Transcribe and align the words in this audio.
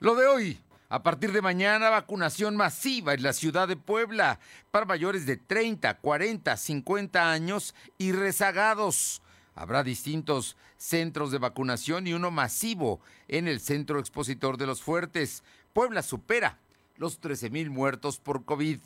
Lo 0.00 0.14
de 0.14 0.26
hoy. 0.26 0.58
A 0.88 1.02
partir 1.02 1.30
de 1.30 1.42
mañana, 1.42 1.90
vacunación 1.90 2.56
masiva 2.56 3.12
en 3.12 3.22
la 3.22 3.34
ciudad 3.34 3.68
de 3.68 3.76
Puebla 3.76 4.40
para 4.70 4.86
mayores 4.86 5.26
de 5.26 5.36
30, 5.36 5.98
40, 5.98 6.56
50 6.56 7.30
años 7.30 7.74
y 7.98 8.12
rezagados. 8.12 9.20
Habrá 9.54 9.84
distintos 9.84 10.56
centros 10.78 11.30
de 11.30 11.38
vacunación 11.38 12.06
y 12.06 12.14
uno 12.14 12.30
masivo 12.30 13.00
en 13.28 13.46
el 13.46 13.60
Centro 13.60 14.00
Expositor 14.00 14.56
de 14.56 14.66
los 14.66 14.82
Fuertes. 14.82 15.44
Puebla 15.74 16.02
supera 16.02 16.58
los 16.96 17.20
13 17.20 17.50
mil 17.50 17.68
muertos 17.68 18.18
por 18.18 18.46
COVID. 18.46 18.80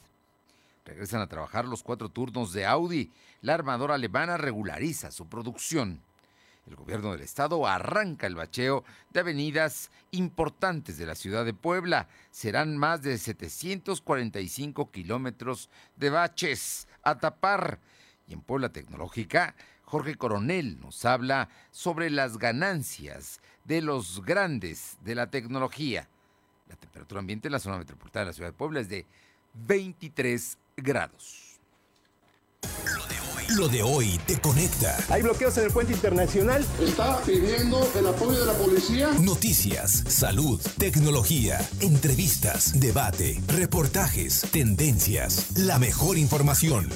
Regresan 0.84 1.20
a 1.20 1.28
trabajar 1.28 1.64
los 1.64 1.84
cuatro 1.84 2.08
turnos 2.08 2.52
de 2.52 2.66
Audi. 2.66 3.12
La 3.40 3.54
armadora 3.54 3.94
alemana 3.94 4.36
regulariza 4.36 5.12
su 5.12 5.28
producción. 5.28 6.02
El 6.66 6.76
gobierno 6.76 7.12
del 7.12 7.20
estado 7.20 7.66
arranca 7.66 8.26
el 8.26 8.36
bacheo 8.36 8.84
de 9.10 9.20
avenidas 9.20 9.90
importantes 10.12 10.96
de 10.96 11.04
la 11.04 11.14
ciudad 11.14 11.44
de 11.44 11.52
Puebla. 11.52 12.08
Serán 12.30 12.78
más 12.78 13.02
de 13.02 13.18
745 13.18 14.90
kilómetros 14.90 15.68
de 15.96 16.10
baches 16.10 16.88
a 17.02 17.18
tapar. 17.18 17.80
Y 18.26 18.32
en 18.32 18.40
Puebla 18.40 18.70
Tecnológica, 18.70 19.54
Jorge 19.84 20.14
Coronel 20.14 20.80
nos 20.80 21.04
habla 21.04 21.50
sobre 21.70 22.08
las 22.08 22.38
ganancias 22.38 23.40
de 23.64 23.82
los 23.82 24.24
grandes 24.24 24.96
de 25.02 25.14
la 25.14 25.30
tecnología. 25.30 26.08
La 26.68 26.76
temperatura 26.76 27.20
ambiente 27.20 27.48
en 27.48 27.52
la 27.52 27.58
zona 27.58 27.76
metropolitana 27.76 28.24
de 28.24 28.30
la 28.30 28.32
ciudad 28.32 28.48
de 28.48 28.56
Puebla 28.56 28.80
es 28.80 28.88
de 28.88 29.06
23 29.52 30.58
grados. 30.78 31.60
Lo 33.56 33.68
de 33.68 33.82
hoy 33.82 34.18
te 34.26 34.40
conecta. 34.40 34.96
Hay 35.08 35.22
bloqueos 35.22 35.56
en 35.58 35.66
el 35.66 35.70
puente 35.70 35.92
internacional. 35.92 36.66
Está 36.80 37.20
pidiendo 37.22 37.88
el 37.94 38.06
apoyo 38.06 38.40
de 38.40 38.46
la 38.46 38.52
policía. 38.54 39.12
Noticias, 39.20 40.02
salud, 40.08 40.60
tecnología, 40.76 41.60
entrevistas, 41.80 42.80
debate, 42.80 43.40
reportajes, 43.46 44.40
tendencias, 44.50 45.56
la 45.56 45.78
mejor 45.78 46.18
información. 46.18 46.88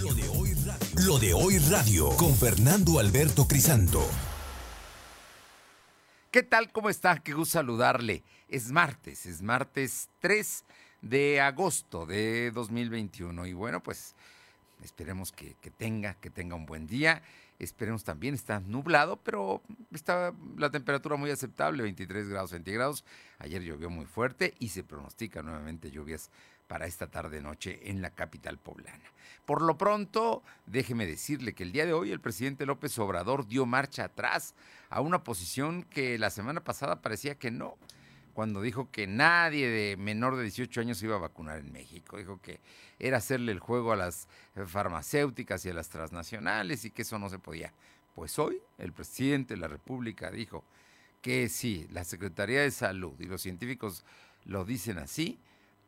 Lo 0.00 0.14
de 0.14 0.28
hoy 0.28 0.54
radio, 0.54 1.04
Lo 1.04 1.18
de 1.18 1.34
hoy 1.34 1.58
radio 1.58 2.10
con 2.10 2.36
Fernando 2.36 3.00
Alberto 3.00 3.48
Crisanto. 3.48 4.06
¿Qué 6.30 6.44
tal? 6.44 6.70
¿Cómo 6.70 6.90
está? 6.90 7.18
Qué 7.18 7.32
gusto 7.32 7.54
saludarle. 7.54 8.22
Es 8.48 8.70
martes, 8.70 9.26
es 9.26 9.42
martes 9.42 10.10
3 10.20 10.64
de 11.04 11.40
agosto 11.40 12.06
de 12.06 12.50
2021 12.52 13.46
y 13.46 13.52
bueno, 13.52 13.82
pues 13.82 14.14
Esperemos 14.82 15.32
que, 15.32 15.56
tenga, 15.76 16.14
que 16.14 16.30
tenga 16.30 16.56
un 16.56 16.66
buen 16.66 16.86
día. 16.86 17.22
Esperemos 17.58 18.04
también, 18.04 18.34
está 18.34 18.60
nublado, 18.60 19.16
pero 19.16 19.62
está 19.92 20.34
la 20.56 20.70
temperatura 20.70 21.16
muy 21.16 21.30
aceptable, 21.30 21.82
23 21.82 22.28
grados 22.28 22.50
centígrados. 22.50 23.04
Ayer 23.38 23.62
llovió 23.62 23.90
muy 23.90 24.06
fuerte 24.06 24.54
y 24.58 24.70
se 24.70 24.82
pronostica 24.82 25.42
nuevamente 25.42 25.90
lluvias 25.90 26.30
para 26.66 26.86
esta 26.86 27.06
tarde-noche 27.06 27.90
en 27.90 28.02
la 28.02 28.10
capital 28.10 28.58
poblana. 28.58 29.04
Por 29.44 29.62
lo 29.62 29.76
pronto, 29.76 30.42
déjeme 30.66 31.06
decirle 31.06 31.54
que 31.54 31.62
el 31.62 31.72
día 31.72 31.86
de 31.86 31.92
hoy 31.92 32.10
el 32.10 32.20
presidente 32.20 32.66
López 32.66 32.98
Obrador 32.98 33.46
dio 33.46 33.66
marcha 33.66 34.04
atrás 34.04 34.54
a 34.88 35.00
una 35.00 35.22
posición 35.22 35.82
que 35.82 36.18
la 36.18 36.30
semana 36.30 36.64
pasada 36.64 37.02
parecía 37.02 37.34
que 37.34 37.50
no 37.50 37.76
cuando 38.34 38.60
dijo 38.60 38.90
que 38.90 39.06
nadie 39.06 39.68
de 39.68 39.96
menor 39.96 40.36
de 40.36 40.42
18 40.42 40.80
años 40.80 40.98
se 40.98 41.06
iba 41.06 41.16
a 41.16 41.20
vacunar 41.20 41.58
en 41.60 41.72
México. 41.72 42.18
Dijo 42.18 42.40
que 42.42 42.60
era 42.98 43.18
hacerle 43.18 43.52
el 43.52 43.60
juego 43.60 43.92
a 43.92 43.96
las 43.96 44.28
farmacéuticas 44.66 45.64
y 45.64 45.70
a 45.70 45.74
las 45.74 45.88
transnacionales 45.88 46.84
y 46.84 46.90
que 46.90 47.02
eso 47.02 47.18
no 47.18 47.30
se 47.30 47.38
podía. 47.38 47.72
Pues 48.14 48.38
hoy 48.38 48.60
el 48.78 48.92
presidente 48.92 49.54
de 49.54 49.60
la 49.60 49.68
República 49.68 50.30
dijo 50.30 50.64
que 51.22 51.48
sí, 51.48 51.86
la 51.90 52.04
Secretaría 52.04 52.60
de 52.60 52.70
Salud 52.70 53.14
y 53.18 53.24
los 53.24 53.40
científicos 53.40 54.04
lo 54.44 54.64
dicen 54.64 54.98
así, 54.98 55.38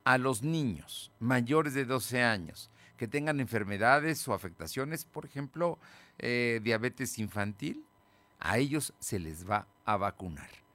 a 0.05 0.19
los 0.19 0.43
niños 0.43 1.11
mayores 1.19 1.75
de 1.75 1.85
12 1.85 2.23
años 2.23 2.71
que 2.97 3.09
tengan 3.09 3.41
enfermedades 3.41 4.27
o 4.29 4.35
afectaciones, 4.35 5.05
por 5.05 5.27
ejemplo, 5.27 5.79
eh, 6.19 6.61
diabetes 6.63 7.19
infantil, 7.19 7.85
a 8.39 8.59
ellos 8.59 8.95
se 8.99 9.19
les 9.19 9.49
va 9.49 9.67
a 9.85 9.97
vacunar. 9.97 10.66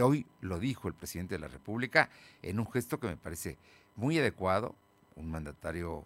Hoy 0.00 0.26
lo 0.40 0.58
dijo 0.58 0.88
el 0.88 0.94
presidente 0.94 1.34
de 1.34 1.40
la 1.40 1.48
República 1.48 2.10
en 2.42 2.60
un 2.60 2.70
gesto 2.70 3.00
que 3.00 3.08
me 3.08 3.16
parece 3.16 3.56
muy 3.96 4.18
adecuado. 4.18 4.74
Un 5.16 5.30
mandatario 5.30 6.04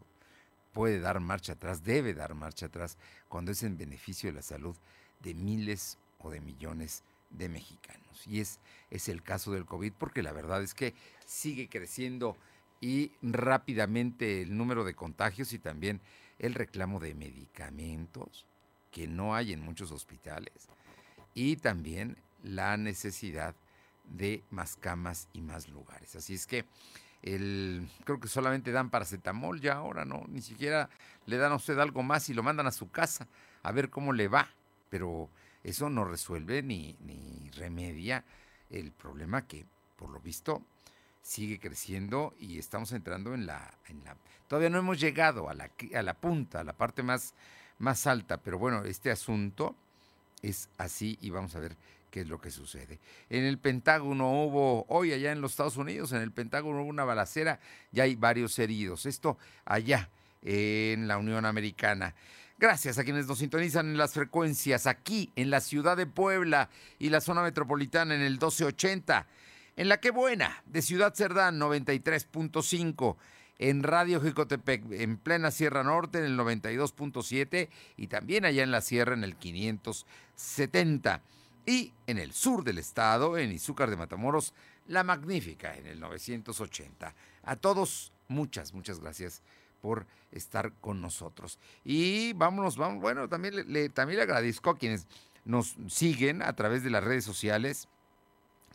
puede 0.72 1.00
dar 1.00 1.20
marcha 1.20 1.52
atrás, 1.52 1.84
debe 1.84 2.14
dar 2.14 2.34
marcha 2.34 2.66
atrás 2.66 2.96
cuando 3.28 3.52
es 3.52 3.62
en 3.62 3.76
beneficio 3.76 4.30
de 4.30 4.36
la 4.36 4.42
salud 4.42 4.76
de 5.20 5.34
miles 5.34 5.98
o 6.18 6.30
de 6.30 6.40
millones 6.40 7.04
de 7.30 7.48
mexicanos. 7.48 8.26
Y 8.26 8.40
es, 8.40 8.60
es 8.90 9.08
el 9.08 9.22
caso 9.22 9.52
del 9.52 9.66
COVID 9.66 9.92
porque 9.98 10.22
la 10.22 10.32
verdad 10.32 10.62
es 10.62 10.74
que 10.74 10.94
sigue 11.26 11.68
creciendo 11.68 12.36
y 12.80 13.12
rápidamente 13.22 14.42
el 14.42 14.56
número 14.56 14.84
de 14.84 14.94
contagios 14.94 15.52
y 15.52 15.58
también 15.58 16.00
el 16.38 16.54
reclamo 16.54 16.98
de 16.98 17.14
medicamentos 17.14 18.46
que 18.90 19.06
no 19.06 19.34
hay 19.34 19.52
en 19.52 19.60
muchos 19.60 19.92
hospitales 19.92 20.68
y 21.34 21.56
también 21.56 22.16
la 22.42 22.76
necesidad 22.76 23.54
de 24.04 24.42
más 24.50 24.76
camas 24.76 25.28
y 25.32 25.40
más 25.40 25.68
lugares. 25.68 26.16
Así 26.16 26.34
es 26.34 26.46
que 26.46 26.64
el, 27.22 27.88
creo 28.04 28.20
que 28.20 28.28
solamente 28.28 28.72
dan 28.72 28.90
paracetamol 28.90 29.60
ya 29.60 29.74
ahora, 29.74 30.04
¿no? 30.04 30.24
Ni 30.28 30.42
siquiera 30.42 30.90
le 31.26 31.36
dan 31.36 31.52
a 31.52 31.56
usted 31.56 31.78
algo 31.78 32.02
más 32.02 32.28
y 32.28 32.34
lo 32.34 32.42
mandan 32.42 32.66
a 32.66 32.72
su 32.72 32.90
casa 32.90 33.28
a 33.62 33.72
ver 33.72 33.90
cómo 33.90 34.12
le 34.12 34.28
va. 34.28 34.48
Pero 34.90 35.30
eso 35.62 35.88
no 35.88 36.04
resuelve 36.04 36.62
ni, 36.62 36.96
ni 37.00 37.50
remedia 37.50 38.24
el 38.70 38.90
problema 38.92 39.46
que, 39.46 39.64
por 39.96 40.10
lo 40.10 40.20
visto, 40.20 40.62
sigue 41.22 41.60
creciendo 41.60 42.34
y 42.38 42.58
estamos 42.58 42.92
entrando 42.92 43.32
en 43.34 43.46
la, 43.46 43.72
en 43.88 44.02
la 44.04 44.16
todavía 44.48 44.70
no 44.70 44.78
hemos 44.78 45.00
llegado 45.00 45.48
a 45.48 45.54
la, 45.54 45.70
a 45.94 46.02
la 46.02 46.14
punta, 46.14 46.60
a 46.60 46.64
la 46.64 46.72
parte 46.72 47.02
más, 47.02 47.34
más 47.78 48.06
alta, 48.06 48.38
pero 48.38 48.58
bueno, 48.58 48.84
este 48.84 49.10
asunto 49.10 49.76
es 50.42 50.68
así 50.78 51.16
y 51.20 51.30
vamos 51.30 51.54
a 51.54 51.60
ver 51.60 51.76
qué 52.12 52.20
es 52.20 52.28
lo 52.28 52.40
que 52.40 52.50
sucede. 52.50 53.00
En 53.30 53.44
el 53.44 53.58
Pentágono 53.58 54.44
hubo, 54.44 54.84
hoy 54.88 55.14
allá 55.14 55.32
en 55.32 55.40
los 55.40 55.52
Estados 55.52 55.78
Unidos, 55.78 56.12
en 56.12 56.20
el 56.20 56.30
Pentágono 56.30 56.82
hubo 56.82 56.90
una 56.90 57.04
balacera, 57.04 57.58
ya 57.90 58.04
hay 58.04 58.16
varios 58.16 58.56
heridos. 58.58 59.06
Esto 59.06 59.38
allá 59.64 60.10
en 60.42 61.08
la 61.08 61.16
Unión 61.16 61.46
Americana. 61.46 62.14
Gracias 62.58 62.98
a 62.98 63.04
quienes 63.04 63.26
nos 63.26 63.38
sintonizan 63.38 63.86
en 63.86 63.96
las 63.96 64.12
frecuencias 64.12 64.86
aquí 64.86 65.32
en 65.36 65.48
la 65.50 65.60
ciudad 65.60 65.96
de 65.96 66.06
Puebla 66.06 66.68
y 66.98 67.08
la 67.08 67.22
zona 67.22 67.42
metropolitana 67.42 68.14
en 68.14 68.20
el 68.20 68.32
1280. 68.32 69.26
En 69.76 69.88
la 69.88 69.98
que 69.98 70.10
buena, 70.10 70.62
de 70.66 70.82
Ciudad 70.82 71.14
Cerdán 71.14 71.58
93.5 71.58 73.16
en 73.58 73.82
Radio 73.82 74.20
Jicotepec, 74.20 74.84
en 74.92 75.16
plena 75.16 75.50
Sierra 75.50 75.82
Norte 75.82 76.18
en 76.18 76.26
el 76.26 76.38
92.7 76.38 77.70
y 77.96 78.08
también 78.08 78.44
allá 78.44 78.62
en 78.62 78.70
la 78.70 78.82
Sierra 78.82 79.14
en 79.14 79.24
el 79.24 79.36
570 79.36 81.22
y 81.66 81.92
en 82.06 82.18
el 82.18 82.32
sur 82.32 82.64
del 82.64 82.78
estado, 82.78 83.38
en 83.38 83.52
Izúcar 83.52 83.90
de 83.90 83.96
Matamoros, 83.96 84.52
La 84.88 85.04
Magnífica 85.04 85.76
en 85.76 85.86
el 85.86 86.00
980. 86.00 87.14
A 87.44 87.56
todos, 87.56 88.12
muchas, 88.28 88.72
muchas 88.72 89.00
gracias 89.00 89.42
por 89.80 90.06
estar 90.30 90.72
con 90.80 91.00
nosotros. 91.00 91.58
Y 91.84 92.32
vámonos, 92.34 92.76
vamos, 92.76 93.00
bueno, 93.00 93.28
también 93.28 93.72
le, 93.72 93.88
también 93.88 94.18
le 94.18 94.22
agradezco 94.22 94.70
a 94.70 94.78
quienes 94.78 95.06
nos 95.44 95.76
siguen 95.88 96.42
a 96.42 96.54
través 96.54 96.82
de 96.84 96.90
las 96.90 97.04
redes 97.04 97.24
sociales, 97.24 97.88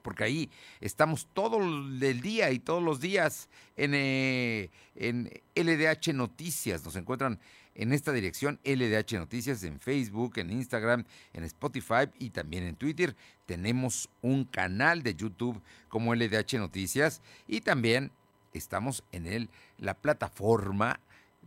porque 0.02 0.24
ahí 0.24 0.50
estamos 0.80 1.28
todo 1.34 1.60
el 1.60 2.22
día 2.22 2.52
y 2.52 2.60
todos 2.60 2.84
los 2.84 3.00
días 3.00 3.50
en, 3.76 3.94
eh, 3.94 4.70
en 4.96 5.30
LDH 5.56 6.14
Noticias. 6.14 6.86
Nos 6.86 6.96
encuentran 6.96 7.40
en 7.78 7.94
esta 7.94 8.12
dirección 8.12 8.60
LDH 8.66 9.14
Noticias 9.14 9.64
en 9.64 9.80
Facebook, 9.80 10.40
en 10.40 10.52
Instagram, 10.52 11.06
en 11.34 11.44
Spotify 11.44 12.10
y 12.18 12.32
también 12.32 12.64
en 12.64 12.76
Twitter. 12.76 13.16
Tenemos 13.46 14.10
un 14.22 14.46
canal 14.46 15.04
de 15.04 15.14
YouTube 15.16 15.62
como 15.88 16.14
LDH 16.14 16.58
Noticias 16.58 17.22
y 17.48 17.62
también 17.62 18.12
estamos 18.52 19.04
en 19.12 19.28
el, 19.28 19.50
la 19.78 19.94
plataforma 19.94 21.00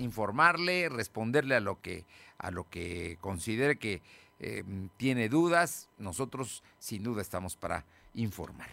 informarle, 0.00 0.88
responderle 0.88 1.54
a 1.54 1.60
lo 1.60 1.80
que, 1.80 2.04
a 2.38 2.50
lo 2.50 2.68
que 2.68 3.18
considere 3.20 3.78
que 3.78 4.02
Em, 4.40 4.88
tiene 4.96 5.28
dudas, 5.28 5.88
nosotros 5.98 6.62
sin 6.78 7.02
duda 7.02 7.22
estamos 7.22 7.56
para 7.56 7.84
informar. 8.14 8.68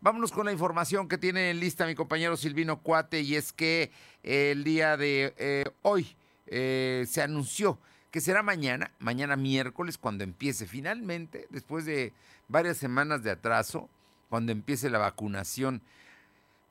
Vámonos 0.00 0.32
con 0.32 0.46
la 0.46 0.52
información 0.52 1.08
que 1.08 1.18
tiene 1.18 1.50
en 1.50 1.60
lista 1.60 1.86
mi 1.86 1.94
compañero 1.94 2.38
Silvino 2.38 2.80
Cuate 2.80 3.20
y 3.20 3.34
es 3.34 3.52
que 3.52 3.92
el 4.22 4.64
día 4.64 4.96
de 4.96 5.34
eh, 5.36 5.64
hoy 5.82 6.16
eh, 6.46 7.04
se 7.06 7.20
anunció 7.20 7.78
que 8.10 8.20
será 8.20 8.42
mañana, 8.42 8.92
mañana 8.98 9.36
miércoles, 9.36 9.98
cuando 9.98 10.24
empiece 10.24 10.66
finalmente, 10.66 11.46
después 11.50 11.84
de 11.84 12.12
varias 12.48 12.78
semanas 12.78 13.22
de 13.22 13.30
atraso, 13.30 13.88
cuando 14.30 14.52
empiece 14.52 14.90
la 14.90 14.98
vacunación 14.98 15.82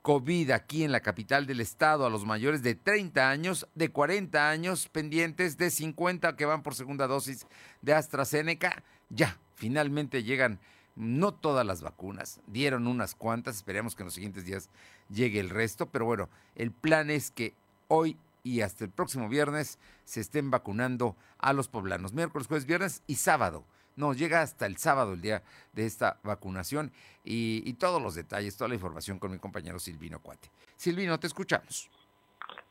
COVID 0.01 0.51
aquí 0.51 0.83
en 0.83 0.91
la 0.91 1.01
capital 1.01 1.45
del 1.45 1.61
estado 1.61 2.05
a 2.05 2.09
los 2.09 2.25
mayores 2.25 2.63
de 2.63 2.75
30 2.75 3.29
años, 3.29 3.67
de 3.75 3.89
40 3.89 4.49
años 4.49 4.87
pendientes, 4.89 5.57
de 5.57 5.69
50 5.69 6.35
que 6.35 6.45
van 6.45 6.63
por 6.63 6.75
segunda 6.75 7.07
dosis 7.07 7.45
de 7.81 7.93
AstraZeneca. 7.93 8.83
Ya, 9.09 9.37
finalmente 9.55 10.23
llegan 10.23 10.59
no 10.95 11.33
todas 11.33 11.65
las 11.65 11.81
vacunas, 11.81 12.41
dieron 12.47 12.87
unas 12.87 13.15
cuantas, 13.15 13.57
esperemos 13.57 13.95
que 13.95 14.03
en 14.03 14.07
los 14.07 14.13
siguientes 14.13 14.45
días 14.45 14.69
llegue 15.09 15.39
el 15.39 15.49
resto, 15.49 15.85
pero 15.85 16.05
bueno, 16.05 16.29
el 16.55 16.71
plan 16.71 17.09
es 17.09 17.31
que 17.31 17.53
hoy 17.87 18.17
y 18.43 18.61
hasta 18.61 18.85
el 18.85 18.91
próximo 18.91 19.29
viernes 19.29 19.79
se 20.05 20.21
estén 20.21 20.51
vacunando 20.51 21.15
a 21.37 21.53
los 21.53 21.67
poblanos, 21.67 22.13
miércoles, 22.13 22.47
jueves, 22.47 22.65
viernes 22.65 23.03
y 23.07 23.15
sábado. 23.15 23.65
No, 23.99 24.13
llega 24.13 24.41
hasta 24.41 24.65
el 24.65 24.77
sábado 24.77 25.13
el 25.13 25.21
día 25.21 25.43
de 25.73 25.85
esta 25.85 26.19
vacunación 26.23 26.93
y, 27.25 27.61
y 27.65 27.73
todos 27.73 28.01
los 28.01 28.15
detalles, 28.15 28.55
toda 28.55 28.69
la 28.69 28.75
información 28.75 29.19
con 29.19 29.29
mi 29.29 29.39
compañero 29.39 29.77
Silvino 29.77 30.19
Cuate. 30.21 30.49
Silvino, 30.77 31.19
te 31.19 31.27
escuchamos. 31.27 31.89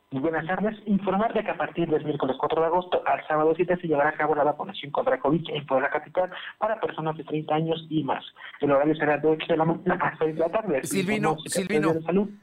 Buenas 0.09 0.47
tardes. 0.47 0.75
Informar 0.87 1.31
de 1.35 1.43
que 1.43 1.51
a 1.51 1.57
partir 1.57 1.87
del 1.87 2.03
miércoles 2.03 2.35
4 2.39 2.61
de 2.61 2.65
agosto 2.65 3.03
al 3.05 3.27
sábado 3.27 3.53
7 3.55 3.77
se 3.79 3.87
llevará 3.87 4.09
a 4.09 4.17
cabo 4.17 4.33
la 4.33 4.43
vacunación 4.43 4.91
contra 4.91 5.19
COVID 5.19 5.49
en 5.49 5.67
Puebla 5.67 5.91
Capital 5.91 6.31
para 6.57 6.79
personas 6.79 7.15
de 7.15 7.23
30 7.23 7.53
años 7.53 7.85
y 7.91 8.03
más. 8.03 8.25
El 8.59 8.71
horario 8.71 8.95
será 8.95 9.19
de 9.19 9.27
8 9.27 9.45
de 9.49 9.57
la 9.57 9.65
mañana 9.65 9.95
a 10.03 10.17
6 10.17 10.33
de 10.33 10.39
la 10.39 10.49
tarde. 10.49 10.83
Silvino, 10.83 11.37
Silvino, 11.45 11.93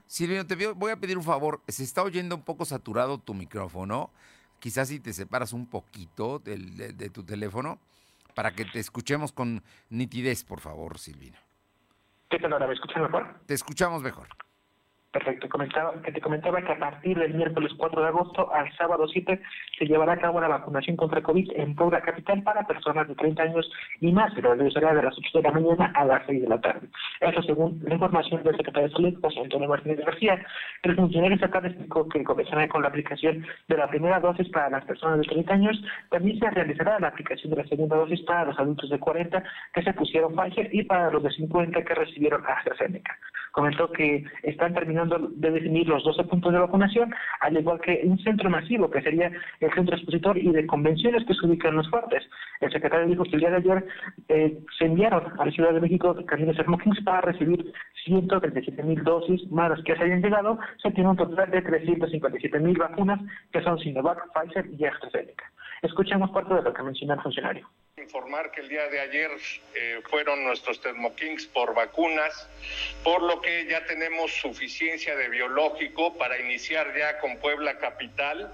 Silvino, 0.06 0.46
te 0.46 0.54
voy 0.74 0.92
a 0.92 0.96
pedir 0.96 1.18
un 1.18 1.24
favor. 1.24 1.60
Se 1.66 1.82
está 1.82 2.04
oyendo 2.04 2.36
un 2.36 2.42
poco 2.42 2.64
saturado 2.64 3.18
tu 3.18 3.34
micrófono. 3.34 4.10
Quizás 4.60 4.86
si 4.86 5.00
te 5.00 5.12
separas 5.12 5.52
un 5.52 5.66
poquito 5.66 6.38
de, 6.38 6.56
de 6.92 7.10
tu 7.10 7.24
teléfono 7.24 7.80
para 8.36 8.52
que 8.52 8.66
te 8.66 8.78
escuchemos 8.78 9.32
con 9.32 9.62
nitidez, 9.88 10.44
por 10.44 10.60
favor, 10.60 10.98
Silvino. 10.98 11.38
¿Qué 12.28 12.38
tal 12.38 12.52
ahora? 12.52 12.66
¿Me 12.66 12.74
escuchas 12.74 13.02
mejor? 13.02 13.40
Te 13.46 13.54
escuchamos 13.54 14.02
mejor. 14.02 14.28
Perfecto, 15.16 15.48
comentaba, 15.48 15.94
que 16.02 16.12
te 16.12 16.20
comentaba 16.20 16.60
que 16.60 16.72
a 16.72 16.78
partir 16.78 17.18
del 17.18 17.32
miércoles 17.32 17.72
4 17.78 18.02
de 18.02 18.08
agosto 18.08 18.52
al 18.52 18.70
sábado 18.76 19.08
7 19.08 19.40
se 19.78 19.86
llevará 19.86 20.12
a 20.12 20.18
cabo 20.18 20.42
la 20.42 20.48
vacunación 20.48 20.94
contra 20.94 21.22
COVID 21.22 21.52
en 21.56 21.74
Puebla 21.74 22.02
Capital 22.02 22.42
para 22.42 22.66
personas 22.66 23.08
de 23.08 23.14
30 23.14 23.42
años 23.44 23.72
y 24.02 24.12
más, 24.12 24.30
pero 24.34 24.54
será 24.70 24.92
de 24.92 25.02
las 25.02 25.16
8 25.16 25.30
de 25.38 25.42
la 25.42 25.52
mañana 25.52 25.90
a 25.94 26.04
las 26.04 26.26
6 26.26 26.42
de 26.42 26.48
la 26.48 26.60
tarde. 26.60 26.88
Eso 27.22 27.42
según 27.44 27.80
la 27.86 27.94
información 27.94 28.42
del 28.42 28.58
secretario 28.58 28.88
de 28.88 28.94
Salud, 28.94 29.20
José 29.22 29.40
Antonio 29.40 29.68
Martínez 29.70 30.04
García. 30.04 30.38
El 30.82 30.96
funcionario 30.96 31.36
estatal 31.36 31.64
explicó 31.64 32.06
que 32.10 32.22
comenzará 32.22 32.68
con 32.68 32.82
la 32.82 32.88
aplicación 32.88 33.46
de 33.68 33.76
la 33.78 33.88
primera 33.88 34.20
dosis 34.20 34.50
para 34.50 34.68
las 34.68 34.84
personas 34.84 35.16
de 35.20 35.24
30 35.24 35.54
años, 35.54 35.82
también 36.10 36.38
se 36.38 36.50
realizará 36.50 37.00
la 37.00 37.08
aplicación 37.08 37.54
de 37.54 37.62
la 37.62 37.68
segunda 37.68 37.96
dosis 37.96 38.20
para 38.20 38.44
los 38.44 38.58
adultos 38.58 38.90
de 38.90 38.98
40 38.98 39.42
que 39.72 39.82
se 39.82 39.94
pusieron 39.94 40.36
Pfizer 40.36 40.68
y 40.74 40.84
para 40.84 41.10
los 41.10 41.22
de 41.22 41.30
50 41.30 41.82
que 41.82 41.94
recibieron 41.94 42.44
AstraZeneca. 42.46 43.16
Comentó 43.56 43.90
que 43.90 44.22
están 44.42 44.74
terminando 44.74 45.16
de 45.18 45.50
definir 45.50 45.88
los 45.88 46.04
12 46.04 46.24
puntos 46.24 46.52
de 46.52 46.58
vacunación, 46.58 47.14
al 47.40 47.56
igual 47.56 47.80
que 47.80 48.02
un 48.04 48.18
centro 48.18 48.50
masivo, 48.50 48.90
que 48.90 49.00
sería 49.00 49.32
el 49.60 49.72
centro 49.72 49.96
expositor 49.96 50.36
y 50.36 50.52
de 50.52 50.66
convenciones 50.66 51.24
que 51.24 51.32
se 51.32 51.46
ubican 51.46 51.70
en 51.70 51.78
los 51.78 51.88
fuertes. 51.88 52.22
El 52.60 52.70
secretario 52.70 53.06
dijo 53.06 53.22
que 53.24 53.36
el 53.36 53.40
día 53.40 53.50
de 53.52 53.56
ayer 53.56 53.86
eh, 54.28 54.58
se 54.78 54.84
enviaron 54.84 55.40
a 55.40 55.46
la 55.46 55.50
Ciudad 55.52 55.72
de 55.72 55.80
México 55.80 56.14
camiones 56.26 56.58
Smokings 56.58 57.02
para 57.02 57.22
recibir 57.22 57.72
137 58.04 58.82
mil 58.82 59.02
dosis 59.02 59.50
más 59.50 59.70
las 59.70 59.82
que 59.84 59.96
se 59.96 60.02
hayan 60.02 60.20
llegado. 60.20 60.58
Se 60.82 60.90
tiene 60.90 61.08
un 61.08 61.16
total 61.16 61.50
de 61.50 61.62
357 61.62 62.60
mil 62.60 62.76
vacunas 62.76 63.22
que 63.52 63.62
son 63.62 63.78
Sinovac, 63.78 64.18
Pfizer 64.34 64.66
y 64.78 64.84
AstraZeneca. 64.84 65.50
Escuchemos 65.80 66.28
parte 66.28 66.52
de 66.52 66.60
lo 66.60 66.74
que 66.74 66.82
menciona 66.82 67.14
el 67.14 67.22
funcionario 67.22 67.66
informar 68.02 68.50
que 68.50 68.60
el 68.60 68.68
día 68.68 68.88
de 68.88 69.00
ayer 69.00 69.30
eh, 69.74 70.02
fueron 70.10 70.44
nuestros 70.44 70.82
Thermokings 70.82 71.46
por 71.46 71.72
vacunas, 71.72 72.46
por 73.02 73.22
lo 73.22 73.40
que 73.40 73.64
ya 73.64 73.86
tenemos 73.86 74.32
suficiencia 74.32 75.16
de 75.16 75.30
biológico 75.30 76.14
para 76.18 76.38
iniciar 76.38 76.94
ya 76.94 77.18
con 77.20 77.38
Puebla 77.38 77.78
Capital. 77.78 78.52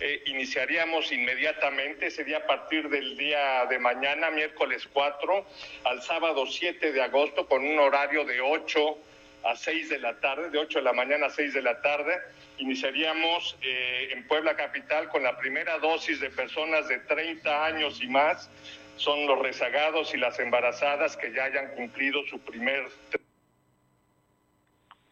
Eh, 0.00 0.22
iniciaríamos 0.26 1.10
inmediatamente, 1.12 2.10
sería 2.10 2.36
a 2.36 2.46
partir 2.46 2.90
del 2.90 3.16
día 3.16 3.64
de 3.70 3.78
mañana, 3.78 4.30
miércoles 4.30 4.86
4, 4.92 5.46
al 5.84 6.02
sábado 6.02 6.44
7 6.46 6.92
de 6.92 7.02
agosto, 7.02 7.48
con 7.48 7.66
un 7.66 7.78
horario 7.78 8.26
de 8.26 8.42
8 8.42 8.98
a 9.44 9.56
6 9.56 9.88
de 9.88 9.98
la 9.98 10.20
tarde, 10.20 10.50
de 10.50 10.58
8 10.58 10.80
de 10.80 10.84
la 10.84 10.92
mañana 10.92 11.28
a 11.28 11.30
6 11.30 11.54
de 11.54 11.62
la 11.62 11.80
tarde. 11.80 12.20
Iniciaríamos 12.58 13.56
eh, 13.62 14.10
en 14.12 14.26
Puebla 14.26 14.54
Capital 14.56 15.08
con 15.08 15.22
la 15.22 15.36
primera 15.36 15.78
dosis 15.78 16.20
de 16.20 16.30
personas 16.30 16.88
de 16.88 16.98
30 17.00 17.66
años 17.66 18.00
y 18.02 18.06
más. 18.08 18.48
Son 18.96 19.26
los 19.26 19.40
rezagados 19.40 20.14
y 20.14 20.18
las 20.18 20.38
embarazadas 20.38 21.16
que 21.16 21.32
ya 21.32 21.44
hayan 21.44 21.74
cumplido 21.74 22.24
su 22.26 22.38
primer 22.38 22.84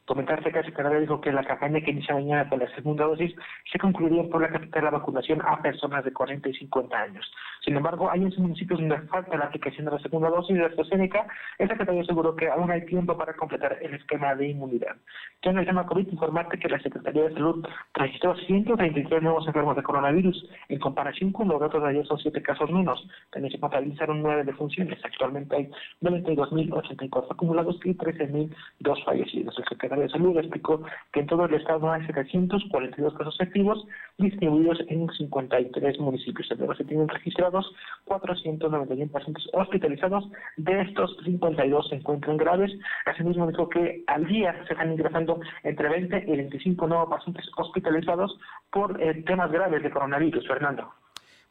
Comentarse 0.05 0.51
que 0.51 0.59
el 0.59 0.65
secretario 0.65 1.01
dijo 1.01 1.21
que 1.21 1.31
la 1.31 1.45
campaña 1.45 1.81
que 1.81 1.93
inicia 1.93 2.15
mañana 2.15 2.49
con 2.49 2.59
la 2.59 2.69
segunda 2.75 3.05
dosis 3.05 3.33
se 3.71 3.79
concluiría 3.79 4.25
por 4.25 4.43
la 4.43 4.49
capital 4.49 4.85
la 4.85 4.91
vacunación 4.91 5.41
a 5.47 5.63
personas 5.63 6.05
de 6.05 6.13
40 6.13 6.49
y 6.49 6.55
50 6.55 6.97
años. 6.97 7.33
Sin 7.65 7.77
embargo, 7.77 8.11
hay 8.11 8.25
en 8.25 8.33
municipios 8.37 8.81
donde 8.81 8.99
falta 9.03 9.37
la 9.37 9.45
aplicación 9.45 9.85
de 9.85 9.93
la 9.93 10.01
segunda 10.01 10.29
dosis 10.29 10.57
de 10.57 10.65
AstraZeneca. 10.65 11.25
El 11.59 11.69
secretario 11.69 12.03
aseguró 12.03 12.35
que 12.35 12.49
aún 12.49 12.69
hay 12.73 12.85
tiempo 12.85 13.17
para 13.17 13.35
completar 13.35 13.79
el 13.81 13.95
esquema 13.95 14.35
de 14.35 14.49
inmunidad. 14.49 14.97
Ya 15.45 15.53
en 15.53 15.59
el 15.59 15.67
tema 15.67 15.87
COVID, 15.87 16.09
informarte 16.09 16.59
que 16.59 16.69
la 16.69 16.81
Secretaría 16.81 17.23
de 17.23 17.35
Salud 17.35 17.65
registró 17.95 18.35
133 18.35 19.23
nuevos 19.23 19.47
enfermos 19.47 19.77
de 19.77 19.85
coronavirus. 19.85 20.51
En 20.69 20.81
comparación 20.81 21.31
con 21.31 21.47
los 21.47 21.61
datos 21.61 21.81
de 21.81 21.91
ayer, 21.91 22.07
son 22.07 22.19
7 22.19 22.43
casos 22.43 22.71
menos. 22.73 23.07
También 23.31 23.53
se 23.53 23.61
contabilizaron 23.61 24.21
9 24.21 24.43
defunciones. 24.43 24.99
Actualmente 25.05 25.55
hay 25.55 25.71
92.084 26.01 27.27
acumulados 27.31 27.79
y 27.85 27.95
13.002 27.95 29.05
fallecidos. 29.05 29.57
El 29.57 29.65
secretario 29.65 29.92
de 30.01 30.09
Salud 30.09 30.37
explicó 30.39 30.83
que 31.13 31.21
en 31.21 31.27
todo 31.27 31.45
el 31.45 31.55
estado 31.55 31.91
hay 31.91 32.05
742 32.07 33.15
casos 33.15 33.37
activos 33.41 33.87
distribuidos 34.19 34.79
en 34.89 35.09
53 35.09 35.99
municipios. 36.01 36.49
Además, 36.51 36.79
se 36.79 36.85
tienen 36.85 37.09
registrados 37.09 37.73
491 38.05 39.11
pacientes 39.11 39.45
hospitalizados. 39.53 40.29
De 40.57 40.81
estos, 40.83 41.17
52 41.25 41.89
se 41.89 41.97
encuentran 41.97 42.37
graves. 42.37 42.73
Asimismo, 43.07 43.47
dijo 43.47 43.69
que 43.69 44.05
al 44.07 44.27
día 44.27 44.55
se 44.67 44.73
están 44.73 44.93
ingresando 44.93 45.41
entre 45.63 45.89
20 45.89 46.25
y 46.27 46.37
25 46.37 46.87
nuevos 46.87 47.09
pacientes 47.09 47.49
hospitalizados 47.57 48.39
por 48.71 49.01
eh, 49.01 49.23
temas 49.25 49.51
graves 49.51 49.83
de 49.83 49.91
coronavirus. 49.91 50.47
Fernando. 50.47 50.93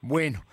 Bueno, 0.03 0.43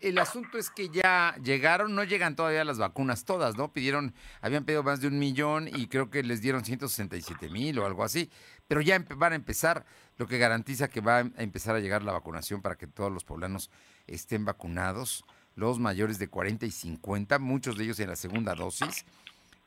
el 0.00 0.18
asunto 0.18 0.58
es 0.58 0.68
que 0.68 0.90
ya 0.90 1.34
llegaron, 1.42 1.94
no 1.94 2.04
llegan 2.04 2.36
todavía 2.36 2.62
las 2.62 2.78
vacunas 2.78 3.24
todas, 3.24 3.56
¿no? 3.56 3.72
Pidieron, 3.72 4.14
habían 4.42 4.64
pedido 4.64 4.82
más 4.82 5.00
de 5.00 5.08
un 5.08 5.18
millón 5.18 5.66
y 5.66 5.86
creo 5.86 6.10
que 6.10 6.22
les 6.22 6.42
dieron 6.42 6.62
167 6.62 7.48
mil 7.48 7.78
o 7.78 7.86
algo 7.86 8.04
así, 8.04 8.30
pero 8.66 8.82
ya 8.82 9.02
van 9.16 9.32
a 9.32 9.36
empezar, 9.36 9.86
lo 10.18 10.26
que 10.26 10.36
garantiza 10.36 10.88
que 10.88 11.00
va 11.00 11.18
a 11.18 11.30
empezar 11.38 11.74
a 11.74 11.80
llegar 11.80 12.02
la 12.02 12.12
vacunación 12.12 12.60
para 12.60 12.76
que 12.76 12.86
todos 12.86 13.10
los 13.10 13.24
poblanos 13.24 13.70
estén 14.06 14.44
vacunados, 14.44 15.24
los 15.54 15.78
mayores 15.78 16.18
de 16.18 16.28
40 16.28 16.66
y 16.66 16.70
50, 16.70 17.38
muchos 17.38 17.78
de 17.78 17.84
ellos 17.84 18.00
en 18.00 18.10
la 18.10 18.16
segunda 18.16 18.54
dosis, 18.54 19.06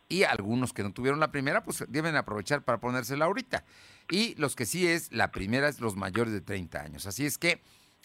y 0.08 0.24
algunos 0.24 0.72
que 0.72 0.84
no 0.84 0.94
tuvieron 0.94 1.20
la 1.20 1.32
primera, 1.32 1.64
pues 1.64 1.84
deben 1.88 2.16
aprovechar 2.16 2.64
para 2.64 2.80
ponérsela 2.80 3.26
ahorita. 3.26 3.64
Y 4.10 4.36
los 4.36 4.56
que 4.56 4.66
sí 4.66 4.86
es, 4.86 5.12
la 5.12 5.32
primera 5.32 5.70
es 5.70 5.80
los 5.80 5.96
mayores 5.96 6.34
de 6.34 6.42
30 6.42 6.82
años. 6.82 7.06
Así 7.08 7.26
es 7.26 7.38
que 7.38 7.62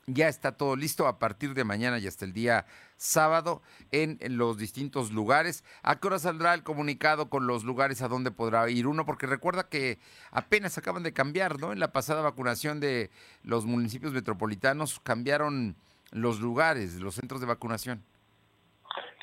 ya 0.06 0.28
está 0.28 0.52
todo 0.52 0.76
listo 0.76 1.08
a 1.08 1.18
partir 1.18 1.54
de 1.54 1.64
mañana 1.64 1.98
y 1.98 2.06
hasta 2.06 2.24
el 2.24 2.32
día 2.32 2.64
sábado 2.96 3.62
en, 3.90 4.18
los 4.36 4.56
distintos 4.56 5.10
lugares. 5.10 5.64
¿A 5.82 5.98
qué 5.98 6.06
hora 6.06 6.18
saldrá 6.18 6.54
el 6.54 6.62
comunicado 6.62 7.28
con 7.28 7.46
los 7.46 7.64
lugares 7.64 8.02
a 8.02 8.08
donde 8.08 8.30
podrá 8.30 8.68
ir 8.70 8.86
uno? 8.86 9.04
Porque 9.04 9.26
recuerda 9.26 9.68
que 9.68 9.98
apenas 10.30 10.78
acaban 10.78 11.02
de 11.02 11.12
cambiar, 11.12 11.58
¿no? 11.58 11.72
En 11.72 11.80
la 11.80 11.92
pasada 11.92 12.22
vacunación 12.22 12.78
de 12.78 13.10
los 13.42 13.66
municipios 13.66 14.12
metropolitanos 14.12 15.00
cambiaron 15.00 15.76
los 16.12 16.40
lugares, 16.40 16.94
los 16.94 17.16
centros 17.16 17.40
de 17.40 17.48
vacunación. 17.48 18.04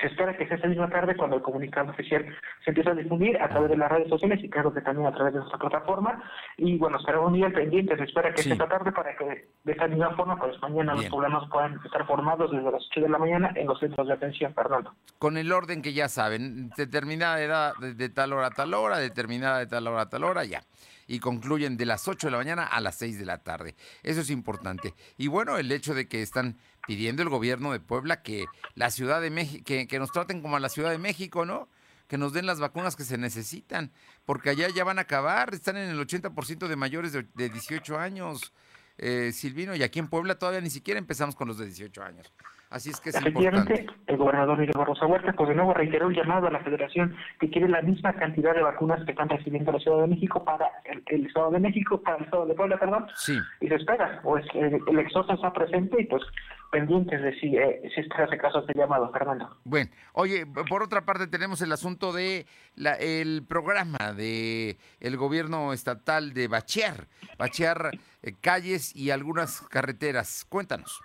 Se 0.00 0.06
espera 0.08 0.36
que 0.36 0.46
sea 0.46 0.56
esa 0.56 0.66
misma 0.66 0.88
tarde 0.88 1.16
cuando 1.16 1.36
el 1.36 1.42
comunicado 1.42 1.90
oficial 1.90 2.24
se 2.64 2.70
empiece 2.70 2.90
a 2.90 2.94
difundir 2.94 3.40
a 3.40 3.48
través 3.48 3.70
de 3.70 3.76
las 3.76 3.90
redes 3.90 4.08
sociales 4.08 4.42
y 4.42 4.50
claro 4.50 4.72
que 4.72 4.80
también 4.80 5.06
a 5.06 5.14
través 5.14 5.34
de 5.34 5.40
nuestra 5.40 5.58
plataforma. 5.58 6.22
Y 6.56 6.76
bueno, 6.78 6.98
estaremos 6.98 7.30
muy 7.30 7.42
al 7.42 7.52
pendiente. 7.52 7.96
Se 7.96 8.04
espera 8.04 8.32
que 8.32 8.42
sea 8.42 8.52
esta 8.52 8.68
tarde 8.68 8.92
para 8.92 9.16
que 9.16 9.48
de 9.64 9.72
esta 9.72 9.86
misma 9.86 10.14
forma, 10.16 10.36
pues 10.36 10.60
mañana 10.60 10.94
los 10.94 11.06
poblanos 11.06 11.48
puedan 11.50 11.80
estar 11.84 12.06
formados 12.06 12.50
desde 12.50 12.70
las 12.70 12.82
8 12.90 13.00
de 13.00 13.08
la 13.08 13.18
mañana 13.18 13.52
en 13.54 13.66
los 13.66 13.78
centros 13.80 14.06
de 14.06 14.14
atención, 14.14 14.54
Fernando. 14.54 14.94
Con 15.18 15.36
el 15.36 15.52
orden 15.52 15.82
que 15.82 15.92
ya 15.92 16.08
saben, 16.08 16.70
determinada 16.76 17.40
edad 17.40 17.74
de 17.76 18.08
tal 18.08 18.32
hora 18.32 18.48
a 18.48 18.50
tal 18.50 18.74
hora, 18.74 18.98
determinada 18.98 19.58
de 19.58 19.66
tal 19.66 19.86
hora 19.86 20.02
a 20.02 20.08
tal 20.08 20.24
hora, 20.24 20.44
ya 20.44 20.62
y 21.06 21.18
concluyen 21.18 21.76
de 21.76 21.86
las 21.86 22.08
8 22.08 22.26
de 22.26 22.30
la 22.30 22.38
mañana 22.38 22.64
a 22.64 22.80
las 22.80 22.96
6 22.96 23.18
de 23.18 23.26
la 23.26 23.38
tarde. 23.38 23.74
Eso 24.02 24.20
es 24.20 24.30
importante. 24.30 24.94
Y 25.16 25.28
bueno, 25.28 25.58
el 25.58 25.70
hecho 25.72 25.94
de 25.94 26.08
que 26.08 26.22
están 26.22 26.56
pidiendo 26.86 27.22
el 27.22 27.28
gobierno 27.28 27.72
de 27.72 27.80
Puebla 27.80 28.22
que 28.22 28.46
la 28.74 28.90
Ciudad 28.90 29.20
de 29.20 29.30
México, 29.30 29.64
que, 29.64 29.98
nos 29.98 30.12
traten 30.12 30.40
como 30.40 30.56
a 30.56 30.60
la 30.60 30.68
Ciudad 30.68 30.90
de 30.90 30.98
México, 30.98 31.44
¿no? 31.44 31.68
Que 32.08 32.18
nos 32.18 32.32
den 32.32 32.46
las 32.46 32.60
vacunas 32.60 32.96
que 32.96 33.04
se 33.04 33.18
necesitan, 33.18 33.92
porque 34.24 34.50
allá 34.50 34.68
ya 34.68 34.84
van 34.84 34.98
a 34.98 35.02
acabar, 35.02 35.54
están 35.54 35.76
en 35.76 35.88
el 35.88 35.98
80% 35.98 36.68
de 36.68 36.76
mayores 36.76 37.12
de, 37.12 37.24
18 37.34 37.98
años, 37.98 38.52
eh, 38.98 39.32
Silvino, 39.32 39.74
y 39.74 39.82
aquí 39.82 39.98
en 39.98 40.08
Puebla 40.08 40.38
todavía 40.38 40.60
ni 40.60 40.70
siquiera 40.70 40.98
empezamos 40.98 41.34
con 41.34 41.48
los 41.48 41.58
de 41.58 41.66
18 41.66 42.02
años. 42.02 42.32
Así 42.74 42.90
es 42.90 43.00
que 43.00 43.10
es 43.10 43.24
importante. 43.24 43.86
el 44.08 44.16
gobernador 44.16 44.58
Miguel 44.58 44.74
Barroso 44.76 45.06
Huerta, 45.06 45.32
pues 45.32 45.48
de 45.48 45.54
nuevo 45.54 45.72
reiteró 45.74 46.08
el 46.08 46.16
llamado 46.16 46.48
a 46.48 46.50
la 46.50 46.58
federación 46.58 47.14
que 47.38 47.48
quiere 47.48 47.68
la 47.68 47.80
misma 47.82 48.12
cantidad 48.14 48.52
de 48.52 48.62
vacunas 48.62 49.04
que 49.04 49.12
están 49.12 49.28
recibiendo 49.28 49.70
la 49.70 49.78
Ciudad 49.78 50.00
de 50.00 50.08
México 50.08 50.44
para 50.44 50.68
el, 50.86 51.00
el 51.06 51.26
Estado 51.26 51.52
de 51.52 51.60
México, 51.60 52.02
para 52.02 52.16
el 52.16 52.24
Estado 52.24 52.46
de 52.46 52.54
Puebla, 52.54 52.76
perdón. 52.76 53.06
Sí. 53.14 53.38
Y 53.60 53.68
se 53.68 53.76
espera, 53.76 54.18
pues 54.24 54.44
el, 54.54 54.80
el 54.88 54.98
exhorto 54.98 55.34
está 55.34 55.52
presente 55.52 56.02
y 56.02 56.06
pues 56.06 56.24
pendientes 56.72 57.22
de 57.22 57.38
si, 57.38 57.56
eh, 57.56 57.88
si 57.94 58.00
este 58.00 58.20
hace 58.20 58.36
caso 58.38 58.58
a 58.58 58.60
este 58.62 58.76
llamado, 58.76 59.08
Fernando. 59.12 59.56
Bueno, 59.62 59.92
oye, 60.12 60.44
por 60.44 60.82
otra 60.82 61.02
parte 61.02 61.28
tenemos 61.28 61.62
el 61.62 61.70
asunto 61.70 62.12
de 62.12 62.44
la, 62.74 62.94
el 62.94 63.44
programa 63.46 64.12
de 64.16 64.78
el 64.98 65.16
gobierno 65.16 65.72
estatal 65.72 66.34
de 66.34 66.48
bachear, 66.48 67.06
bachear 67.38 67.92
eh, 68.24 68.34
calles 68.40 68.96
y 68.96 69.10
algunas 69.12 69.60
carreteras. 69.68 70.44
Cuéntanos. 70.48 71.00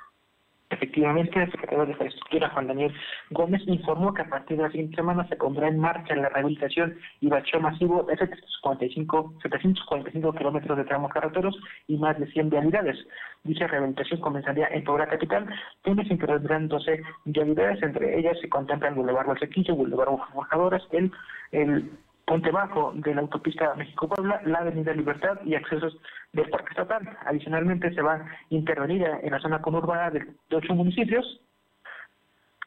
Efectivamente, 0.72 1.42
el 1.42 1.52
secretario 1.52 1.86
de 1.86 1.92
Infraestructura, 1.94 2.50
Juan 2.50 2.68
Daniel 2.68 2.94
Gómez, 3.32 3.64
informó 3.66 4.14
que 4.14 4.22
a 4.22 4.30
partir 4.30 4.58
de 4.58 4.64
la 4.64 4.70
siguiente 4.70 4.98
semana 4.98 5.28
se 5.28 5.36
pondrá 5.36 5.68
en 5.68 5.80
marcha 5.80 6.16
la 6.16 6.30
rehabilitación 6.30 6.96
y 7.22 7.28
bacheo 7.28 7.60
masivo 7.60 8.04
de 8.04 8.16
745, 8.16 9.34
745 9.42 10.34
kilómetros 10.34 10.78
de 10.78 10.84
tramos 10.84 11.12
carreteros 11.12 11.58
y 11.88 11.98
más 11.98 12.20
de 12.20 12.28
100 12.28 12.52
vialidades. 12.52 12.98
Dicha 13.44 13.66
rehabilitación 13.66 14.22
comenzaría 14.22 14.68
en 14.68 14.84
Puebla 14.84 15.08
Capital, 15.08 15.48
donde 15.84 16.06
se 16.06 16.14
intervendrán 16.14 16.68
12 16.68 17.02
vialidades, 17.26 17.82
entre 17.82 18.20
ellas 18.20 18.38
se 18.40 18.48
contemplan 18.48 18.94
Boulevard 18.94 19.26
Valsequillo, 19.26 19.76
Boulevard 19.76 20.20
Forjadores, 20.34 20.84
el, 20.92 21.12
el 21.52 21.90
Ponte 22.30 22.52
Bajo 22.52 22.92
de 22.94 23.16
la 23.16 23.22
autopista 23.22 23.74
México-Puebla, 23.74 24.44
la 24.46 24.60
Avenida 24.60 24.94
Libertad 24.94 25.40
y 25.46 25.56
accesos 25.56 25.98
del 26.32 26.48
Parque 26.52 26.70
Estatal. 26.70 27.18
Adicionalmente, 27.26 27.92
se 27.92 28.04
va 28.04 28.14
a 28.14 28.26
intervenir 28.50 29.04
en 29.04 29.32
la 29.32 29.40
zona 29.40 29.64
conurbana 29.64 30.12
de 30.12 30.56
ocho 30.56 30.76
municipios. 30.76 31.26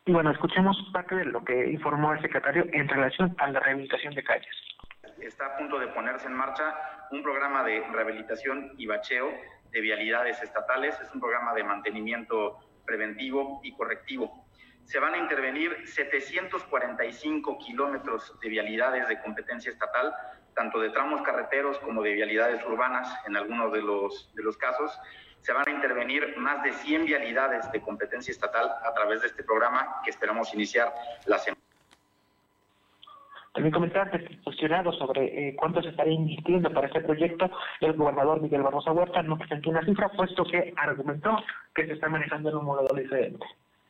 Y 0.05 0.11
bueno, 0.11 0.33
escuchemos 0.33 0.77
parte 0.93 1.15
de 1.15 1.27
lo 1.27 1.45
que 1.45 1.71
informó 1.71 2.13
el 2.13 2.21
secretario 2.21 2.67
en 2.73 2.89
relación 2.89 3.37
a 3.39 3.53
la 3.53 3.61
rehabilitación 3.61 4.13
de 4.17 4.25
calles. 4.25 4.57
Está 5.21 5.47
a 5.47 5.57
punto 5.57 5.79
de 5.79 5.87
ponerse 5.87 6.27
en 6.27 6.35
marcha 6.35 6.75
un 7.13 7.23
programa 7.23 7.63
de 7.63 7.87
rehabilitación 7.93 8.73
y 8.79 8.87
bacheo 8.87 9.31
de 9.71 9.81
vialidades 9.81 10.43
estatales. 10.43 11.01
Es 11.01 11.15
un 11.15 11.21
programa 11.21 11.55
de 11.55 11.63
mantenimiento 11.63 12.59
preventivo 12.85 13.61
y 13.63 13.73
correctivo 13.77 14.42
se 14.85 14.99
van 14.99 15.15
a 15.15 15.19
intervenir 15.19 15.87
745 15.87 17.59
kilómetros 17.59 18.39
de 18.41 18.49
vialidades 18.49 19.09
de 19.09 19.21
competencia 19.21 19.71
estatal, 19.71 20.13
tanto 20.55 20.81
de 20.81 20.91
tramos 20.91 21.23
carreteros 21.23 21.79
como 21.79 22.03
de 22.03 22.13
vialidades 22.13 22.65
urbanas 22.67 23.09
en 23.27 23.37
algunos 23.37 23.73
de 23.73 23.83
los, 23.83 24.35
de 24.35 24.43
los 24.43 24.57
casos. 24.57 24.99
Se 25.41 25.53
van 25.53 25.67
a 25.67 25.71
intervenir 25.71 26.37
más 26.37 26.63
de 26.63 26.73
100 26.73 27.07
vialidades 27.07 27.71
de 27.73 27.81
competencia 27.81 28.31
estatal 28.31 28.71
a 28.85 28.93
través 28.95 29.23
de 29.23 29.29
este 29.29 29.43
programa 29.43 30.01
que 30.05 30.11
esperamos 30.11 30.53
iniciar 30.55 30.93
la 31.27 31.39
semana. 31.39 31.63
También 33.53 33.73
comentar 33.73 34.11
que 34.11 34.41
cuestionado 34.43 34.93
sobre 34.93 35.49
eh, 35.49 35.57
cuánto 35.57 35.83
se 35.83 35.91
estaría 35.91 36.15
invirtiendo 36.15 36.73
para 36.73 36.87
este 36.87 37.03
proyecto, 37.03 37.51
el 37.81 37.93
gobernador 37.93 38.41
Miguel 38.41 38.63
Barroso 38.63 38.93
Huerta 38.93 39.23
no 39.23 39.37
presentó 39.37 39.69
una 39.69 39.85
cifra, 39.85 40.09
puesto 40.09 40.45
que 40.45 40.73
argumentó 40.77 41.37
que 41.75 41.87
se 41.87 41.93
está 41.93 42.09
manejando 42.09 42.49
en 42.49 42.57
un 42.57 42.65
modelo 42.65 42.95
diferente. 42.95 43.45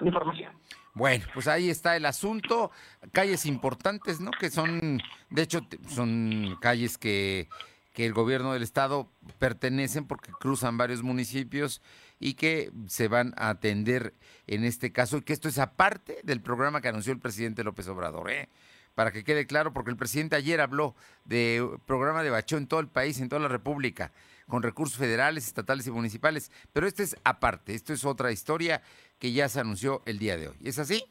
Información. 0.04 0.52
Bueno, 0.94 1.24
pues 1.32 1.48
ahí 1.48 1.70
está 1.70 1.96
el 1.96 2.04
asunto. 2.04 2.70
Calles 3.12 3.46
importantes, 3.46 4.20
¿no? 4.20 4.30
Que 4.30 4.50
son, 4.50 5.00
de 5.30 5.42
hecho, 5.42 5.66
son 5.88 6.58
calles 6.60 6.98
que, 6.98 7.48
que 7.92 8.06
el 8.06 8.12
gobierno 8.12 8.52
del 8.52 8.62
estado 8.62 9.10
pertenecen 9.38 10.06
porque 10.06 10.32
cruzan 10.32 10.76
varios 10.76 11.02
municipios 11.02 11.82
y 12.18 12.34
que 12.34 12.70
se 12.86 13.08
van 13.08 13.34
a 13.36 13.48
atender 13.48 14.14
en 14.46 14.64
este 14.64 14.92
caso 14.92 15.18
y 15.18 15.22
que 15.22 15.32
esto 15.32 15.48
es 15.48 15.58
aparte 15.58 16.20
del 16.22 16.40
programa 16.40 16.80
que 16.80 16.88
anunció 16.88 17.12
el 17.12 17.18
presidente 17.18 17.64
López 17.64 17.88
Obrador, 17.88 18.30
¿eh? 18.30 18.48
Para 18.94 19.10
que 19.10 19.24
quede 19.24 19.46
claro, 19.46 19.72
porque 19.72 19.90
el 19.90 19.96
presidente 19.96 20.36
ayer 20.36 20.60
habló 20.60 20.94
de 21.24 21.66
programa 21.86 22.22
de 22.22 22.28
bacheo 22.28 22.58
en 22.58 22.66
todo 22.66 22.80
el 22.80 22.88
país, 22.88 23.18
en 23.20 23.30
toda 23.30 23.40
la 23.40 23.48
República, 23.48 24.12
con 24.46 24.62
recursos 24.62 24.98
federales, 24.98 25.46
estatales 25.46 25.86
y 25.86 25.90
municipales, 25.90 26.50
pero 26.72 26.86
este 26.86 27.02
es 27.02 27.16
aparte, 27.24 27.74
esto 27.74 27.92
es 27.92 28.04
otra 28.04 28.32
historia 28.32 28.82
que 29.18 29.32
ya 29.32 29.48
se 29.48 29.60
anunció 29.60 30.02
el 30.06 30.18
día 30.18 30.36
de 30.36 30.48
hoy. 30.48 30.56
¿Es 30.64 30.78
así? 30.78 31.04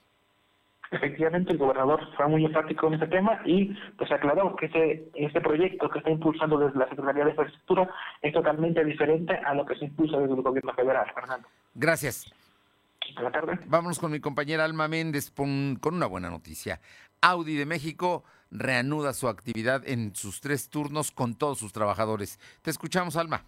Efectivamente, 0.91 1.53
el 1.53 1.57
gobernador 1.57 2.01
fue 2.17 2.27
muy 2.27 2.43
enfático 2.43 2.87
en 2.87 2.95
este 2.95 3.07
tema 3.07 3.39
y 3.45 3.73
pues 3.97 4.11
aclaró 4.11 4.57
que 4.57 4.65
este, 4.65 5.09
este 5.13 5.39
proyecto 5.39 5.89
que 5.89 5.99
está 5.99 6.11
impulsando 6.11 6.57
desde 6.57 6.77
la 6.77 6.89
Secretaría 6.89 7.23
de 7.23 7.29
Infraestructura 7.29 7.89
es 8.21 8.33
totalmente 8.33 8.83
diferente 8.83 9.33
a 9.33 9.53
lo 9.53 9.65
que 9.65 9.75
se 9.75 9.85
impulsa 9.85 10.17
desde 10.17 10.33
el 10.33 10.41
gobierno 10.41 10.73
federal, 10.73 11.09
Fernando. 11.15 11.47
Gracias. 11.75 12.29
Buenas 13.15 13.31
tardes. 13.31 13.59
Vámonos 13.67 13.99
con 13.99 14.11
mi 14.11 14.19
compañera 14.19 14.65
Alma 14.65 14.89
Méndez 14.89 15.31
con 15.31 15.79
una 15.83 16.07
buena 16.07 16.29
noticia. 16.29 16.81
Audi 17.21 17.55
de 17.55 17.65
México 17.65 18.25
reanuda 18.51 19.13
su 19.13 19.27
actividad 19.27 19.87
en 19.87 20.13
sus 20.15 20.41
tres 20.41 20.69
turnos 20.69 21.11
con 21.11 21.35
todos 21.35 21.59
sus 21.59 21.73
trabajadores. 21.73 22.39
Te 22.61 22.69
escuchamos, 22.69 23.15
Alma. 23.15 23.41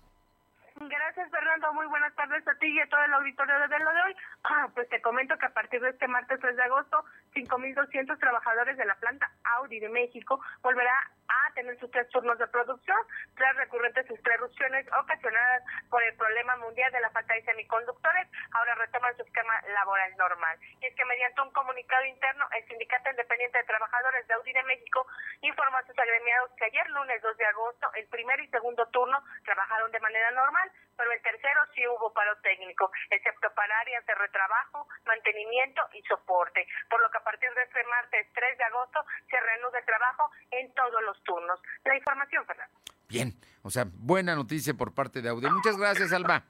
Gracias, 0.80 1.30
Fernando. 1.30 1.74
Muy 1.74 1.86
buenas 1.88 2.14
tardes 2.16 2.48
a 2.48 2.56
ti 2.56 2.68
y 2.68 2.80
a 2.80 2.90
todo 2.90 3.04
el 3.04 3.14
auditorio 3.14 3.56
de 3.60 3.80
lo 3.80 3.92
de 3.92 4.02
hoy. 4.02 4.16
Ah, 4.46 4.68
pues 4.74 4.90
te 4.90 5.02
comento 5.02 5.38
que 5.38 5.46
a 5.46 5.54
partir 5.54 5.80
de 5.80 5.90
este 5.90 6.06
martes 6.06 6.38
3 6.42 6.56
de 6.56 6.64
agosto, 6.64 7.06
5.200 7.34 8.20
trabajadores 8.20 8.78
de 8.78 8.86
la 8.86 8.96
planta 8.96 9.32
Audi 9.58 9.80
de 9.80 9.90
México 9.90 10.40
volverá 10.62 10.94
a 11.28 11.54
tener 11.54 11.78
sus 11.80 11.90
tres 11.92 12.08
turnos 12.10 12.38
de 12.38 12.48
producción 12.48 12.98
tras 13.36 13.56
recurrentes 13.56 14.10
interrupciones 14.10 14.86
ocasionadas 15.00 15.64
por 15.90 16.04
el 16.04 16.16
problema 16.16 16.56
mundial 16.58 16.92
de 16.92 17.02
la 17.02 17.10
falta 17.12 17.34
de 17.34 17.44
semiconductores. 17.44 18.28
Ahora 18.52 18.76
retoman 18.76 19.16
su 19.16 19.24
esquema 19.24 19.54
laboral 19.74 20.16
normal. 20.18 20.58
Y 20.82 20.86
es 20.86 20.96
que 20.96 21.06
mediante 21.06 21.42
un 21.42 21.52
comunicado 21.52 22.06
interno, 22.06 22.46
el 22.58 22.68
Sindicato 22.68 23.10
Independiente 23.10 23.58
de 23.58 23.64
Trabajadores 23.64 24.28
de 24.28 24.34
Audi 24.34 24.54
de 24.54 24.64
México 24.64 25.06
informó 25.42 25.78
a 25.78 25.86
sus 25.86 25.98
agremiados 25.98 26.52
que 26.58 26.66
ayer 26.66 26.90
lunes 26.90 27.22
2 27.22 27.38
de 27.38 27.46
agosto, 27.46 27.88
el 27.96 28.08
primer 28.08 28.40
y 28.40 28.48
segundo 28.50 28.86
turno 28.88 29.24
trabajaron 29.44 29.92
de 29.92 30.00
manera 30.00 30.32
normal, 30.32 30.72
pero 30.98 31.12
el 31.12 31.22
tercero 31.22 31.62
sí 31.74 31.86
hubo 31.88 32.14
paro 32.14 32.36
técnico, 32.42 32.92
excepto 33.10 33.50
para 33.56 33.80
áreas 33.80 34.06
de 34.06 34.16
retrabajo, 34.16 34.88
mantenimiento 35.06 35.82
y 35.94 36.02
soporte, 36.04 36.68
por 36.90 37.02
lo 37.02 37.10
que 37.10 37.20
a 37.24 37.32
partir 37.32 37.50
de 37.56 37.64
este 37.64 37.80
martes 37.90 38.28
3 38.36 38.58
de 38.58 38.64
agosto 38.66 39.00
se 39.30 39.40
reanuda 39.40 39.80
el 39.80 39.86
trabajo 39.86 40.30
en 40.52 40.74
todos 40.74 41.02
los 41.06 41.24
turnos. 41.24 41.60
La 41.86 41.96
información, 41.96 42.46
Fernando. 42.46 42.76
Bien, 43.08 43.34
o 43.62 43.70
sea, 43.70 43.86
buena 43.88 44.36
noticia 44.36 44.74
por 44.74 44.94
parte 44.94 45.22
de 45.22 45.30
Audi. 45.30 45.50
Muchas 45.50 45.78
gracias, 45.78 46.12
Alma. 46.12 46.44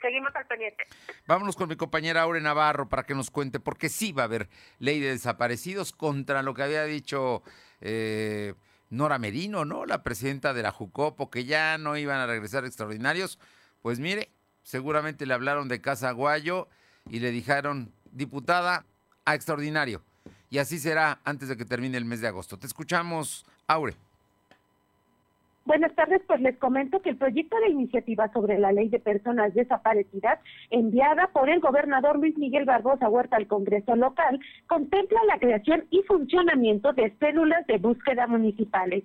Seguimos 0.00 0.34
al 0.36 0.46
pendiente. 0.46 0.86
Vámonos 1.26 1.56
con 1.56 1.68
mi 1.68 1.76
compañera 1.76 2.22
Aure 2.22 2.40
Navarro 2.40 2.88
para 2.88 3.02
que 3.04 3.14
nos 3.14 3.30
cuente, 3.30 3.58
porque 3.58 3.88
sí 3.88 4.12
va 4.12 4.22
a 4.22 4.26
haber 4.26 4.48
ley 4.78 5.00
de 5.00 5.08
desaparecidos 5.08 5.92
contra 5.92 6.42
lo 6.42 6.54
que 6.54 6.62
había 6.62 6.84
dicho 6.84 7.42
eh, 7.80 8.54
Nora 8.90 9.18
Merino, 9.18 9.64
¿no? 9.64 9.84
La 9.86 10.02
presidenta 10.02 10.52
de 10.52 10.62
la 10.62 10.70
Jucopo, 10.70 11.30
que 11.30 11.44
ya 11.44 11.78
no 11.78 11.96
iban 11.96 12.20
a 12.20 12.26
regresar 12.26 12.64
extraordinarios. 12.64 13.40
Pues 13.82 13.98
mire, 13.98 14.30
seguramente 14.62 15.26
le 15.26 15.34
hablaron 15.34 15.68
de 15.68 15.80
Casa 15.80 16.12
Guayo 16.12 16.68
y 17.08 17.20
le 17.20 17.30
dijeron, 17.30 17.92
diputada, 18.12 18.84
a 19.24 19.34
extraordinario. 19.34 20.02
Y 20.50 20.58
así 20.58 20.78
será 20.78 21.20
antes 21.24 21.48
de 21.48 21.56
que 21.56 21.64
termine 21.64 21.98
el 21.98 22.04
mes 22.04 22.20
de 22.20 22.28
agosto. 22.28 22.58
Te 22.58 22.66
escuchamos, 22.66 23.44
Aure. 23.66 23.96
Buenas 25.66 25.94
tardes, 25.94 26.20
pues 26.26 26.42
les 26.42 26.58
comento 26.58 27.00
que 27.00 27.08
el 27.08 27.16
proyecto 27.16 27.56
de 27.58 27.70
iniciativa 27.70 28.30
sobre 28.34 28.58
la 28.58 28.70
ley 28.70 28.90
de 28.90 29.00
personas 29.00 29.54
desaparecidas, 29.54 30.38
enviada 30.68 31.28
por 31.28 31.48
el 31.48 31.60
gobernador 31.60 32.18
Luis 32.18 32.36
Miguel 32.36 32.66
Barbosa 32.66 33.08
Huerta 33.08 33.36
al 33.36 33.46
Congreso 33.46 33.96
local, 33.96 34.38
contempla 34.66 35.18
la 35.26 35.38
creación 35.38 35.86
y 35.88 36.02
funcionamiento 36.02 36.92
de 36.92 37.14
células 37.18 37.66
de 37.66 37.78
búsqueda 37.78 38.26
municipales, 38.26 39.04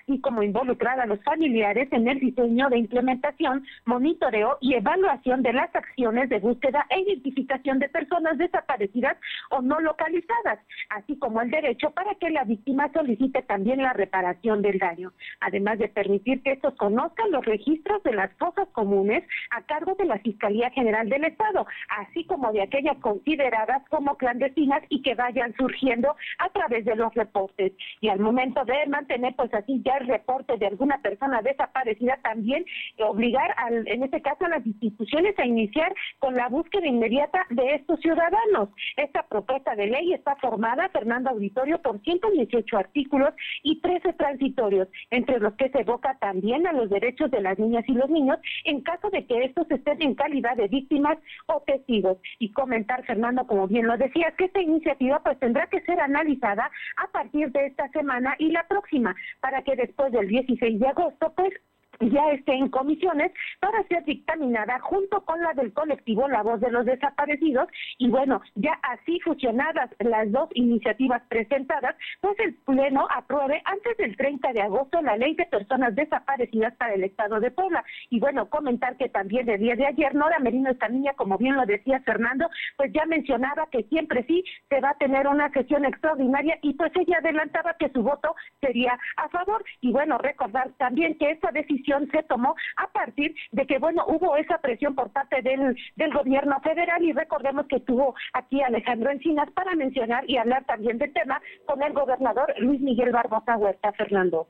así 0.00 0.20
como 0.20 0.42
involucrar 0.42 0.98
a 0.98 1.06
los 1.06 1.22
familiares 1.22 1.86
en 1.92 2.08
el 2.08 2.18
diseño 2.18 2.68
de 2.70 2.78
implementación, 2.78 3.64
monitoreo 3.84 4.58
y 4.60 4.74
evaluación 4.74 5.44
de 5.44 5.52
las 5.52 5.72
acciones 5.76 6.28
de 6.28 6.40
búsqueda 6.40 6.86
e 6.90 7.02
identificación 7.02 7.78
de 7.78 7.88
personas 7.88 8.36
desaparecidas 8.36 9.16
o 9.50 9.62
no 9.62 9.78
localizadas, 9.78 10.58
así 10.88 11.16
como 11.20 11.40
el 11.40 11.52
derecho 11.52 11.90
para 11.90 12.16
que 12.16 12.30
la 12.30 12.42
víctima 12.42 12.90
solicite 12.92 13.42
también 13.42 13.80
la 13.80 13.92
reparación 13.92 14.60
del 14.60 14.80
daño, 14.80 15.12
además 15.40 15.78
de 15.78 15.99
permitir 16.00 16.42
que 16.42 16.52
estos 16.52 16.72
conozcan 16.76 17.30
los 17.30 17.44
registros 17.44 18.02
de 18.04 18.14
las 18.14 18.32
fosas 18.38 18.66
comunes 18.72 19.22
a 19.50 19.60
cargo 19.66 19.94
de 19.96 20.06
la 20.06 20.18
Fiscalía 20.20 20.70
General 20.70 21.06
del 21.10 21.24
Estado, 21.24 21.66
así 21.90 22.24
como 22.24 22.50
de 22.52 22.62
aquellas 22.62 22.96
consideradas 23.00 23.86
como 23.90 24.16
clandestinas 24.16 24.82
y 24.88 25.02
que 25.02 25.14
vayan 25.14 25.54
surgiendo 25.58 26.16
a 26.38 26.48
través 26.48 26.86
de 26.86 26.96
los 26.96 27.12
reportes. 27.14 27.74
Y 28.00 28.08
al 28.08 28.18
momento 28.18 28.64
de 28.64 28.86
mantener, 28.86 29.34
pues 29.36 29.52
así 29.52 29.82
ya 29.84 29.98
el 29.98 30.06
reporte 30.06 30.56
de 30.56 30.68
alguna 30.68 31.02
persona 31.02 31.42
desaparecida, 31.42 32.18
también 32.22 32.64
obligar, 32.98 33.54
al, 33.58 33.86
en 33.86 34.02
este 34.02 34.22
caso, 34.22 34.46
a 34.46 34.48
las 34.48 34.66
instituciones 34.66 35.38
a 35.38 35.44
iniciar 35.44 35.94
con 36.18 36.34
la 36.34 36.48
búsqueda 36.48 36.86
inmediata 36.86 37.44
de 37.50 37.74
estos 37.74 38.00
ciudadanos. 38.00 38.70
Esta 38.96 39.22
propuesta 39.24 39.74
de 39.74 39.88
ley 39.88 40.14
está 40.14 40.36
formada, 40.36 40.88
Fernando 40.88 41.28
Auditorio, 41.28 41.78
por 41.82 42.00
118 42.00 42.78
artículos 42.78 43.34
y 43.62 43.82
13 43.82 44.14
transitorios, 44.14 44.88
entre 45.10 45.38
los 45.40 45.52
que 45.54 45.68
se 45.68 45.84
evoca 45.90 46.16
también 46.20 46.66
a 46.66 46.72
los 46.72 46.88
derechos 46.88 47.30
de 47.30 47.40
las 47.40 47.58
niñas 47.58 47.84
y 47.88 47.92
los 47.92 48.08
niños 48.08 48.38
en 48.64 48.80
caso 48.80 49.10
de 49.10 49.26
que 49.26 49.44
estos 49.44 49.68
estén 49.70 50.00
en 50.02 50.14
calidad 50.14 50.56
de 50.56 50.68
víctimas 50.68 51.18
o 51.46 51.62
testigos. 51.66 52.18
Y 52.38 52.52
comentar, 52.52 53.04
Fernando, 53.04 53.46
como 53.46 53.66
bien 53.66 53.86
lo 53.86 53.96
decía, 53.96 54.32
que 54.38 54.44
esta 54.44 54.60
iniciativa 54.60 55.20
pues 55.22 55.38
tendrá 55.40 55.66
que 55.66 55.80
ser 55.82 56.00
analizada 56.00 56.70
a 56.96 57.10
partir 57.10 57.50
de 57.50 57.66
esta 57.66 57.88
semana 57.88 58.36
y 58.38 58.52
la 58.52 58.66
próxima, 58.68 59.16
para 59.40 59.62
que 59.62 59.74
después 59.74 60.12
del 60.12 60.28
16 60.28 60.78
de 60.78 60.88
agosto 60.88 61.32
pues 61.36 61.52
ya 62.00 62.30
esté 62.30 62.54
en 62.54 62.68
comisiones 62.68 63.32
para 63.60 63.82
ser 63.84 64.04
dictaminada 64.04 64.78
junto 64.80 65.20
con 65.24 65.40
la 65.42 65.52
del 65.52 65.72
colectivo 65.72 66.28
La 66.28 66.42
Voz 66.42 66.60
de 66.60 66.70
los 66.70 66.86
Desaparecidos 66.86 67.68
y 67.98 68.08
bueno, 68.08 68.40
ya 68.54 68.78
así 68.82 69.20
fusionadas 69.20 69.90
las 69.98 70.30
dos 70.32 70.48
iniciativas 70.54 71.22
presentadas, 71.28 71.94
pues 72.20 72.38
el 72.40 72.54
Pleno 72.54 73.06
apruebe 73.14 73.60
antes 73.64 73.96
del 73.98 74.16
30 74.16 74.52
de 74.52 74.62
agosto 74.62 75.02
la 75.02 75.16
ley 75.16 75.34
de 75.34 75.44
personas 75.46 75.94
desaparecidas 75.94 76.74
para 76.76 76.94
el 76.94 77.04
Estado 77.04 77.40
de 77.40 77.50
Puebla. 77.50 77.84
Y 78.08 78.18
bueno, 78.18 78.48
comentar 78.48 78.96
que 78.96 79.08
también 79.08 79.48
el 79.48 79.60
día 79.60 79.76
de 79.76 79.86
ayer 79.86 80.14
Nora 80.14 80.38
Merino, 80.38 80.70
esta 80.70 80.88
niña, 80.88 81.12
como 81.14 81.36
bien 81.36 81.56
lo 81.56 81.66
decía 81.66 82.00
Fernando, 82.00 82.48
pues 82.76 82.92
ya 82.92 83.04
mencionaba 83.06 83.66
que 83.70 83.82
siempre 83.84 84.24
sí 84.26 84.44
se 84.68 84.80
va 84.80 84.90
a 84.90 84.98
tener 84.98 85.26
una 85.26 85.50
sesión 85.50 85.84
extraordinaria 85.84 86.58
y 86.62 86.74
pues 86.74 86.92
ella 86.96 87.18
adelantaba 87.18 87.74
que 87.78 87.90
su 87.90 88.02
voto 88.02 88.34
sería 88.60 88.98
a 89.16 89.28
favor. 89.28 89.64
Y 89.80 89.92
bueno, 89.92 90.18
recordar 90.18 90.70
también 90.78 91.18
que 91.18 91.30
esta 91.30 91.50
decisión 91.50 91.89
se 92.12 92.22
tomó 92.24 92.54
a 92.76 92.86
partir 92.88 93.34
de 93.52 93.66
que, 93.66 93.78
bueno, 93.78 94.04
hubo 94.06 94.36
esa 94.36 94.58
presión 94.58 94.94
por 94.94 95.10
parte 95.10 95.42
del, 95.42 95.76
del 95.96 96.12
gobierno 96.12 96.60
federal 96.60 97.02
y 97.02 97.12
recordemos 97.12 97.66
que 97.66 97.76
estuvo 97.76 98.14
aquí 98.32 98.62
Alejandro 98.62 99.10
Encinas 99.10 99.50
para 99.52 99.74
mencionar 99.74 100.28
y 100.28 100.36
hablar 100.36 100.64
también 100.64 100.98
del 100.98 101.12
tema 101.12 101.40
con 101.66 101.82
el 101.82 101.92
gobernador 101.92 102.54
Luis 102.58 102.80
Miguel 102.80 103.12
Barbosa 103.12 103.56
Huerta, 103.56 103.92
Fernando. 103.92 104.48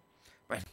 Bueno, 0.49 0.65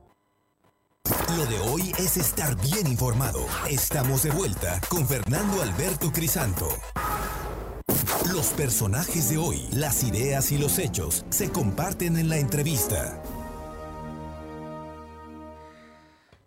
Lo 1.37 1.45
de 1.45 1.59
hoy 1.59 1.93
es 1.97 2.17
estar 2.17 2.55
bien 2.61 2.87
informado. 2.87 3.45
Estamos 3.69 4.23
de 4.23 4.31
vuelta 4.31 4.81
con 4.89 5.07
Fernando 5.07 5.61
Alberto 5.61 6.11
Crisanto. 6.11 6.67
Los 8.33 8.47
personajes 8.49 9.29
de 9.29 9.37
hoy, 9.37 9.65
las 9.71 10.03
ideas 10.03 10.51
y 10.51 10.57
los 10.57 10.77
hechos 10.77 11.25
se 11.29 11.49
comparten 11.49 12.17
en 12.17 12.27
la 12.27 12.37
entrevista. 12.37 13.21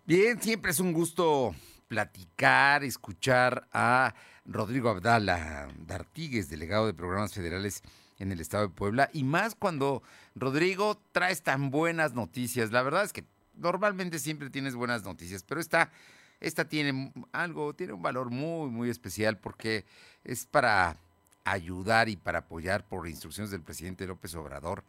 Bien, 0.05 0.39
siempre 0.39 0.69
es 0.69 0.79
un 0.79 0.93
gusto 0.93 1.55
platicar, 1.87 2.83
escuchar 2.83 3.67
a 3.73 4.13
Rodrigo 4.45 4.89
Abdala 4.89 5.67
D'Artigues, 5.79 6.47
delegado 6.47 6.85
de 6.85 6.93
programas 6.93 7.33
federales 7.33 7.81
en 8.19 8.31
el 8.31 8.39
estado 8.39 8.67
de 8.67 8.73
Puebla, 8.73 9.09
y 9.13 9.23
más 9.23 9.55
cuando 9.55 10.03
Rodrigo 10.35 11.01
trae 11.11 11.35
tan 11.37 11.71
buenas 11.71 12.13
noticias. 12.13 12.71
La 12.71 12.83
verdad 12.83 13.03
es 13.03 13.13
que 13.13 13.25
normalmente 13.57 14.19
siempre 14.19 14.49
tienes 14.49 14.75
buenas 14.75 15.03
noticias, 15.03 15.43
pero 15.43 15.61
esta, 15.61 15.91
esta 16.39 16.67
tiene 16.67 17.11
algo, 17.31 17.73
tiene 17.73 17.93
un 17.93 18.01
valor 18.01 18.29
muy, 18.29 18.69
muy 18.69 18.89
especial 18.89 19.37
porque 19.37 19.85
es 20.23 20.45
para 20.45 20.97
ayudar 21.43 22.09
y 22.09 22.15
para 22.15 22.39
apoyar 22.39 22.83
por 22.87 23.07
instrucciones 23.07 23.51
del 23.51 23.61
presidente 23.61 24.07
López 24.07 24.35
Obrador 24.35 24.83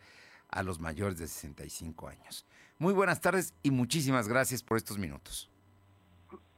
a 0.50 0.62
los 0.62 0.80
mayores 0.80 1.18
de 1.18 1.26
65 1.26 2.08
años. 2.08 2.46
Muy 2.78 2.92
buenas 2.92 3.20
tardes 3.20 3.54
y 3.62 3.70
muchísimas 3.70 4.28
gracias 4.28 4.62
por 4.62 4.76
estos 4.76 4.98
minutos. 4.98 5.50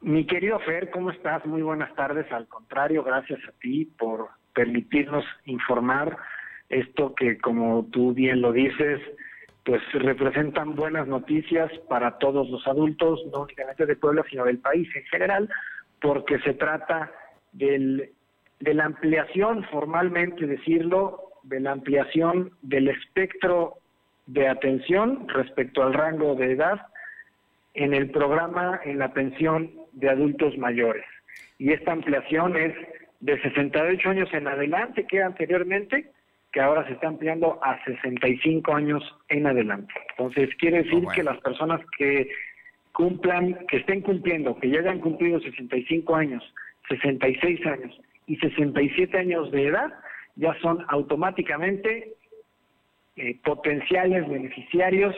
Mi 0.01 0.27
querido 0.27 0.59
Fer, 0.61 0.90
¿cómo 0.90 1.11
estás? 1.11 1.44
Muy 1.44 1.62
buenas 1.62 1.92
tardes. 1.94 2.31
Al 2.31 2.47
contrario, 2.47 3.03
gracias 3.03 3.40
a 3.49 3.53
ti 3.61 3.85
por 3.85 4.29
permitirnos 4.55 5.25
informar 5.44 6.16
esto 6.68 7.14
que, 7.14 7.38
como 7.38 7.87
tú 7.90 8.12
bien 8.14 8.40
lo 8.40 8.53
dices, 8.53 9.01
pues 9.68 9.83
representan 9.92 10.74
buenas 10.74 11.07
noticias 11.07 11.70
para 11.90 12.16
todos 12.16 12.48
los 12.48 12.66
adultos, 12.66 13.20
no 13.31 13.42
únicamente 13.42 13.85
de 13.85 13.96
Puebla, 13.96 14.24
sino 14.31 14.46
del 14.46 14.61
país 14.61 14.88
en 14.96 15.04
general, 15.04 15.50
porque 16.00 16.38
se 16.38 16.54
trata 16.54 17.12
del, 17.52 18.11
de 18.61 18.72
la 18.72 18.87
ampliación, 18.87 19.64
formalmente 19.64 20.46
decirlo, 20.46 21.20
de 21.42 21.61
la 21.61 21.72
ampliación 21.72 22.52
del 22.62 22.88
espectro 22.88 23.74
de 24.24 24.48
atención 24.48 25.28
respecto 25.28 25.83
al 25.83 25.92
rango 25.92 26.35
de 26.35 26.52
edad 26.52 26.87
en 27.74 27.92
el 27.92 28.11
programa 28.11 28.81
en 28.87 28.98
la 28.98 29.12
pensión 29.12 29.70
de 29.92 30.09
adultos 30.09 30.57
mayores. 30.57 31.04
Y 31.59 31.72
esta 31.72 31.92
ampliación 31.92 32.57
es 32.57 32.74
de 33.20 33.38
68 33.42 34.09
años 34.09 34.31
en 34.33 34.48
adelante, 34.48 35.07
que 35.07 35.22
anteriormente 35.22 36.11
que 36.52 36.61
ahora 36.61 36.87
se 36.87 36.94
está 36.94 37.08
ampliando 37.08 37.58
a 37.62 37.82
65 37.84 38.74
años 38.74 39.02
en 39.28 39.46
adelante. 39.46 39.92
Entonces, 40.11 40.48
quiere 40.56 40.82
decir 40.82 41.04
que 41.14 41.22
las 41.22 41.38
personas 41.40 41.80
que 41.96 42.30
cumplan, 42.92 43.66
que 43.68 43.78
estén 43.78 44.00
cumpliendo, 44.00 44.56
que 44.58 44.70
ya 44.70 44.80
hayan 44.80 45.00
cumplido 45.00 45.40
65 45.40 46.16
años, 46.16 46.42
66 46.88 47.66
años 47.66 48.00
y 48.26 48.37
67 48.37 49.18
años 49.18 49.50
de 49.52 49.68
edad, 49.68 49.92
ya 50.37 50.54
son 50.61 50.84
automáticamente 50.88 52.14
eh, 53.16 53.38
potenciales 53.44 54.28
beneficiarios 54.28 55.14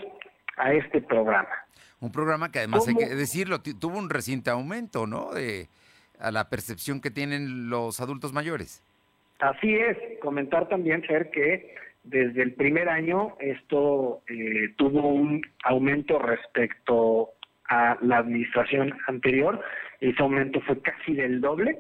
a 0.57 0.73
este 0.73 1.01
programa. 1.01 1.49
Un 2.01 2.11
programa 2.11 2.51
que 2.51 2.61
además 2.61 2.89
hay 2.89 2.97
que 2.97 3.15
decirlo, 3.15 3.61
tuvo 3.61 3.99
un 3.99 4.11
reciente 4.11 4.51
aumento, 4.51 5.07
¿no? 5.07 5.33
De 5.33 5.69
a 6.19 6.31
la 6.31 6.49
percepción 6.49 7.01
que 7.01 7.11
tienen 7.11 7.71
los 7.71 8.01
adultos 8.01 8.33
mayores. 8.33 8.83
Así 9.41 9.75
es, 9.75 9.97
comentar 10.21 10.69
también, 10.69 11.03
Fer, 11.03 11.31
que 11.31 11.75
desde 12.05 12.43
el 12.43 12.55
primer 12.55 12.89
año 12.89 13.37
esto 13.41 14.23
eh, 14.29 14.75
tuvo 14.77 15.09
un 15.09 15.43
aumento 15.65 16.19
respecto 16.19 17.31
a 17.69 17.97
la 18.03 18.19
administración 18.19 18.99
anterior, 19.07 19.63
ese 20.01 20.21
aumento 20.23 20.61
fue 20.63 20.81
casi 20.81 21.15
del 21.15 21.41
doble. 21.41 21.79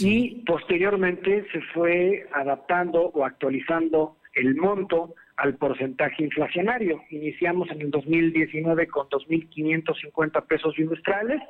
Y 0.00 0.44
posteriormente 0.44 1.44
se 1.50 1.60
fue 1.74 2.28
adaptando 2.32 3.06
o 3.06 3.24
actualizando 3.24 4.16
el 4.34 4.54
monto 4.54 5.14
al 5.36 5.56
porcentaje 5.56 6.22
inflacionario. 6.24 7.02
Iniciamos 7.10 7.70
en 7.70 7.80
el 7.82 7.90
2019 7.90 8.86
con 8.88 9.08
2.550 9.08 10.46
pesos 10.46 10.76
bimestrales, 10.76 11.40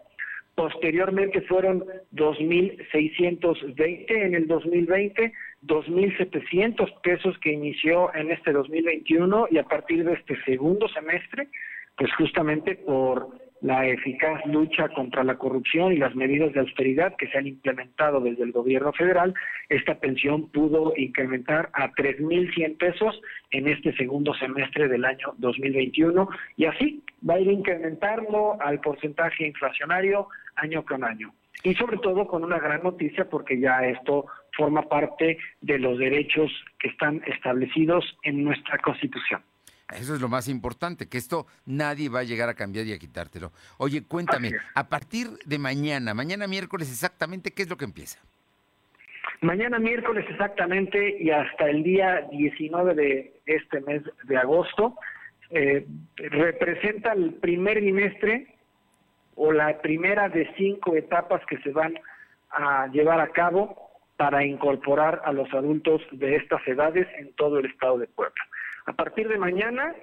posteriormente 0.59 1.41
fueron 1.43 1.85
2.620 2.17 4.11
en 4.11 4.35
el 4.35 4.49
2020, 4.49 5.33
2.700 5.65 7.01
pesos 7.01 7.39
que 7.39 7.53
inició 7.53 8.13
en 8.13 8.33
este 8.33 8.51
2021 8.51 9.47
y 9.53 9.59
a 9.59 9.63
partir 9.63 10.05
de 10.05 10.15
este 10.15 10.35
segundo 10.43 10.89
semestre, 10.89 11.47
pues 11.97 12.13
justamente 12.15 12.75
por 12.75 13.29
la 13.61 13.87
eficaz 13.87 14.45
lucha 14.47 14.89
contra 14.89 15.23
la 15.23 15.37
corrupción 15.37 15.93
y 15.93 15.97
las 15.97 16.17
medidas 16.17 16.53
de 16.53 16.61
austeridad 16.61 17.15
que 17.17 17.29
se 17.29 17.39
han 17.39 17.47
implementado 17.47 18.21
desde 18.21 18.43
el 18.43 18.51
gobierno 18.51 18.93
federal, 18.93 19.35
esta 19.69 19.95
pensión 20.01 20.49
pudo 20.51 20.93
incrementar 20.97 21.71
a 21.73 21.93
3.100 21.93 22.79
pesos 22.79 23.21
en 23.53 23.69
este 23.69 23.97
segundo 23.97 24.35
semestre 24.35 24.89
del 24.89 25.05
año 25.05 25.35
2021 25.39 26.29
y 26.57 26.65
así 26.65 27.03
va 27.29 27.35
a 27.35 27.41
ir 27.41 27.51
incrementando 27.51 28.57
al 28.61 28.81
porcentaje 28.81 29.47
inflacionario 29.47 30.29
año 30.59 30.85
con 30.85 31.05
año. 31.05 31.33
Y 31.65 31.75
sobre 31.75 31.99
todo 31.99 32.27
con 32.27 32.45
una 32.45 32.59
gran 32.59 32.83
noticia 32.83 33.29
porque 33.29 33.59
ya 33.59 33.85
esto 33.85 34.27
forma 34.57 34.83
parte 34.83 35.39
de 35.61 35.79
los 35.79 35.99
derechos 35.99 36.51
que 36.79 36.89
están 36.89 37.23
establecidos 37.27 38.05
en 38.23 38.45
nuestra 38.45 38.79
Constitución. 38.79 39.43
Eso 39.95 40.15
es 40.15 40.21
lo 40.21 40.29
más 40.29 40.49
importante, 40.49 41.09
que 41.09 41.17
esto 41.17 41.47
nadie 41.65 42.11
va 42.11 42.21
a 42.21 42.25
llegar 42.25 42.49
a 42.51 42.55
cambiar 42.55 42.87
y 42.87 42.93
a 42.93 42.99
quitártelo. 42.99 43.53
Oye, 43.79 44.05
cuéntame, 44.05 44.53
a 44.75 44.89
partir 44.89 45.29
de 45.47 45.59
mañana, 45.59 46.13
mañana 46.13 46.47
miércoles 46.47 46.91
exactamente, 46.91 47.53
¿qué 47.53 47.63
es 47.63 47.71
lo 47.71 47.79
que 47.79 47.87
empieza? 47.87 48.19
Mañana 49.41 49.79
miércoles 49.79 50.27
exactamente 50.29 51.17
y 51.21 51.31
hasta 51.31 51.71
el 51.71 51.83
día 51.83 52.27
19 52.31 52.95
de 52.95 53.41
este 53.47 53.81
mes 53.81 54.03
de 54.25 54.37
agosto, 54.37 54.97
eh, 55.51 55.87
representa 56.17 57.13
el 57.13 57.35
primer 57.35 57.81
bimestre 57.81 58.58
o 59.39 59.53
la 59.53 59.79
primera 59.81 60.29
de 60.29 60.53
cinco 60.57 60.97
etapas 60.97 61.41
que 61.47 61.59
se 61.59 61.71
van 61.71 61.95
a 62.51 62.89
llevar 62.89 63.21
a 63.21 63.29
cabo 63.29 63.91
para 64.17 64.45
incorporar 64.45 65.23
a 65.25 65.33
los 65.33 65.53
adultos 65.55 66.03
de 66.11 66.37
estas 66.37 66.67
edades 66.67 67.07
en 67.19 67.33
todo 67.35 67.61
el 67.61 67.67
estado 67.67 67.99
de 67.99 68.09
Puebla. 68.09 68.43
A 68.87 68.93
partir 68.93 69.29
de 69.29 69.39
mañana 69.39 69.95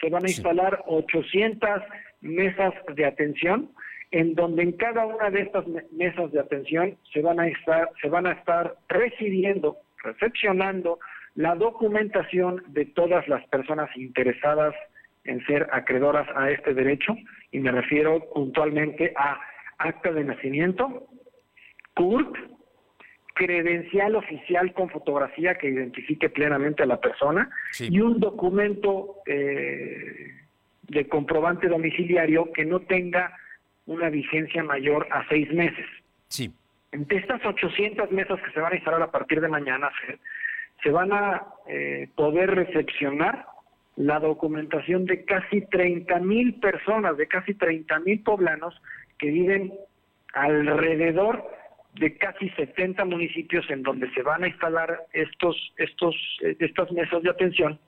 se 0.00 0.10
van 0.10 0.24
a 0.24 0.28
instalar 0.28 0.82
800 0.86 1.82
mesas 2.20 2.74
de 2.94 3.04
atención 3.04 3.70
en 4.10 4.34
donde 4.34 4.64
en 4.64 4.72
cada 4.72 5.06
una 5.06 5.30
de 5.30 5.42
estas 5.42 5.64
mesas 5.92 6.32
de 6.32 6.40
atención 6.40 6.96
se 7.12 7.22
van 7.22 7.38
a 7.38 7.46
estar 7.46 7.90
se 8.02 8.08
van 8.08 8.26
a 8.26 8.32
estar 8.32 8.74
recibiendo, 8.88 9.76
recepcionando 10.02 10.98
la 11.36 11.54
documentación 11.54 12.64
de 12.68 12.86
todas 12.86 13.28
las 13.28 13.46
personas 13.46 13.88
interesadas 13.96 14.74
en 15.24 15.44
ser 15.46 15.68
acreedoras 15.72 16.28
a 16.34 16.50
este 16.50 16.74
derecho 16.74 17.14
y 17.50 17.60
me 17.60 17.70
refiero 17.70 18.28
puntualmente 18.32 19.12
a 19.16 19.40
acta 19.78 20.12
de 20.12 20.24
nacimiento, 20.24 21.08
CURP, 21.94 22.36
credencial 23.34 24.16
oficial 24.16 24.72
con 24.74 24.90
fotografía 24.90 25.54
que 25.54 25.70
identifique 25.70 26.28
plenamente 26.28 26.82
a 26.82 26.86
la 26.86 27.00
persona 27.00 27.48
y 27.78 28.00
un 28.00 28.20
documento 28.20 29.16
eh, 29.26 30.34
de 30.82 31.08
comprobante 31.08 31.68
domiciliario 31.68 32.52
que 32.52 32.64
no 32.64 32.80
tenga 32.80 33.34
una 33.86 34.10
vigencia 34.10 34.62
mayor 34.62 35.06
a 35.10 35.26
seis 35.28 35.50
meses. 35.52 35.86
Sí. 36.28 36.52
Entre 36.92 37.18
estas 37.18 37.44
800 37.44 38.10
mesas 38.10 38.40
que 38.42 38.50
se 38.52 38.60
van 38.60 38.72
a 38.72 38.76
instalar 38.76 39.02
a 39.02 39.10
partir 39.10 39.40
de 39.40 39.48
mañana, 39.48 39.90
se, 40.82 40.90
van 40.90 41.12
a 41.12 41.46
eh, 41.66 42.08
poder 42.14 42.50
recepcionar 42.50 43.46
la 43.96 44.18
documentación 44.18 45.04
de 45.04 45.24
casi 45.24 45.62
30 45.62 46.18
mil 46.20 46.54
personas, 46.54 47.16
de 47.16 47.26
casi 47.26 47.54
30 47.54 48.00
mil 48.00 48.22
poblanos 48.22 48.80
que 49.18 49.30
viven 49.30 49.72
alrededor 50.32 51.44
de 51.94 52.16
casi 52.16 52.48
70 52.50 53.04
municipios 53.04 53.68
en 53.68 53.82
donde 53.82 54.10
se 54.12 54.22
van 54.22 54.44
a 54.44 54.48
instalar 54.48 55.06
estos, 55.12 55.72
estos, 55.76 56.14
eh, 56.42 56.56
estas 56.60 56.90
mesas 56.92 57.22
de 57.22 57.30
atención. 57.30 57.78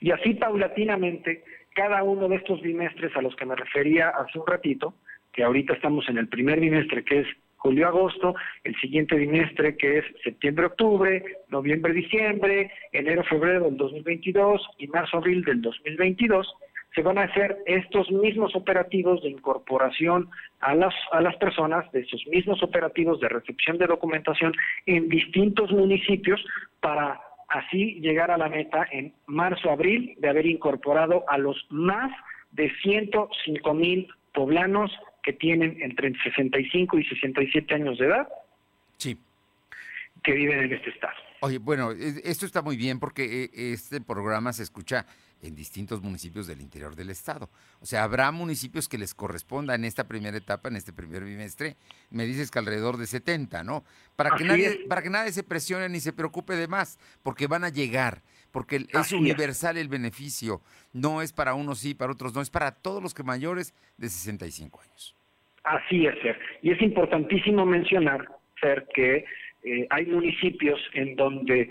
Y 0.00 0.10
así 0.10 0.34
paulatinamente, 0.34 1.42
cada 1.74 2.02
uno 2.02 2.28
de 2.28 2.36
estos 2.36 2.60
bimestres 2.60 3.16
a 3.16 3.22
los 3.22 3.34
que 3.36 3.46
me 3.46 3.56
refería 3.56 4.10
hace 4.10 4.38
un 4.38 4.46
ratito, 4.46 4.94
que 5.32 5.42
ahorita 5.42 5.72
estamos 5.72 6.06
en 6.08 6.18
el 6.18 6.28
primer 6.28 6.60
bimestre, 6.60 7.04
que 7.04 7.20
es 7.20 7.26
julio-agosto, 7.62 8.34
el 8.64 8.74
siguiente 8.80 9.16
bimestre 9.16 9.76
que 9.76 9.98
es 9.98 10.04
septiembre-octubre, 10.24 11.24
noviembre-diciembre, 11.48 12.72
enero-febrero 12.92 13.64
del 13.66 13.76
2022 13.76 14.60
y 14.78 14.88
marzo-abril 14.88 15.44
del 15.44 15.62
2022, 15.62 16.54
se 16.94 17.02
van 17.02 17.18
a 17.18 17.22
hacer 17.22 17.56
estos 17.66 18.10
mismos 18.10 18.54
operativos 18.54 19.22
de 19.22 19.30
incorporación 19.30 20.28
a 20.60 20.74
las, 20.74 20.94
a 21.12 21.20
las 21.20 21.36
personas, 21.36 21.90
de 21.92 22.00
esos 22.00 22.26
mismos 22.26 22.62
operativos 22.62 23.20
de 23.20 23.28
recepción 23.28 23.78
de 23.78 23.86
documentación 23.86 24.52
en 24.86 25.08
distintos 25.08 25.70
municipios 25.70 26.44
para 26.80 27.20
así 27.48 28.00
llegar 28.00 28.30
a 28.30 28.38
la 28.38 28.48
meta 28.48 28.86
en 28.90 29.14
marzo-abril 29.26 30.16
de 30.18 30.28
haber 30.28 30.46
incorporado 30.46 31.24
a 31.28 31.38
los 31.38 31.64
más 31.70 32.10
de 32.50 32.70
105 32.82 33.74
mil 33.74 34.08
poblanos 34.34 34.90
que 35.22 35.32
tienen 35.32 35.80
entre 35.80 36.12
65 36.22 36.98
y 36.98 37.04
67 37.04 37.74
años 37.74 37.98
de 37.98 38.06
edad. 38.06 38.28
Sí. 38.96 39.16
Que 40.22 40.32
viven 40.32 40.60
en 40.60 40.72
este 40.72 40.90
estado. 40.90 41.14
Oye, 41.40 41.58
bueno, 41.58 41.90
esto 41.90 42.46
está 42.46 42.62
muy 42.62 42.76
bien 42.76 43.00
porque 43.00 43.44
eh, 43.44 43.50
este 43.72 44.00
programa 44.00 44.52
se 44.52 44.62
escucha 44.62 45.06
en 45.42 45.56
distintos 45.56 46.00
municipios 46.00 46.46
del 46.46 46.60
interior 46.60 46.94
del 46.94 47.10
estado. 47.10 47.50
O 47.80 47.86
sea, 47.86 48.04
habrá 48.04 48.30
municipios 48.30 48.88
que 48.88 48.96
les 48.96 49.12
corresponda 49.12 49.74
en 49.74 49.84
esta 49.84 50.04
primera 50.04 50.36
etapa, 50.36 50.68
en 50.68 50.76
este 50.76 50.92
primer 50.92 51.24
bimestre, 51.24 51.76
me 52.10 52.26
dices 52.26 52.50
que 52.50 52.60
alrededor 52.60 52.96
de 52.96 53.08
70, 53.08 53.64
¿no? 53.64 53.84
Para 54.14 54.36
que 54.36 54.44
nadie 54.44 54.84
para 54.88 55.02
que 55.02 55.10
nadie 55.10 55.32
se 55.32 55.42
presione 55.42 55.88
ni 55.88 55.98
se 55.98 56.12
preocupe 56.12 56.54
de 56.54 56.68
más, 56.68 56.98
porque 57.24 57.48
van 57.48 57.64
a 57.64 57.70
llegar, 57.70 58.22
porque 58.52 58.86
es 58.88 59.12
universal 59.12 59.76
el 59.76 59.88
beneficio, 59.88 60.60
no 60.92 61.22
es 61.22 61.32
para 61.32 61.54
unos 61.54 61.80
sí, 61.80 61.94
para 61.94 62.12
otros 62.12 62.34
no, 62.34 62.40
es 62.40 62.50
para 62.50 62.72
todos 62.72 63.02
los 63.02 63.14
que 63.14 63.22
mayores 63.22 63.74
de 63.96 64.08
65 64.08 64.80
años. 64.80 65.16
Así 65.64 66.06
es, 66.06 66.14
Ser. 66.22 66.38
Y 66.60 66.70
es 66.70 66.82
importantísimo 66.82 67.64
mencionar, 67.64 68.28
Ser, 68.60 68.86
que 68.94 69.24
eh, 69.64 69.86
hay 69.90 70.06
municipios 70.06 70.80
en 70.94 71.16
donde 71.16 71.70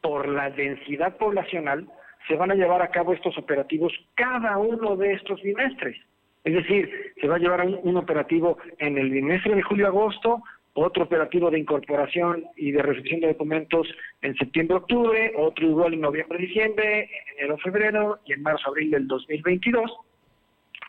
por 0.00 0.28
la 0.28 0.50
densidad 0.50 1.16
poblacional 1.16 1.88
se 2.26 2.36
van 2.36 2.50
a 2.50 2.54
llevar 2.54 2.82
a 2.82 2.90
cabo 2.90 3.14
estos 3.14 3.36
operativos 3.38 3.92
cada 4.14 4.58
uno 4.58 4.96
de 4.96 5.14
estos 5.14 5.40
bimestres. 5.42 5.96
Es 6.44 6.54
decir, 6.54 7.12
se 7.20 7.26
va 7.26 7.36
a 7.36 7.38
llevar 7.38 7.66
un, 7.66 7.96
operativo 7.96 8.58
en 8.78 8.96
el 8.98 9.10
bimestre 9.10 9.54
de 9.54 9.62
julio-agosto, 9.62 10.42
otro 10.80 11.04
operativo 11.04 11.50
de 11.50 11.58
incorporación 11.58 12.44
y 12.56 12.72
de 12.72 12.82
recepción 12.82 13.20
de 13.20 13.28
documentos 13.28 13.86
en 14.22 14.36
septiembre-octubre, 14.36 15.32
otro 15.36 15.66
igual 15.66 15.94
en 15.94 16.00
noviembre-diciembre, 16.00 17.02
en 17.02 17.38
enero-febrero 17.38 18.18
y 18.26 18.32
en 18.32 18.42
marzo-abril 18.42 18.90
del 18.90 19.06
2022 19.06 19.90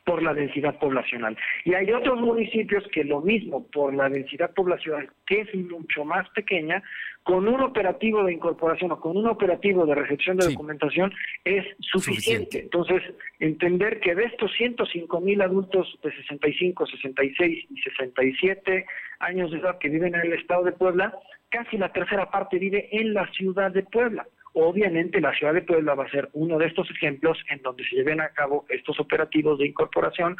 por 0.10 0.24
la 0.24 0.34
densidad 0.34 0.80
poblacional. 0.80 1.38
Y 1.66 1.76
hay 1.76 1.92
otros 1.92 2.20
municipios 2.20 2.84
que 2.92 3.04
lo 3.04 3.22
mismo, 3.22 3.68
por 3.68 3.94
la 3.94 4.10
densidad 4.10 4.52
poblacional, 4.56 5.08
que 5.28 5.42
es 5.42 5.54
mucho 5.54 6.04
más 6.04 6.28
pequeña, 6.32 6.82
con 7.22 7.48
un 7.48 7.62
operativo 7.62 8.24
de 8.24 8.34
incorporación 8.34 8.92
o 8.92 9.00
con 9.00 9.16
un 9.16 9.28
operativo 9.28 9.86
de 9.86 9.94
recepción 9.94 10.38
de 10.38 10.48
documentación 10.48 11.14
es 11.46 11.64
suficiente. 11.80 12.62
Entonces, 12.62 13.04
entender 13.40 14.00
que 14.00 14.16
de 14.16 14.24
estos 14.24 14.52
105 14.54 15.22
mil 15.22 15.44
adultos 15.44 16.00
de 16.02 16.12
65, 16.12 16.88
66 16.88 17.68
y 17.70 17.80
67 17.80 18.88
años 19.20 19.52
de 19.52 19.60
edad 19.60 19.78
que 19.78 19.90
viven 19.90 20.16
en 20.16 20.22
el 20.22 20.34
estado 20.34 20.64
de 20.64 20.72
Puebla, 20.72 21.14
casi 21.50 21.78
la 21.78 21.94
tercera 21.94 22.32
parte 22.32 22.58
vive 22.58 22.90
en 22.92 23.14
la 23.14 23.32
ciudad 23.34 23.70
de 23.70 23.84
Puebla. 23.84 24.26
Obviamente 24.54 25.22
la 25.22 25.34
ciudad 25.34 25.54
de 25.54 25.62
Puebla 25.62 25.96
va 25.96 26.06
a 26.06 26.12
ser 26.12 26.30
uno 26.34 26.58
de 26.58 26.68
estos 26.68 26.90
ejemplos 26.92 27.38
en 27.50 27.62
donde 27.62 27.84
se 27.86 27.96
lleven 27.96 28.22
a 28.22 28.30
cabo 28.30 28.66
estos 28.70 29.00
operativos 29.00 29.60
de 29.60 29.68
incorporación 29.68 30.36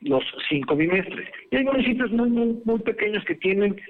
los 0.00 0.24
cinco 0.48 0.76
bimestres. 0.76 1.28
Y 1.50 1.56
hay 1.56 1.64
municipios 1.64 2.10
muy, 2.10 2.28
muy, 2.28 2.60
muy 2.64 2.78
pequeños 2.80 3.24
que 3.24 3.34
tienen 3.36 3.80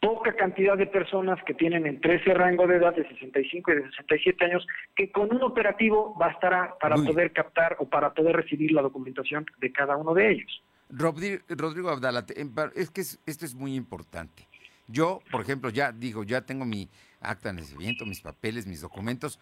poca 0.00 0.34
cantidad 0.34 0.76
de 0.76 0.86
personas 0.86 1.38
que 1.44 1.54
tienen 1.54 1.86
entre 1.86 2.16
ese 2.16 2.32
rango 2.34 2.66
de 2.66 2.76
edad 2.76 2.94
de 2.94 3.06
65 3.08 3.72
y 3.72 3.74
de 3.76 3.90
67 3.90 4.44
años 4.44 4.66
que 4.94 5.10
con 5.10 5.34
un 5.34 5.42
operativo 5.42 6.14
bastará 6.16 6.76
para 6.80 6.96
poder 6.96 7.32
captar 7.32 7.76
o 7.80 7.88
para 7.88 8.14
poder 8.14 8.36
recibir 8.36 8.72
la 8.72 8.82
documentación 8.82 9.44
de 9.58 9.72
cada 9.72 9.96
uno 9.96 10.14
de 10.14 10.30
ellos. 10.30 10.62
Rodrigo 10.90 11.90
Abdala, 11.90 12.24
es 12.74 12.90
que 12.90 13.00
esto 13.00 13.44
es 13.44 13.54
muy 13.54 13.74
importante. 13.74 14.46
Yo, 14.86 15.20
por 15.30 15.42
ejemplo, 15.42 15.68
ya 15.68 15.92
digo, 15.92 16.24
ya 16.24 16.40
tengo 16.46 16.64
mi 16.64 16.88
acta 17.20 17.50
de 17.50 17.60
nacimiento, 17.60 18.06
mis 18.06 18.20
papeles, 18.20 18.66
mis 18.66 18.80
documentos. 18.80 19.38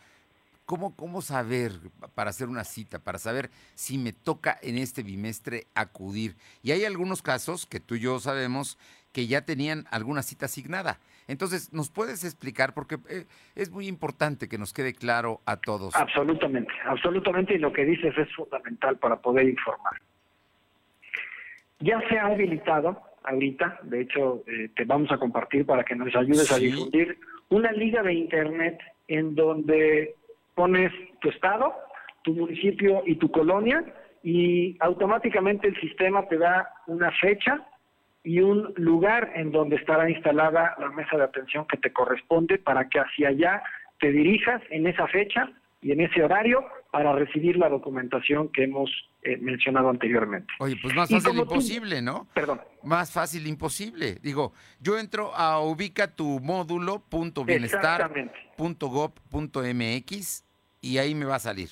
¿Cómo, 0.65 0.97
¿Cómo 0.97 1.23
saber 1.23 1.73
para 2.15 2.31
hacer 2.31 2.49
una 2.49 2.65
cita, 2.65 2.99
para 2.99 3.19
saber 3.19 3.51
si 3.75 3.99
me 3.99 4.13
toca 4.13 4.59
en 4.63 4.79
este 4.79 5.05
bimestre 5.05 5.67
acudir? 5.75 6.35
Y 6.63 6.73
hay 6.73 6.85
algunos 6.85 7.23
casos 7.23 7.67
que 7.67 7.79
tú 7.79 7.95
y 7.95 8.01
yo 8.01 8.19
sabemos 8.19 8.77
que 9.13 9.29
ya 9.29 9.43
tenían 9.43 9.87
alguna 9.91 10.23
cita 10.23 10.47
asignada. 10.47 10.99
Entonces, 11.29 11.73
¿nos 11.73 11.89
puedes 11.89 12.25
explicar? 12.25 12.75
Porque 12.75 12.99
eh, 13.09 13.25
es 13.55 13.71
muy 13.71 13.87
importante 13.87 14.49
que 14.49 14.59
nos 14.59 14.73
quede 14.73 14.93
claro 14.93 15.41
a 15.47 15.57
todos. 15.57 15.95
Absolutamente, 15.95 16.73
absolutamente, 16.85 17.55
y 17.55 17.59
lo 17.59 17.73
que 17.73 17.85
dices 17.85 18.17
es 18.19 18.35
fundamental 18.35 18.99
para 18.99 19.17
poder 19.17 19.49
informar. 19.49 19.95
Ya 21.81 22.01
se 22.09 22.19
ha 22.19 22.27
habilitado 22.27 23.01
ahorita, 23.25 23.81
de 23.83 24.03
hecho, 24.03 24.45
eh, 24.47 24.71
te 24.75 24.85
vamos 24.85 25.11
a 25.11 25.19
compartir 25.19 25.67
para 25.67 25.85
que 25.85 25.95
nos 25.95 26.15
ayudes 26.15 26.51
a 26.53 26.59
difundir 26.59 27.19
una 27.51 27.73
liga 27.73 28.03
de 28.03 28.15
internet 28.15 28.79
en 29.09 29.35
donde 29.35 30.15
pones 30.55 30.93
tu 31.21 31.29
estado, 31.31 31.75
tu 32.23 32.33
municipio 32.33 33.03
y 33.07 33.17
tu 33.17 33.31
colonia 33.31 33.85
y 34.23 34.77
automáticamente 34.81 35.69
el 35.69 35.81
sistema 35.81 36.27
te 36.29 36.39
da 36.39 36.69
una 36.87 37.13
fecha 37.13 37.65
y 38.25 38.41
un 38.41 38.73
lugar 38.77 39.31
en 39.37 39.53
donde 39.53 39.77
estará 39.77 40.11
instalada 40.11 40.75
la 40.79 40.91
mesa 40.91 41.17
de 41.17 41.23
atención 41.23 41.65
que 41.67 41.77
te 41.77 41.93
corresponde 41.93 42.59
para 42.59 42.89
que 42.89 42.99
hacia 42.99 43.29
allá 43.29 43.63
te 44.01 44.11
dirijas 44.11 44.61
en 44.71 44.89
esa 44.89 45.07
fecha 45.07 45.49
y 45.81 45.93
en 45.93 46.01
ese 46.01 46.25
horario 46.25 46.67
para 46.97 47.13
recibir 47.13 47.59
la 47.59 47.69
documentación 47.69 48.49
que 48.49 48.65
hemos 48.65 48.91
eh, 49.23 49.37
mencionado 49.37 49.91
anteriormente. 49.91 50.51
Oye, 50.61 50.77
pues 50.81 50.95
más 50.95 51.11
fácil 51.11 51.37
imposible, 51.37 52.01
¿no? 52.01 52.27
Perdón. 52.33 52.59
Más 52.83 53.13
fácil 53.13 53.47
imposible. 53.47 54.15
Digo, 54.23 54.55
yo 54.81 54.99
entro 54.99 55.35
a 55.35 55.61
ubica 55.61 56.17
tu 56.17 56.41
módulo 56.41 57.01
punto 57.01 57.45
bienestar 57.45 58.11
punto 58.57 59.13
punto 59.31 59.61
mx 59.61 60.43
y 60.81 60.97
ahí 60.97 61.15
me 61.15 61.27
va 61.27 61.35
a 61.35 61.39
salir, 61.39 61.69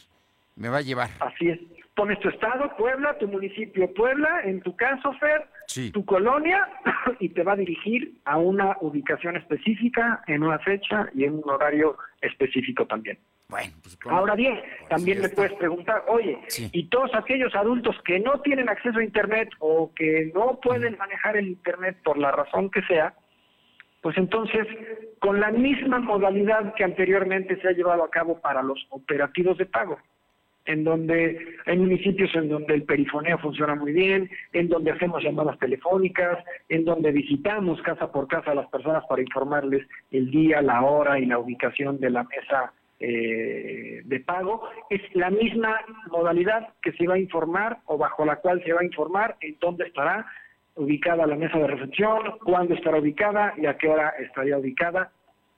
me 0.56 0.68
va 0.68 0.76
a 0.76 0.82
llevar. 0.82 1.08
Así 1.20 1.48
es. 1.48 1.58
Pones 1.96 2.20
tu 2.20 2.28
estado, 2.28 2.76
Puebla, 2.76 3.16
tu 3.16 3.26
municipio 3.26 3.94
Puebla, 3.94 4.42
en 4.44 4.60
tu 4.60 4.76
caso, 4.76 5.10
Fer, 5.14 5.48
tu 5.94 6.04
colonia, 6.04 6.68
y 7.18 7.30
te 7.30 7.42
va 7.44 7.52
a 7.52 7.56
dirigir 7.56 8.12
a 8.26 8.37
una 8.37 8.76
ubicación 8.82 9.38
específica, 9.38 10.22
en 10.26 10.42
una 10.42 10.58
fecha 10.58 11.08
y 11.14 11.24
en 11.24 11.37
un 11.37 11.48
horario 11.48 11.96
específico 12.20 12.87
también. 12.87 13.16
Bueno, 13.48 13.72
pues, 13.83 13.98
Ahora 14.07 14.35
bien, 14.35 14.61
también 14.88 15.20
me 15.20 15.28
puedes 15.28 15.52
preguntar, 15.54 16.04
oye, 16.09 16.38
y 16.72 16.88
todos 16.88 17.14
aquellos 17.14 17.54
adultos 17.54 17.94
que 18.04 18.18
no 18.18 18.40
tienen 18.40 18.68
acceso 18.68 18.98
a 18.98 19.04
Internet 19.04 19.50
o 19.59 19.92
que 19.94 20.33
no 20.35 20.59
pueden 20.61 20.96
manejar 20.96 21.37
el 21.37 21.48
Internet 21.48 21.98
por 22.02 22.16
la 22.16 22.30
razón 22.30 22.70
que 22.70 22.83
sea, 22.83 23.14
pues 24.00 24.16
entonces, 24.18 24.66
con 25.18 25.40
la 25.40 25.50
misma 25.50 25.98
modalidad 25.98 26.74
que 26.74 26.85
anteriormente 26.85 27.61
se 27.61 27.68
ha 27.68 27.72
llevado 27.72 28.04
a 28.04 28.11
cabo 28.11 28.40
para 28.40 28.62
los 28.62 28.87
operativos 28.90 29.57
de 29.57 29.66
pago, 29.66 29.98
en 30.66 30.85
donde 30.85 31.57
hay 31.66 31.78
municipios 31.78 32.35
en 32.35 32.48
donde 32.48 32.74
el 32.74 32.85
perifoneo 32.85 33.38
funciona 33.38 33.74
muy 33.74 33.92
bien, 33.92 34.30
en 34.52 34.68
donde 34.68 34.90
hacemos 34.90 35.22
llamadas 35.22 35.59
telefónicas, 35.59 36.42
en 36.68 36.85
donde 36.85 37.12
visitamos 37.12 37.80
casa 37.83 38.11
por 38.11 38.26
casa 38.26 38.50
a 38.50 38.54
las 38.54 38.66
personas 38.68 39.04
para 39.07 39.22
informarles 39.22 39.87
el 40.11 40.30
día, 40.30 40.61
la 40.62 40.83
hora 40.83 41.18
y 41.18 41.26
la 41.26 41.38
ubicación 41.38 42.00
de 42.00 42.11
la 42.11 42.24
mesa 42.24 42.72
eh, 43.00 44.02
de 44.04 44.20
pago, 44.20 44.68
es 44.90 45.00
la 45.14 45.30
misma 45.30 45.80
modalidad 46.11 46.74
que 46.83 46.92
se 46.92 47.07
va 47.07 47.14
a 47.14 47.18
informar 47.18 47.78
o 47.87 47.98
bajo 47.98 48.24
la 48.24 48.37
cual 48.37 48.62
se 48.64 48.72
va 48.72 48.80
a 48.80 48.85
informar 48.85 49.37
en 49.40 49.57
dónde 49.61 49.87
estará 49.87 50.26
ubicada 50.76 51.26
la 51.26 51.37
mesa 51.37 51.59
de 51.59 51.66
recepción, 51.66 52.38
cuándo 52.44 52.74
estará 52.74 52.98
ubicada 52.98 53.54
y 53.57 53.66
a 53.66 53.76
qué 53.76 53.88
hora 53.88 54.14
estaría 54.20 54.59
ubicada, 54.59 55.12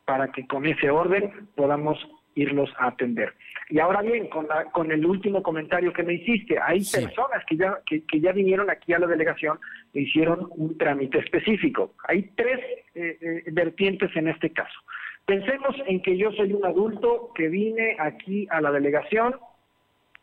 para 0.04 0.28
que 0.28 0.46
con 0.46 0.66
ese 0.66 0.90
orden 0.90 1.48
podamos 1.54 1.98
irlos 2.36 2.70
a 2.78 2.88
atender. 2.88 3.34
Y 3.68 3.80
ahora 3.80 4.02
bien, 4.02 4.28
con, 4.28 4.46
la, 4.46 4.64
con 4.66 4.92
el 4.92 5.04
último 5.04 5.42
comentario 5.42 5.92
que 5.92 6.04
me 6.04 6.14
hiciste, 6.14 6.56
hay 6.60 6.84
personas 6.84 7.44
que 7.46 7.56
ya, 7.56 7.80
que, 7.84 8.20
ya 8.20 8.30
vinieron 8.32 8.70
aquí 8.70 8.92
a 8.92 8.98
la 8.98 9.08
delegación 9.08 9.58
e 9.92 10.02
hicieron 10.02 10.46
un 10.50 10.78
trámite 10.78 11.18
específico. 11.18 11.94
Hay 12.06 12.30
tres 12.36 12.60
eh, 12.94 13.18
eh, 13.20 13.42
vertientes 13.50 14.14
en 14.14 14.28
este 14.28 14.50
caso. 14.50 14.78
Pensemos 15.26 15.74
en 15.86 16.00
que 16.02 16.16
yo 16.16 16.30
soy 16.32 16.52
un 16.52 16.64
adulto 16.64 17.32
que 17.34 17.48
vine 17.48 17.96
aquí 17.98 18.46
a 18.48 18.60
la 18.60 18.70
delegación, 18.70 19.34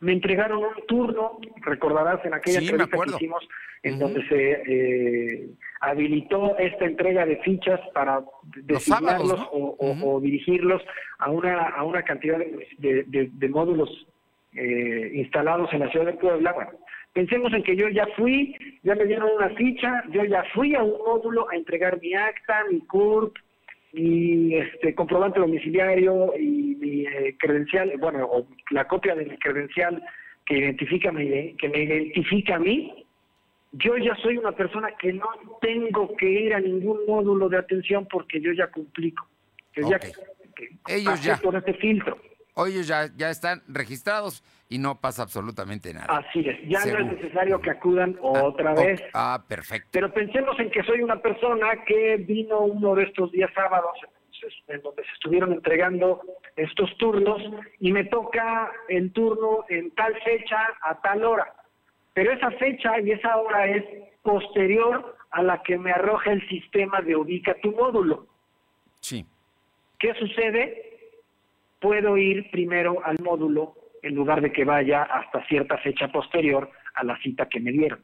me 0.00 0.12
entregaron 0.12 0.58
un 0.58 0.86
turno, 0.88 1.38
recordarás 1.62 2.24
en 2.24 2.32
aquella 2.32 2.60
entrevista 2.60 2.96
que 2.96 3.10
hicimos 3.16 3.46
en 3.82 3.98
donde 3.98 4.26
se 4.28 4.62
eh, 4.66 5.48
habilitó 5.80 6.56
esta 6.58 6.86
entrega 6.86 7.26
de 7.26 7.36
fichas 7.38 7.80
para 7.92 8.24
designarlos 8.56 9.46
o, 9.52 10.20
dirigirlos 10.22 10.82
a 11.18 11.30
una, 11.30 11.68
a 11.68 11.84
una 11.84 12.02
cantidad 12.02 12.38
de, 12.78 13.48
módulos 13.50 14.06
eh, 14.54 15.10
instalados 15.14 15.70
en 15.74 15.80
la 15.80 15.90
ciudad 15.90 16.06
de 16.06 16.14
Puebla. 16.14 16.52
Bueno, 16.54 16.70
pensemos 17.12 17.52
en 17.52 17.62
que 17.62 17.76
yo 17.76 17.88
ya 17.90 18.06
fui, 18.16 18.56
ya 18.82 18.94
me 18.94 19.04
dieron 19.04 19.28
una 19.36 19.50
ficha, 19.50 20.02
yo 20.10 20.24
ya 20.24 20.44
fui 20.54 20.74
a 20.74 20.82
un 20.82 20.98
módulo 21.04 21.46
a 21.50 21.56
entregar 21.56 22.00
mi 22.00 22.14
acta, 22.14 22.64
mi 22.70 22.80
CURP, 22.80 23.36
mi 23.94 24.56
este, 24.56 24.94
comprobante 24.94 25.38
domiciliario 25.38 26.36
y 26.36 26.76
mi 26.76 27.06
eh, 27.06 27.36
credencial, 27.38 27.92
bueno, 27.98 28.26
o 28.26 28.46
la 28.70 28.86
copia 28.88 29.14
de 29.14 29.24
mi 29.24 29.38
credencial 29.38 30.02
que 30.44 30.58
identifica 30.58 31.10
que 31.10 31.68
me 31.68 31.82
identifica 31.82 32.56
a 32.56 32.58
mí, 32.58 33.06
yo 33.72 33.96
ya 33.96 34.14
soy 34.16 34.36
una 34.36 34.52
persona 34.52 34.88
que 35.00 35.12
no 35.12 35.26
tengo 35.60 36.14
que 36.16 36.28
ir 36.28 36.54
a 36.54 36.60
ningún 36.60 36.98
módulo 37.06 37.48
de 37.48 37.58
atención 37.58 38.06
porque 38.10 38.40
yo 38.40 38.52
ya 38.52 38.68
cumplí. 38.68 39.14
ya, 39.74 39.98
Ellos 40.88 41.22
ya. 41.24 41.36
Por 41.36 41.56
este 41.56 41.74
filtro. 41.74 42.18
Ellos 42.56 42.86
ya, 42.86 43.08
ya 43.16 43.30
están 43.30 43.62
registrados 43.66 44.44
y 44.68 44.78
no 44.78 45.00
pasa 45.00 45.22
absolutamente 45.22 45.92
nada. 45.92 46.06
Así 46.18 46.40
es, 46.48 46.68
ya 46.68 46.84
no 46.86 46.98
es 46.98 47.20
necesario 47.20 47.60
que 47.60 47.70
acudan 47.70 48.16
ah, 48.22 48.42
otra 48.42 48.74
vez. 48.74 49.02
Ah, 49.12 49.42
perfecto. 49.46 49.88
Pero 49.92 50.12
pensemos 50.12 50.58
en 50.58 50.70
que 50.70 50.82
soy 50.82 51.02
una 51.02 51.20
persona 51.20 51.84
que 51.86 52.16
vino 52.16 52.60
uno 52.60 52.94
de 52.94 53.04
estos 53.04 53.30
días 53.32 53.50
sábados 53.54 53.96
en 54.68 54.82
donde 54.82 55.02
se 55.04 55.12
estuvieron 55.12 55.52
entregando 55.52 56.20
estos 56.56 56.94
turnos 56.98 57.40
y 57.80 57.92
me 57.92 58.04
toca 58.04 58.70
el 58.88 59.10
turno 59.12 59.64
en 59.70 59.90
tal 59.92 60.14
fecha 60.22 60.58
a 60.82 61.00
tal 61.00 61.24
hora 61.24 61.50
pero 62.14 62.32
esa 62.32 62.50
fecha 62.52 62.98
y 63.00 63.10
esa 63.10 63.36
hora 63.36 63.66
es 63.66 63.84
posterior 64.22 65.16
a 65.32 65.42
la 65.42 65.62
que 65.62 65.76
me 65.76 65.90
arroja 65.90 66.32
el 66.32 66.48
sistema 66.48 67.02
de 67.02 67.16
ubica 67.16 67.54
tu 67.60 67.72
módulo. 67.72 68.26
Sí. 69.00 69.26
¿Qué 69.98 70.14
sucede? 70.14 71.10
Puedo 71.80 72.16
ir 72.16 72.50
primero 72.50 73.04
al 73.04 73.18
módulo 73.20 73.74
en 74.04 74.14
lugar 74.14 74.40
de 74.42 74.52
que 74.52 74.64
vaya 74.64 75.02
hasta 75.02 75.44
cierta 75.46 75.78
fecha 75.78 76.08
posterior 76.08 76.70
a 76.94 77.04
la 77.04 77.18
cita 77.18 77.48
que 77.48 77.58
me 77.58 77.72
dieron. 77.72 78.00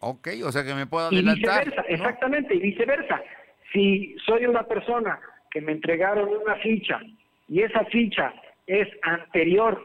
Ok, 0.00 0.28
o 0.44 0.50
sea 0.50 0.64
que 0.64 0.74
me 0.74 0.86
puedo 0.86 1.08
adelantar. 1.08 1.62
Y 1.62 1.66
viceversa, 1.66 1.82
exactamente, 1.88 2.54
y 2.54 2.60
viceversa. 2.60 3.20
Si 3.72 4.16
soy 4.24 4.46
una 4.46 4.62
persona 4.62 5.20
que 5.50 5.60
me 5.60 5.72
entregaron 5.72 6.28
una 6.28 6.56
ficha 6.56 7.00
y 7.48 7.60
esa 7.60 7.84
ficha 7.86 8.32
es 8.66 8.88
anterior 9.02 9.82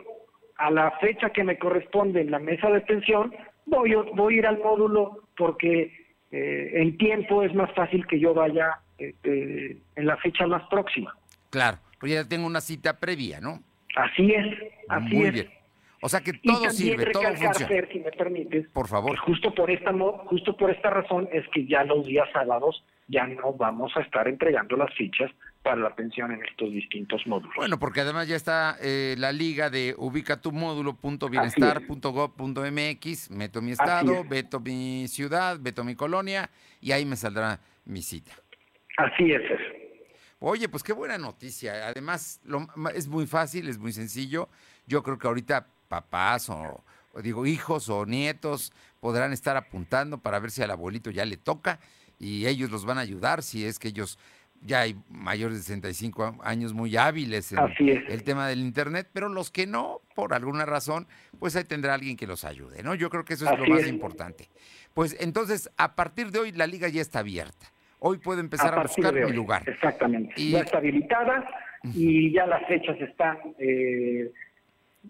a 0.58 0.72
la 0.72 0.92
fecha 1.00 1.32
que 1.32 1.44
me 1.44 1.58
corresponde 1.58 2.22
en 2.22 2.32
la 2.32 2.40
mesa 2.40 2.70
de 2.70 2.78
atención, 2.78 3.36
voy, 3.66 3.94
voy 4.14 4.36
a 4.36 4.38
ir 4.38 4.48
al 4.48 4.60
módulo 4.60 5.28
porque 5.36 5.92
eh, 6.32 6.72
el 6.74 6.98
tiempo 6.98 7.44
es 7.44 7.54
más 7.54 7.74
fácil 7.74 8.08
que 8.08 8.20
yo 8.20 8.34
vaya 8.34 8.80
este, 8.98 9.78
en 9.96 10.06
la 10.06 10.16
fecha 10.18 10.48
más 10.48 10.64
próxima. 10.70 11.14
Claro, 11.50 11.80
porque 12.00 12.14
ya 12.14 12.28
tengo 12.28 12.46
una 12.46 12.62
cita 12.62 13.00
previa, 13.00 13.42
¿no? 13.42 13.60
Así 13.96 14.32
es, 14.34 14.46
así 14.90 15.16
Muy 15.16 15.26
es. 15.28 15.34
bien. 15.34 15.64
O 16.06 16.10
sea 16.10 16.20
que 16.20 16.34
todo 16.34 16.70
sirve, 16.70 17.06
todo 17.12 17.24
funciona. 17.34 17.88
si 17.90 18.00
me 18.00 18.12
permites, 18.12 18.68
por 18.74 18.90
favor. 18.90 19.16
justo 19.20 19.54
por 19.56 19.72
esta 19.72 19.94
justo 20.28 20.58
por 20.58 20.70
esta 20.70 20.90
razón 20.90 21.30
es 21.32 21.48
que 21.54 21.66
ya 21.66 21.86
los 21.86 22.06
días 22.06 22.28
sábados 22.34 22.84
ya 23.08 23.26
no 23.26 23.54
vamos 23.54 23.96
a 23.96 24.02
estar 24.02 24.28
entregando 24.28 24.76
las 24.76 24.94
fichas 24.96 25.32
para 25.62 25.78
la 25.78 25.96
pensión 25.96 26.34
en 26.34 26.44
estos 26.44 26.74
distintos 26.74 27.26
módulos. 27.26 27.56
Bueno, 27.56 27.80
porque 27.80 28.02
además 28.02 28.28
ya 28.28 28.36
está 28.36 28.76
eh, 28.82 29.16
la 29.18 29.32
liga 29.32 29.70
de 29.70 29.96
ubica 29.98 30.42
tu 30.42 30.52
módulo 30.52 30.98
meto 33.30 33.62
mi 33.62 33.72
estado, 33.72 34.26
meto 34.26 34.60
mi 34.60 35.08
ciudad, 35.08 35.58
meto 35.60 35.86
mi 35.86 35.96
colonia 35.96 36.50
y 36.82 36.92
ahí 36.92 37.06
me 37.06 37.16
saldrá 37.16 37.62
mi 37.86 38.02
cita. 38.02 38.34
Así 38.98 39.32
es. 39.32 39.83
Oye, 40.46 40.68
pues 40.68 40.84
qué 40.84 40.92
buena 40.92 41.18
noticia. 41.18 41.88
Además, 41.88 42.42
lo, 42.44 42.68
es 42.94 43.08
muy 43.08 43.26
fácil, 43.26 43.70
es 43.70 43.78
muy 43.78 43.94
sencillo. 43.94 44.50
Yo 44.86 45.02
creo 45.02 45.18
que 45.18 45.26
ahorita 45.26 45.68
papás 45.88 46.50
o, 46.50 46.84
digo 47.24 47.46
hijos 47.46 47.88
o 47.88 48.06
nietos 48.06 48.74
podrán 49.00 49.32
estar 49.32 49.56
apuntando 49.56 50.18
para 50.18 50.40
ver 50.40 50.52
si 50.52 50.62
al 50.62 50.72
abuelito 50.72 51.12
ya 51.12 51.24
le 51.24 51.38
toca 51.38 51.80
y 52.20 52.46
ellos 52.46 52.72
los 52.72 52.84
van 52.84 52.98
a 52.98 53.02
ayudar 53.02 53.42
si 53.42 53.64
es 53.64 53.80
que 53.80 53.88
ellos 53.88 54.20
ya 54.62 54.82
hay 54.82 54.98
mayores 55.10 55.60
de 55.60 55.64
65 55.64 56.40
años 56.44 56.74
muy 56.74 56.98
hábiles 56.98 57.54
en 57.54 57.60
Así 57.60 57.90
es. 57.92 58.04
el 58.10 58.24
tema 58.24 58.46
del 58.46 58.60
Internet, 58.60 59.10
pero 59.14 59.30
los 59.30 59.50
que 59.50 59.66
no, 59.66 60.02
por 60.14 60.34
alguna 60.34 60.66
razón, 60.66 61.08
pues 61.40 61.56
ahí 61.56 61.64
tendrá 61.64 61.94
alguien 61.94 62.18
que 62.18 62.28
los 62.28 62.44
ayude, 62.44 62.84
¿no? 62.84 62.96
Yo 62.96 63.10
creo 63.10 63.24
que 63.24 63.36
eso 63.36 63.50
es 63.50 63.58
lo 63.58 63.66
más 63.66 63.84
es. 63.84 63.88
importante. 63.88 64.50
Pues 64.94 65.16
entonces, 65.22 65.70
a 65.78 65.96
partir 65.96 66.32
de 66.32 66.40
hoy, 66.40 66.52
la 66.52 66.68
liga 66.68 66.90
ya 66.90 67.02
está 67.02 67.20
abierta. 67.20 67.73
Hoy 68.06 68.18
puedo 68.18 68.42
empezar 68.42 68.78
a, 68.78 68.82
buscar 68.82 69.14
mi 69.14 69.32
lugar. 69.32 69.62
Exactamente. 69.66 70.34
Y- 70.36 70.52
Ya 70.52 70.60
está 70.60 70.80
habilitada 70.80 71.48
y 71.96 72.34
ya 72.34 72.46
las 72.46 72.68
fechas 72.68 73.00
están, 73.00 73.38
eh, 73.58 74.30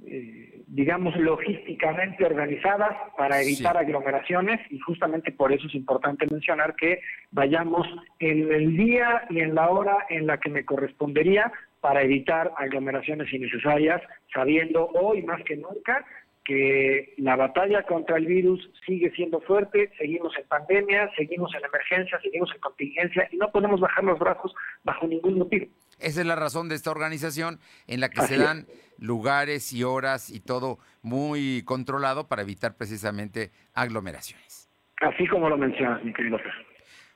eh, 0.06 0.62
digamos, 0.68 1.16
logísticamente 1.18 2.24
organizadas 2.24 2.96
para 3.18 3.42
evitar 3.42 3.74
Sí. 3.74 3.80
aglomeraciones 3.80 4.60
y 4.70 4.78
justamente 4.78 5.32
por 5.32 5.52
eso 5.52 5.66
es 5.66 5.74
importante 5.74 6.28
mencionar 6.30 6.76
que 6.76 7.00
vayamos 7.32 7.88
en 8.20 8.52
el 8.52 8.78
día 8.78 9.24
y 9.32 9.40
en 9.40 9.56
la 9.56 9.70
hora 9.72 9.98
en 10.10 10.28
la 10.28 10.40
que 10.40 10.52
me 10.52 10.64
correspondería 10.64 11.52
para 11.82 12.04
evitar 12.04 12.52
aglomeraciones 12.58 13.34
innecesarias, 13.34 14.04
sabiendo 14.32 14.88
hoy 14.90 15.24
más 15.24 15.42
que 15.46 15.56
nunca 15.58 16.06
que 16.46 17.14
la 17.18 17.36
batalla 17.36 17.84
contra 17.84 18.18
el 18.18 18.26
virus 18.26 18.70
sigue 18.86 19.12
siendo 19.12 19.40
fuerte, 19.42 19.92
seguimos 19.98 20.34
en 20.38 20.48
pandemia, 20.48 21.10
seguimos 21.16 21.54
en 21.56 21.66
emergencia, 21.66 22.20
seguimos 22.22 22.52
en 22.54 22.60
contingencia 22.60 23.28
y 23.32 23.38
no 23.38 23.52
podemos 23.52 23.80
bajar 23.80 24.04
los 24.04 24.20
brazos 24.20 24.54
bajo 24.84 25.08
ningún 25.08 25.38
motivo. 25.38 25.68
Esa 26.00 26.22
es 26.22 26.28
la 26.28 26.36
razón 26.36 26.70
de 26.70 26.76
esta 26.76 26.92
organización 26.92 27.60
en 27.88 28.02
la 28.02 28.10
que 28.10 28.20
Así 28.20 28.30
se 28.30 28.36
es. 28.36 28.42
dan 28.42 28.68
lugares 28.98 29.72
y 29.74 29.84
horas 29.84 30.30
y 30.30 30.40
todo 30.40 30.80
muy 31.02 31.64
controlado 31.66 32.28
para 32.28 32.42
evitar 32.42 32.76
precisamente 32.76 33.52
aglomeraciones. 33.74 34.70
Así 35.02 35.28
como 35.28 35.50
lo 35.50 35.58
mencionas, 35.58 36.04
mi 36.04 36.14
querido 36.14 36.38
Fer. 36.40 36.54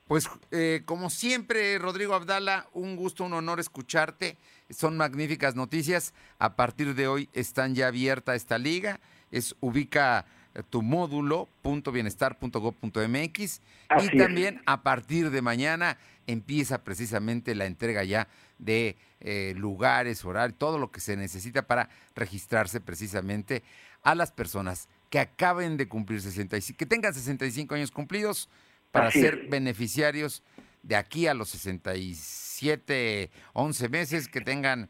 Pues 0.06 0.30
eh, 0.52 0.82
como 0.86 1.10
siempre, 1.10 1.78
Rodrigo 1.78 2.14
Abdala, 2.14 2.66
un 2.72 2.96
gusto, 2.96 3.24
un 3.24 3.34
honor 3.34 3.60
escucharte. 3.60 4.38
Son 4.70 4.96
magníficas 4.96 5.54
noticias. 5.54 6.14
A 6.38 6.56
partir 6.56 6.94
de 6.94 7.08
hoy 7.08 7.28
están 7.34 7.74
ya 7.74 7.88
abierta 7.88 8.34
esta 8.34 8.56
liga. 8.56 9.00
Es 9.30 9.54
ubica 9.60 10.24
eh, 10.54 10.62
tu 10.68 10.82
módulo 10.82 11.48
.bienestar.gov.mx 11.62 13.60
y 14.00 14.06
es. 14.06 14.18
también 14.18 14.62
a 14.66 14.82
partir 14.82 15.30
de 15.30 15.42
mañana 15.42 15.98
empieza 16.26 16.84
precisamente 16.84 17.54
la 17.54 17.66
entrega 17.66 18.04
ya 18.04 18.28
de 18.58 18.96
eh, 19.20 19.54
lugares, 19.56 20.24
horarios, 20.24 20.58
todo 20.58 20.78
lo 20.78 20.90
que 20.90 21.00
se 21.00 21.16
necesita 21.16 21.62
para 21.66 21.88
registrarse 22.14 22.80
precisamente 22.80 23.62
a 24.02 24.14
las 24.14 24.32
personas 24.32 24.88
que 25.10 25.18
acaben 25.18 25.76
de 25.76 25.88
cumplir 25.88 26.20
65, 26.20 26.76
que 26.76 26.86
tengan 26.86 27.14
65 27.14 27.74
años 27.74 27.90
cumplidos 27.90 28.48
para 28.90 29.08
Así 29.08 29.20
ser 29.20 29.42
es. 29.44 29.50
beneficiarios 29.50 30.42
de 30.82 30.96
aquí 30.96 31.26
a 31.26 31.34
los 31.34 31.48
67, 31.50 33.30
11 33.54 33.88
meses 33.88 34.28
que 34.28 34.40
tengan 34.40 34.88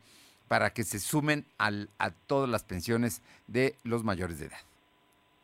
para 0.49 0.71
que 0.71 0.83
se 0.83 0.99
sumen 0.99 1.45
al- 1.59 1.89
a 1.99 2.11
todas 2.11 2.49
las 2.49 2.65
pensiones 2.65 3.23
de 3.47 3.75
los 3.85 4.03
mayores 4.05 4.41
de 4.41 4.47
edad. 4.47 4.59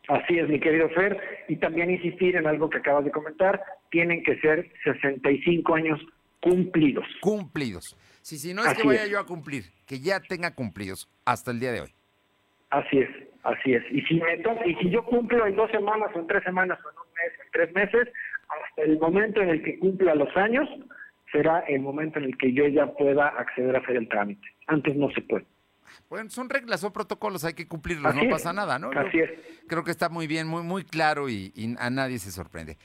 Así 0.07 0.37
es, 0.37 0.47
mi 0.49 0.59
querido 0.59 0.89
Fer. 0.89 1.19
Y 1.47 1.55
también 1.57 1.89
insistir 1.89 2.35
en 2.35 2.45
algo 2.47 2.69
que 2.69 2.77
acabas 2.79 3.05
de 3.05 3.11
comentar, 3.11 3.61
tienen 3.89 4.23
que 4.23 4.39
ser 4.39 4.71
65 4.83 5.75
años 5.75 5.99
cumplidos. 6.41 7.05
Cumplidos. 7.21 7.95
Sí, 8.21 8.37
si 8.37 8.53
no 8.53 8.61
es 8.63 8.67
que 8.73 8.79
Así 8.79 8.87
vaya 8.87 9.03
es. 9.05 9.09
yo 9.09 9.19
a 9.19 9.25
cumplir, 9.25 9.65
que 9.87 9.99
ya 9.99 10.19
tenga 10.19 10.53
cumplidos 10.53 11.07
hasta 11.25 11.51
el 11.51 11.59
día 11.59 11.71
de 11.71 11.81
hoy. 11.81 11.93
Así 12.71 12.97
es, 12.99 13.09
así 13.43 13.73
es. 13.73 13.83
Y 13.91 14.01
si, 14.01 14.15
me 14.15 14.37
to- 14.37 14.59
y 14.65 14.75
si 14.75 14.89
yo 14.89 15.03
cumplo 15.05 15.45
en 15.47 15.55
dos 15.55 15.69
semanas, 15.71 16.09
o 16.15 16.19
en 16.19 16.27
tres 16.27 16.43
semanas, 16.43 16.79
o 16.83 16.89
en 16.89 16.97
un 16.97 17.13
mes, 17.13 17.39
en 17.45 17.51
tres 17.51 17.73
meses, 17.73 18.13
hasta 18.49 18.81
el 18.83 18.99
momento 18.99 19.41
en 19.41 19.49
el 19.49 19.63
que 19.63 19.77
cumpla 19.79 20.13
los 20.15 20.35
años, 20.37 20.67
será 21.31 21.59
el 21.61 21.81
momento 21.81 22.19
en 22.19 22.25
el 22.25 22.37
que 22.37 22.53
yo 22.53 22.67
ya 22.67 22.87
pueda 22.93 23.27
acceder 23.27 23.75
a 23.75 23.79
hacer 23.79 23.97
el 23.97 24.07
trámite. 24.09 24.47
Antes 24.67 24.95
no 24.95 25.09
se 25.11 25.21
puede. 25.21 25.45
Bueno, 26.09 26.29
son 26.29 26.49
reglas, 26.49 26.81
son 26.81 26.91
protocolos, 26.91 27.45
hay 27.45 27.53
que 27.53 27.67
cumplirlos, 27.67 28.07
Así 28.07 28.17
no 28.17 28.23
es, 28.25 28.31
pasa 28.31 28.53
nada, 28.53 28.79
¿no? 28.79 28.91
Yo 28.91 28.99
así 28.99 29.19
es. 29.19 29.31
Creo 29.67 29.83
que 29.83 29.91
está 29.91 30.09
muy 30.09 30.27
bien, 30.27 30.47
muy, 30.47 30.63
muy 30.63 30.83
claro 30.83 31.29
y, 31.29 31.51
y 31.55 31.75
a 31.79 31.89
nadie 31.89 32.19
se 32.19 32.31
sorprende. 32.31 32.77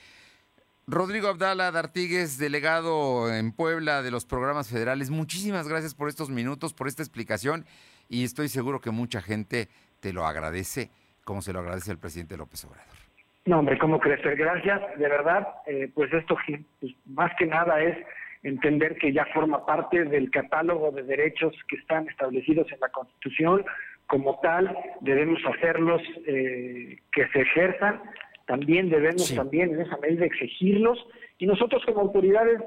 Rodrigo 0.86 1.28
Abdala 1.28 1.70
Dartigues, 1.70 2.38
delegado 2.38 3.32
en 3.32 3.52
Puebla 3.52 4.02
de 4.02 4.10
los 4.10 4.26
programas 4.26 4.70
federales, 4.70 5.10
muchísimas 5.10 5.68
gracias 5.68 5.94
por 5.94 6.08
estos 6.08 6.30
minutos, 6.30 6.74
por 6.74 6.88
esta 6.88 7.02
explicación 7.02 7.64
y 8.08 8.24
estoy 8.24 8.48
seguro 8.48 8.80
que 8.80 8.90
mucha 8.90 9.22
gente 9.22 9.68
te 10.00 10.12
lo 10.12 10.26
agradece, 10.26 10.90
como 11.24 11.42
se 11.42 11.52
lo 11.52 11.60
agradece 11.60 11.92
el 11.92 11.98
presidente 11.98 12.36
López 12.36 12.64
Obrador. 12.64 13.00
No, 13.46 13.60
hombre, 13.60 13.78
¿cómo 13.78 14.00
crees? 14.00 14.20
Gracias. 14.36 14.80
De 14.98 15.08
verdad, 15.08 15.46
eh, 15.66 15.90
pues 15.94 16.12
esto 16.12 16.36
pues, 16.80 16.92
más 17.06 17.30
que 17.38 17.46
nada 17.46 17.80
es 17.80 17.96
entender 18.42 18.96
que 18.96 19.12
ya 19.12 19.26
forma 19.34 19.66
parte 19.66 20.04
del 20.04 20.30
catálogo 20.30 20.90
de 20.90 21.02
derechos 21.02 21.54
que 21.68 21.76
están 21.76 22.08
establecidos 22.08 22.70
en 22.72 22.80
la 22.80 22.88
Constitución. 22.88 23.64
Como 24.06 24.40
tal, 24.40 24.76
debemos 25.00 25.40
hacerlos 25.44 26.02
eh, 26.26 26.98
que 27.12 27.28
se 27.28 27.42
ejerzan. 27.42 28.00
También 28.46 28.88
debemos 28.88 29.26
Sí. 29.26 29.36
también 29.36 29.74
en 29.74 29.82
esa 29.82 29.96
medida 29.98 30.24
exigirlos. 30.24 30.98
Y 31.38 31.46
nosotros 31.46 31.84
como 31.84 32.00
autoridades, 32.00 32.60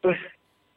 pues 0.00 0.18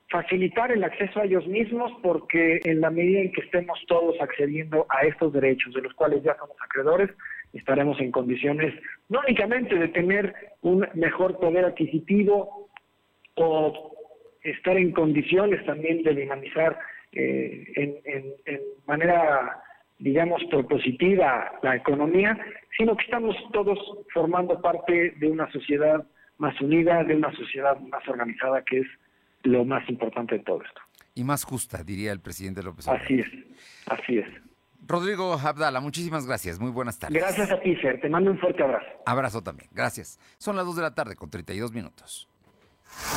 facilitar 0.09 0.71
el 0.71 0.83
acceso 0.83 1.19
a 1.19 1.25
ellos 1.25 1.45
mismos 1.47 1.91
porque 2.03 2.61
en 2.63 2.79
la 2.79 2.91
medida 2.91 3.21
en 3.21 3.31
que 3.31 3.41
estemos 3.41 3.77
todos 3.87 4.15
accediendo 4.21 4.85
a 4.89 5.05
estos 5.05 5.33
derechos 5.33 5.73
de 5.73 5.81
los 5.81 5.93
cuales 5.95 6.23
ya 6.23 6.35
somos 6.37 6.55
acreedores, 6.63 7.09
estaremos 7.53 7.99
en 7.99 8.11
condiciones 8.11 8.73
no 9.09 9.19
únicamente 9.25 9.75
de 9.75 9.87
tener 9.89 10.33
un 10.61 10.87
mejor 10.93 11.39
poder 11.39 11.65
adquisitivo 11.65 12.69
o 13.35 13.94
estar 14.45 14.77
en 14.77 14.91
condiciones 14.91 15.65
también 15.65 16.03
de 16.03 16.13
dinamizar 16.15 16.77
eh, 17.11 17.65
en, 17.75 17.95
en- 18.05 18.33
en 18.45 18.61
manera, 18.87 19.61
digamos, 19.99 20.41
propositiva 20.49 21.51
la 21.63 21.75
economía, 21.75 22.37
sino 22.77 22.95
que 22.97 23.05
estamos 23.05 23.35
todos 23.53 23.77
formando 24.13 24.61
parte 24.61 25.11
de 25.11 25.27
una 25.27 25.51
sociedad 25.51 26.05
más 26.37 26.59
unida, 26.61 27.03
de 27.03 27.15
una 27.15 27.31
sociedad 27.33 27.79
más 27.79 28.05
organizada, 28.07 28.61
que 28.63 28.79
es 28.79 28.87
lo 29.43 29.63
más 29.63 29.87
importante 29.89 30.37
de 30.37 30.43
todo 30.43 30.61
esto. 30.63 30.81
Y 31.13 31.23
más 31.23 31.45
justa, 31.45 31.83
diría 31.83 32.11
el 32.11 32.19
presidente 32.19 32.61
López 32.61 32.87
Obrador. 32.87 33.05
Así 33.05 33.19
es, 33.21 33.27
así 33.87 34.17
es. 34.17 34.27
Rodrigo 34.87 35.33
Abdala, 35.33 35.79
muchísimas 35.79 36.27
gracias, 36.27 36.59
muy 36.59 36.69
buenas 36.71 36.99
tardes. 36.99 37.19
Gracias 37.19 37.49
a 37.49 37.59
ti, 37.61 37.75
Fer. 37.77 38.01
Te 38.01 38.09
mando 38.09 38.29
un 38.31 38.37
fuerte 38.37 38.61
abrazo. 38.61 38.85
Abrazo 39.05 39.41
también, 39.41 39.69
gracias. 39.71 40.19
Son 40.37 40.55
las 40.55 40.65
2 40.65 40.75
de 40.75 40.81
la 40.83 40.93
tarde 40.93 41.15
con 41.15 41.29
32 41.29 41.71
minutos. 41.71 42.27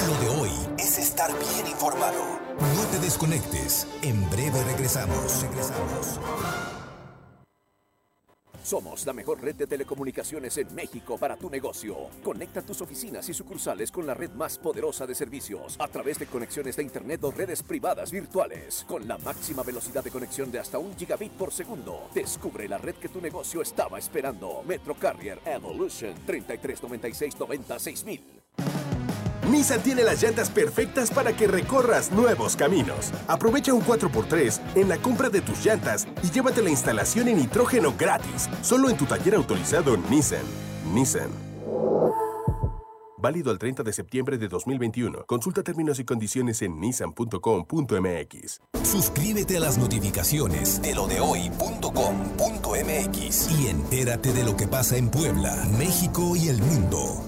Lo 0.07 0.15
de 0.21 0.41
hoy 0.41 0.51
es 0.79 0.99
estar 0.99 1.31
bien 1.39 1.67
informado. 1.67 2.41
No 2.59 2.85
te 2.91 2.99
desconectes. 2.99 3.87
En 4.03 4.29
breve 4.31 4.63
regresamos. 4.65 5.43
Regresamos. 5.43 6.21
Somos 8.63 9.07
la 9.07 9.15
mejor 9.15 9.41
red 9.41 9.55
de 9.55 9.67
telecomunicaciones 9.67 10.59
en 10.59 10.75
México 10.75 11.17
para 11.17 11.37
tu 11.37 11.49
negocio. 11.49 11.97
Conecta 12.23 12.61
tus 12.61 12.81
oficinas 12.83 13.29
y 13.29 13.35
sucursales 13.35 13.91
con 13.91 14.07
la 14.07 14.15
red 14.15 14.31
más 14.33 14.59
poderosa 14.59 15.07
de 15.07 15.15
servicios 15.15 15.77
a 15.79 15.89
través 15.89 16.19
de 16.19 16.27
conexiones 16.27 16.77
de 16.77 16.83
Internet 16.83 17.25
o 17.25 17.31
redes 17.31 17.63
privadas 17.63 18.11
virtuales. 18.11 18.85
Con 18.87 19.09
la 19.09 19.17
máxima 19.19 19.63
velocidad 19.63 20.05
de 20.05 20.11
conexión 20.11 20.51
de 20.51 20.59
hasta 20.59 20.79
un 20.79 20.95
gigabit 20.97 21.33
por 21.33 21.53
segundo. 21.53 22.09
Descubre 22.15 22.69
la 22.69 22.79
red 22.79 22.97
que 22.97 23.09
tu 23.09 23.21
negocio 23.21 23.63
estaba 23.63 23.99
esperando. 23.99 24.63
Metro 24.67 24.95
Carrier 24.95 25.41
Evolution 25.47 26.15
3396 26.27 27.39
96000. 27.39 28.98
Nissan 29.49 29.83
tiene 29.83 30.05
las 30.05 30.23
llantas 30.23 30.51
perfectas 30.51 31.11
para 31.11 31.35
que 31.35 31.47
recorras 31.47 32.13
nuevos 32.13 32.55
caminos. 32.57 33.13
Aprovecha 33.27 33.73
un 33.73 33.83
4x3 33.83 34.61
en 34.77 34.89
la 34.89 34.99
compra 34.99 35.31
de 35.31 35.41
tus 35.41 35.65
llantas 35.65 36.07
y 36.23 36.31
llévate 36.31 36.63
la 36.63 36.71
instalación 36.71 37.29
en 37.29 37.39
nitrógeno 37.39 37.95
gratis, 37.99 38.49
solo 38.63 38.91
en 38.91 38.97
tu 38.97 39.07
taller 39.07 39.35
autorizado 39.35 39.97
Nissan. 39.97 40.45
Nissan. 40.93 41.31
Válido 43.21 43.51
al 43.51 43.59
30 43.59 43.83
de 43.83 43.93
septiembre 43.93 44.39
de 44.39 44.47
2021. 44.49 45.27
Consulta 45.27 45.65
términos 45.65 45.99
y 45.99 46.05
condiciones 46.05 46.63
en 46.63 46.79
nissan.com.mx. 46.79 48.61
Suscríbete 48.85 49.57
a 49.57 49.61
las 49.61 49.77
notificaciones 49.77 50.81
de 50.81 50.95
lo 50.95 51.09
de 51.09 51.19
hoy.com.mx 51.21 51.51
y 53.61 53.67
entérate 53.67 54.33
de 54.33 54.45
lo 54.45 54.57
que 54.57 54.69
pasa 54.69 54.97
en 54.97 55.11
Puebla, 55.11 55.67
México 55.77 56.37
y 56.37 56.49
el 56.49 56.59
mundo. 56.59 57.28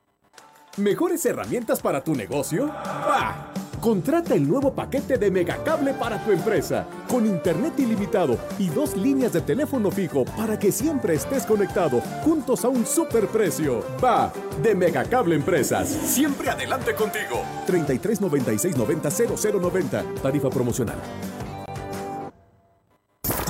¿Mejores 0.77 1.25
herramientas 1.25 1.81
para 1.81 2.01
tu 2.01 2.15
negocio? 2.15 2.67
¡Bah! 2.67 3.51
Contrata 3.81 4.35
el 4.35 4.47
nuevo 4.47 4.73
paquete 4.73 5.17
de 5.17 5.29
Megacable 5.29 5.93
para 5.93 6.23
tu 6.23 6.31
empresa, 6.31 6.85
con 7.09 7.25
internet 7.25 7.73
ilimitado 7.77 8.37
y 8.57 8.69
dos 8.69 8.95
líneas 8.95 9.33
de 9.33 9.41
teléfono 9.41 9.91
fijo 9.91 10.23
para 10.23 10.57
que 10.57 10.71
siempre 10.71 11.15
estés 11.15 11.45
conectado, 11.45 11.99
juntos 12.23 12.63
a 12.63 12.69
un 12.69 12.85
superprecio. 12.85 13.83
Va, 14.01 14.31
de 14.63 14.73
Megacable 14.73 15.35
Empresas. 15.35 15.89
Siempre 15.89 16.49
adelante 16.49 16.95
contigo. 16.95 17.43
33 17.65 18.21
96 18.21 18.77
90 18.77 19.09
0090. 19.11 20.03
Tarifa 20.21 20.49
promocional. 20.49 20.97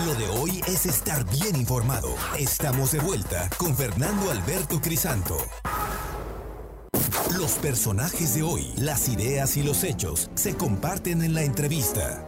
Lo 0.05 0.15
de 0.15 0.27
hoy 0.39 0.61
es 0.65 0.87
estar 0.87 1.23
bien 1.29 1.55
informado. 1.55 2.09
Estamos 2.39 2.93
de 2.93 2.99
vuelta 2.99 3.47
con 3.57 3.75
Fernando 3.75 4.31
Alberto 4.31 4.81
Crisanto. 4.81 5.37
Los 7.37 7.53
personajes 7.55 8.35
de 8.35 8.43
hoy, 8.43 8.71
las 8.77 9.09
ideas 9.09 9.57
y 9.57 9.63
los 9.63 9.83
hechos 9.83 10.31
se 10.33 10.55
comparten 10.55 11.21
en 11.21 11.33
la 11.33 11.43
entrevista. 11.43 12.25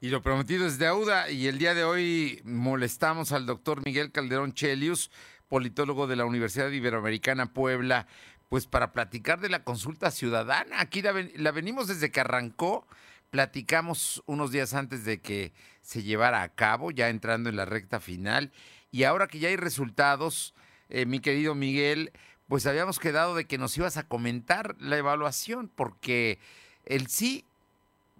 Y 0.00 0.08
lo 0.08 0.22
prometido 0.22 0.66
es 0.66 0.78
deuda 0.78 1.30
y 1.30 1.48
el 1.48 1.58
día 1.58 1.74
de 1.74 1.84
hoy 1.84 2.40
molestamos 2.44 3.32
al 3.32 3.44
doctor 3.44 3.84
Miguel 3.84 4.12
Calderón 4.12 4.54
Chelius, 4.54 5.10
politólogo 5.48 6.06
de 6.06 6.16
la 6.16 6.24
Universidad 6.24 6.70
Iberoamericana 6.70 7.52
Puebla, 7.52 8.06
pues 8.48 8.66
para 8.66 8.92
platicar 8.92 9.40
de 9.40 9.50
la 9.50 9.62
consulta 9.62 10.10
ciudadana. 10.10 10.80
Aquí 10.80 11.02
la, 11.02 11.12
la 11.36 11.50
venimos 11.50 11.86
desde 11.86 12.10
que 12.10 12.20
arrancó, 12.20 12.86
platicamos 13.30 14.22
unos 14.24 14.52
días 14.52 14.72
antes 14.72 15.04
de 15.04 15.20
que 15.20 15.52
se 15.82 16.02
llevara 16.02 16.42
a 16.42 16.48
cabo, 16.48 16.90
ya 16.90 17.10
entrando 17.10 17.50
en 17.50 17.56
la 17.56 17.66
recta 17.66 18.00
final, 18.00 18.52
y 18.90 19.04
ahora 19.04 19.26
que 19.26 19.38
ya 19.38 19.48
hay 19.48 19.56
resultados, 19.56 20.54
eh, 20.94 21.06
mi 21.06 21.20
querido 21.20 21.54
Miguel, 21.54 22.12
pues 22.48 22.66
habíamos 22.66 22.98
quedado 22.98 23.34
de 23.34 23.46
que 23.46 23.56
nos 23.56 23.74
ibas 23.78 23.96
a 23.96 24.02
comentar 24.02 24.76
la 24.78 24.98
evaluación, 24.98 25.70
porque 25.74 26.38
el 26.84 27.06
sí, 27.06 27.46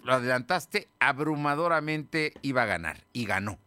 lo 0.02 0.14
adelantaste, 0.14 0.88
abrumadoramente 0.98 2.32
iba 2.40 2.62
a 2.62 2.66
ganar, 2.66 3.04
y 3.12 3.26
ganó. 3.26 3.58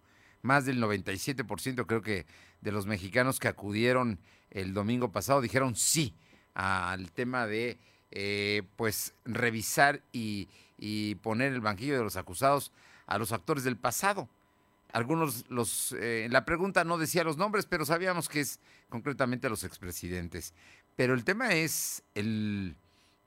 Más 0.41 0.65
del 0.65 0.81
97% 0.81 1.85
creo 1.85 2.01
que 2.01 2.25
de 2.61 2.71
los 2.71 2.87
mexicanos 2.87 3.39
que 3.39 3.47
acudieron 3.47 4.17
el 4.49 4.73
domingo 4.73 5.11
pasado 5.11 5.39
dijeron 5.39 5.75
sí 5.75 6.15
al 6.55 7.11
tema 7.11 7.45
de 7.45 7.77
eh, 8.09 8.63
pues 8.75 9.13
revisar 9.23 10.01
y, 10.13 10.49
y 10.79 11.13
poner 11.15 11.53
el 11.53 11.61
banquillo 11.61 11.95
de 11.95 12.03
los 12.03 12.15
acusados 12.15 12.71
a 13.05 13.19
los 13.19 13.33
actores 13.33 13.63
del 13.63 13.77
pasado 13.77 14.29
algunos 14.95 15.43
los 15.49 15.93
eh, 15.99 16.27
la 16.31 16.45
pregunta 16.45 16.85
no 16.85 16.97
decía 16.97 17.25
los 17.25 17.37
nombres, 17.37 17.65
pero 17.65 17.83
sabíamos 17.83 18.29
que 18.29 18.39
es 18.39 18.61
concretamente 18.87 19.45
a 19.47 19.49
los 19.49 19.65
expresidentes. 19.65 20.55
Pero 20.95 21.13
el 21.13 21.25
tema 21.25 21.53
es 21.53 22.01
el 22.15 22.75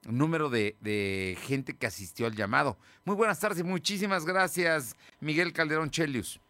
número 0.08 0.48
de, 0.48 1.36
gente 1.42 1.76
que 1.76 1.86
asistió 1.86 2.26
al 2.26 2.34
llamado. 2.34 2.78
Muy 3.04 3.16
buenas 3.16 3.38
tardes 3.38 3.62
muchísimas 3.64 4.24
gracias, 4.24 4.96
Miguel 5.20 5.52
Calderón 5.52 5.90
Chelius. 5.90 6.40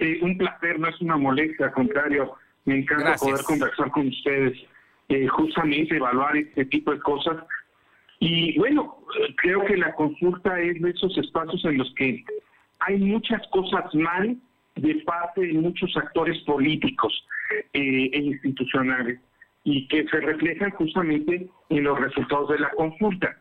Eh, 0.00 0.18
un 0.22 0.36
placer, 0.36 0.80
no 0.80 0.88
es 0.88 1.00
una 1.00 1.16
molestia, 1.16 1.66
al 1.66 1.72
contrario, 1.72 2.34
me 2.64 2.80
encanta 2.80 3.14
poder 3.14 3.44
conversar 3.44 3.92
con 3.92 4.08
ustedes, 4.08 4.58
eh, 5.08 5.28
justamente 5.28 5.96
evaluar 5.96 6.36
este 6.36 6.64
tipo 6.64 6.90
de 6.90 6.98
cosas. 6.98 7.36
Y 8.18 8.58
bueno, 8.58 9.04
creo 9.36 9.64
que 9.66 9.76
la 9.76 9.94
consulta 9.94 10.58
es 10.58 10.82
de 10.82 10.90
esos 10.90 11.16
espacios 11.16 11.64
en 11.64 11.78
los 11.78 11.94
que 11.94 12.24
hay 12.80 12.98
muchas 12.98 13.46
cosas 13.48 13.94
mal 13.94 14.36
de 14.76 14.94
parte 15.06 15.42
de 15.42 15.52
muchos 15.54 15.94
actores 15.96 16.38
políticos 16.44 17.26
eh, 17.72 18.10
e 18.12 18.18
institucionales 18.18 19.20
y 19.64 19.86
que 19.88 20.06
se 20.08 20.20
reflejan 20.20 20.70
justamente 20.70 21.48
en 21.68 21.84
los 21.84 21.98
resultados 21.98 22.48
de 22.48 22.58
la 22.58 22.70
consulta. 22.70 23.36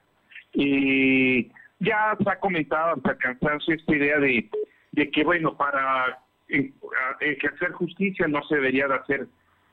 Eh, 0.54 1.50
ya 1.80 2.18
se 2.22 2.30
ha 2.30 2.40
comentado 2.40 2.96
hasta 2.96 3.18
cansarse 3.18 3.74
esta 3.74 3.96
idea 3.96 4.20
de, 4.20 4.50
de 4.92 5.12
que, 5.12 5.24
bueno, 5.24 5.56
para 5.56 6.20
eh, 6.50 6.72
ejercer 7.22 7.72
justicia 7.72 8.28
no 8.28 8.44
se 8.44 8.56
debería 8.56 8.88
de 8.88 8.96
hacer 8.96 9.28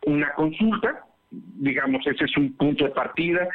una 0.05 0.33
consulta, 0.35 1.05
digamos, 1.31 2.07
ese 2.07 2.25
es 2.25 2.37
un 2.37 2.53
punto 2.53 2.85
de 2.85 2.91
partida. 2.91 3.49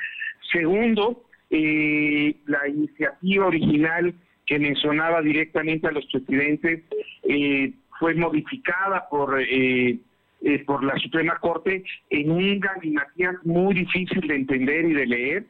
Segundo, 0.51 1.23
la 1.49 2.67
iniciativa 2.67 3.45
original 3.45 4.13
que 4.51 4.59
mencionaba 4.59 5.21
directamente 5.21 5.87
a 5.87 5.93
los 5.93 6.05
presidentes 6.07 6.83
eh, 7.23 7.71
fue 7.97 8.13
modificada 8.15 9.07
por 9.09 9.39
eh, 9.39 9.97
eh, 10.41 10.63
por 10.65 10.83
la 10.83 10.93
Suprema 10.97 11.39
Corte 11.39 11.85
en 12.09 12.31
un 12.31 12.59
galimatías 12.59 13.35
muy 13.45 13.73
difícil 13.75 14.27
de 14.27 14.35
entender 14.35 14.83
y 14.89 14.93
de 14.93 15.05
leer. 15.05 15.45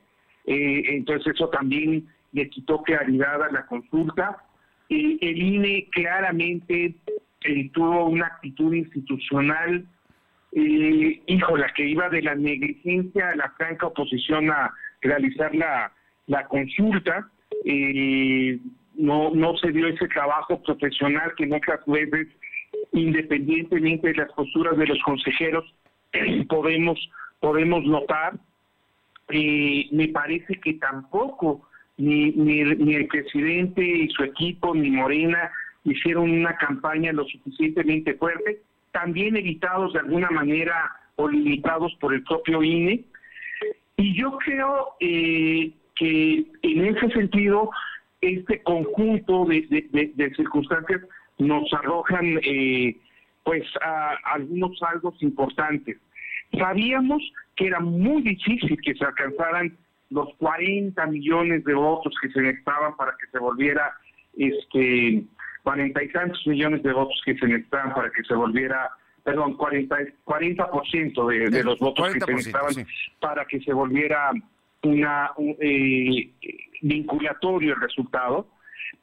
entonces 0.46 1.34
eso 1.34 1.50
también 1.50 2.06
le 2.32 2.48
quitó 2.50 2.84
claridad 2.84 3.42
a 3.42 3.52
la 3.52 3.66
consulta. 3.66 4.38
el 4.90 5.42
INE 5.42 5.88
claramente 5.90 6.94
tuvo 7.74 8.06
una 8.06 8.28
actitud 8.28 8.72
institucional, 8.72 9.84
híjola, 10.54 11.74
que 11.76 11.88
iba 11.88 12.08
de 12.10 12.22
la 12.22 12.36
negligencia 12.36 13.30
a 13.30 13.36
la 13.36 13.50
franca 13.58 13.88
oposición 13.88 14.52
a 14.52 14.72
realizar 15.02 15.56
la, 15.56 15.92
la 16.28 16.46
consulta. 16.46 17.32
No, 18.96 19.32
no 19.32 19.58
se 19.58 19.72
dio 19.72 19.88
ese 19.88 20.08
trabajo 20.08 20.62
profesional 20.64 21.34
que 21.38 21.48
muchas 21.48 21.80
veces, 21.86 22.28
independientemente 22.92 24.10
de 24.10 24.16
las 24.16 24.32
posturas 24.34 24.78
de 24.78 24.88
los 24.88 25.02
consejeros, 25.04 25.66
podemos, 26.50 27.00
podemos 27.40 27.84
notar. 27.86 28.34
y 29.30 29.90
me 29.92 30.10
parece 30.10 30.60
que 30.60 30.74
tampoco 30.74 31.68
ni, 31.98 32.32
ni, 32.32 32.64
ni 32.64 32.96
el 32.96 33.08
presidente 33.08 33.82
y 33.84 34.10
su 34.10 34.24
equipo, 34.24 34.74
ni 34.74 34.90
Morena, 34.90 35.52
hicieron 35.84 36.30
una 36.30 36.56
campaña 36.58 37.12
lo 37.12 37.26
suficientemente 37.26 38.16
fuerte, 38.16 38.62
también 38.92 39.38
evitados 39.38 39.94
de 39.94 40.00
alguna 40.00 40.30
manera 40.30 40.92
o 41.16 41.28
limitados 41.28 41.94
por 42.00 42.14
el 42.14 42.24
propio 42.24 42.64
INE. 42.64 43.04
Y 43.98 44.16
yo 44.20 44.38
creo 44.40 44.96
eh, 45.00 45.72
que 45.96 46.46
en 46.62 46.86
ese 46.86 47.10
sentido 47.12 47.70
este 48.22 48.62
conjunto 48.62 49.46
de, 49.46 50.34
circunstancias 50.36 51.02
nos 51.40 51.74
arrojan 51.74 52.40
eh, 52.44 52.96
pues 53.44 53.64
a, 53.82 54.16
algunos 54.34 54.78
saldos 54.78 55.16
importantes. 55.22 55.98
Sabíamos 56.58 57.22
que 57.56 57.68
era 57.68 57.80
muy 57.80 58.22
difícil 58.22 58.80
que 58.82 58.94
se 58.94 59.06
alcanzaran 59.06 59.78
los 60.10 60.30
40 60.38 61.06
millones 61.08 61.64
de 61.64 61.74
votos 61.74 62.14
que 62.22 62.30
se 62.30 62.42
necesitaban 62.42 62.96
para 62.96 63.12
que 63.14 63.28
se 63.32 63.40
volviera 63.40 63.94
este 64.38 65.24
40 65.64 66.04
y 66.04 66.08
tantos 66.10 66.46
millones 66.48 66.84
de 66.84 66.94
votos 66.94 67.20
que 67.24 67.36
se 67.36 67.48
necesitaban 67.48 67.94
para 67.94 68.12
que 68.12 68.24
se 68.24 68.34
volviera 68.34 68.90
perdón 69.24 69.56
40 69.56 69.96
40% 70.26 71.28
de, 71.28 71.50
de 71.50 71.64
los 71.64 71.80
votos 71.80 72.14
que 72.14 72.20
se 72.20 72.32
necesitaban 72.32 72.86
para 73.20 73.46
que 73.46 73.62
se 73.62 73.74
volviera 73.74 74.32
una 74.84 75.32
eh, 75.60 76.32
vinculatorio 76.82 77.74
el 77.74 77.82
resultado, 77.82 78.48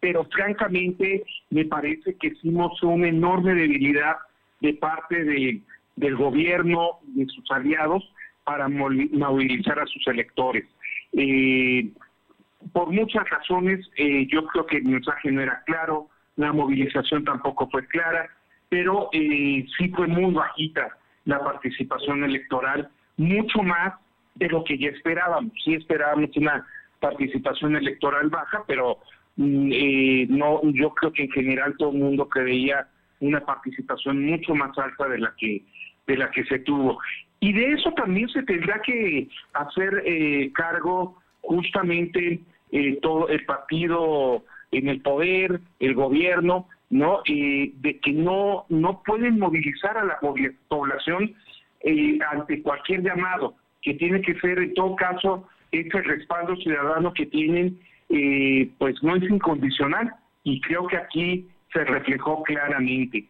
pero 0.00 0.24
francamente 0.24 1.24
me 1.50 1.64
parece 1.64 2.14
que 2.16 2.28
hicimos 2.28 2.82
una 2.82 3.08
enorme 3.08 3.54
debilidad 3.54 4.16
de 4.60 4.74
parte 4.74 5.24
de, 5.24 5.60
del 5.96 6.16
gobierno, 6.16 6.98
de 7.02 7.26
sus 7.26 7.50
aliados, 7.50 8.04
para 8.44 8.68
movilizar 8.68 9.78
a 9.78 9.86
sus 9.86 10.06
electores. 10.06 10.64
Eh, 11.12 11.90
por 12.72 12.90
muchas 12.90 13.28
razones, 13.28 13.88
eh, 13.96 14.26
yo 14.30 14.46
creo 14.46 14.66
que 14.66 14.78
el 14.78 14.84
mensaje 14.84 15.30
no 15.30 15.40
era 15.40 15.62
claro, 15.64 16.08
la 16.36 16.52
movilización 16.52 17.24
tampoco 17.24 17.68
fue 17.70 17.86
clara, 17.86 18.28
pero 18.68 19.10
eh, 19.12 19.66
sí 19.76 19.88
fue 19.90 20.06
muy 20.06 20.32
bajita 20.32 20.96
la 21.24 21.40
participación 21.40 22.24
electoral, 22.24 22.88
mucho 23.16 23.62
más 23.62 23.94
de 24.38 24.48
lo 24.48 24.64
que 24.64 24.78
ya 24.78 24.88
esperábamos. 24.88 25.52
Sí 25.64 25.74
esperábamos 25.74 26.30
una 26.36 26.64
participación 27.00 27.76
electoral 27.76 28.28
baja, 28.28 28.64
pero 28.66 28.98
mm, 29.36 29.70
eh, 29.72 30.26
no, 30.28 30.60
yo 30.72 30.90
creo 30.90 31.12
que 31.12 31.24
en 31.24 31.30
general 31.30 31.74
todo 31.78 31.90
el 31.90 31.98
mundo 31.98 32.28
creía 32.28 32.88
una 33.20 33.40
participación 33.40 34.24
mucho 34.24 34.54
más 34.54 34.76
alta 34.78 35.08
de 35.08 35.18
la 35.18 35.34
que 35.36 35.62
de 36.06 36.16
la 36.16 36.30
que 36.30 36.44
se 36.44 36.60
tuvo. 36.60 36.98
Y 37.40 37.52
de 37.52 37.72
eso 37.72 37.92
también 37.92 38.28
se 38.30 38.42
tendrá 38.44 38.80
que 38.80 39.28
hacer 39.52 40.02
eh, 40.06 40.50
cargo 40.54 41.20
justamente 41.42 42.40
eh, 42.72 42.98
todo 43.02 43.28
el 43.28 43.44
partido 43.44 44.42
en 44.70 44.88
el 44.88 45.02
poder, 45.02 45.60
el 45.80 45.94
gobierno, 45.94 46.66
no, 46.90 47.20
de 47.26 48.00
que 48.02 48.12
no 48.12 48.64
no 48.70 49.02
pueden 49.02 49.38
movilizar 49.38 49.98
a 49.98 50.04
la 50.04 50.18
población 50.68 51.34
ante 52.32 52.62
cualquier 52.62 53.02
llamado 53.02 53.54
que 53.82 53.94
tiene 53.94 54.20
que 54.22 54.38
ser 54.40 54.58
en 54.58 54.74
todo 54.74 54.96
caso 54.96 55.48
ese 55.70 56.00
respaldo 56.02 56.56
ciudadano 56.56 57.12
que 57.12 57.26
tienen, 57.26 57.78
eh, 58.08 58.70
pues 58.78 59.02
no 59.02 59.16
es 59.16 59.22
incondicional 59.22 60.14
y 60.44 60.60
creo 60.60 60.86
que 60.86 60.96
aquí 60.96 61.48
se 61.72 61.84
reflejó 61.84 62.42
claramente. 62.42 63.28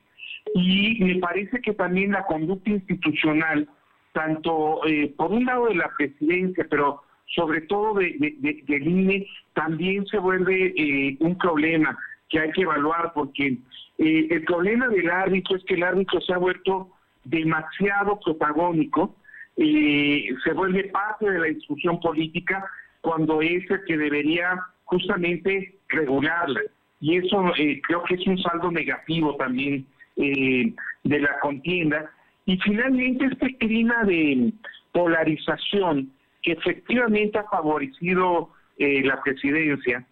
Y 0.55 1.05
me 1.05 1.17
parece 1.17 1.61
que 1.61 1.75
también 1.75 2.13
la 2.13 2.25
conducta 2.25 2.71
institucional 2.71 3.69
tanto 4.13 4.85
eh, 4.87 5.15
por 5.17 5.31
un 5.31 5.45
lado 5.45 5.67
de 5.67 5.77
la 5.77 5.91
presidencia, 5.97 6.67
pero 6.69 7.03
sobre 7.35 7.61
todo 7.63 7.95
de, 7.95 8.37
del 8.67 8.89
INE, 8.89 9.27
también 9.53 10.07
se 10.07 10.19
vuelve 10.19 10.75
eh, 10.77 11.17
un 11.21 11.37
problema 11.39 11.97
que 12.29 12.41
hay 12.41 12.51
que 12.53 12.63
evaluar, 12.63 13.13
porque 13.15 13.59
eh, 13.99 14.27
el 14.31 14.45
problema 14.45 14.89
del 14.89 15.11
árbitro 15.11 15.57
es 15.57 15.65
que 15.65 15.75
el 15.75 15.83
árbitro 15.83 16.21
se 16.21 16.33
ha 16.33 16.39
vuelto 16.39 16.91
demasiado 17.25 18.19
protagónico, 18.21 19.15
se 19.59 20.53
vuelve 20.53 20.85
parte 20.85 21.31
de 21.31 21.39
la 21.39 21.47
discusión 21.47 21.99
política 22.01 22.65
cuando 23.01 23.43
es 23.43 23.69
el 23.71 23.85
que 23.87 23.97
debería 23.97 24.59
justamente 24.85 25.77
regularla. 25.89 26.61
Y 27.01 27.17
eso 27.17 27.53
creo 27.87 28.03
que 28.05 28.15
es 28.15 28.27
un 28.27 28.39
saldo 28.39 28.71
negativo 28.71 29.37
también 29.37 29.87
de 30.17 31.21
la 31.21 31.39
contienda. 31.41 32.11
Y 32.47 32.57
finalmente 32.59 33.27
este 33.27 33.57
clima 33.59 34.05
de 34.05 34.53
polarización 34.93 36.11
que 36.43 36.53
efectivamente 36.53 37.39
ha 37.39 37.45
favorecido 37.45 38.51
eh, 38.79 39.03
la 39.05 39.21
presidencia, 39.23 40.07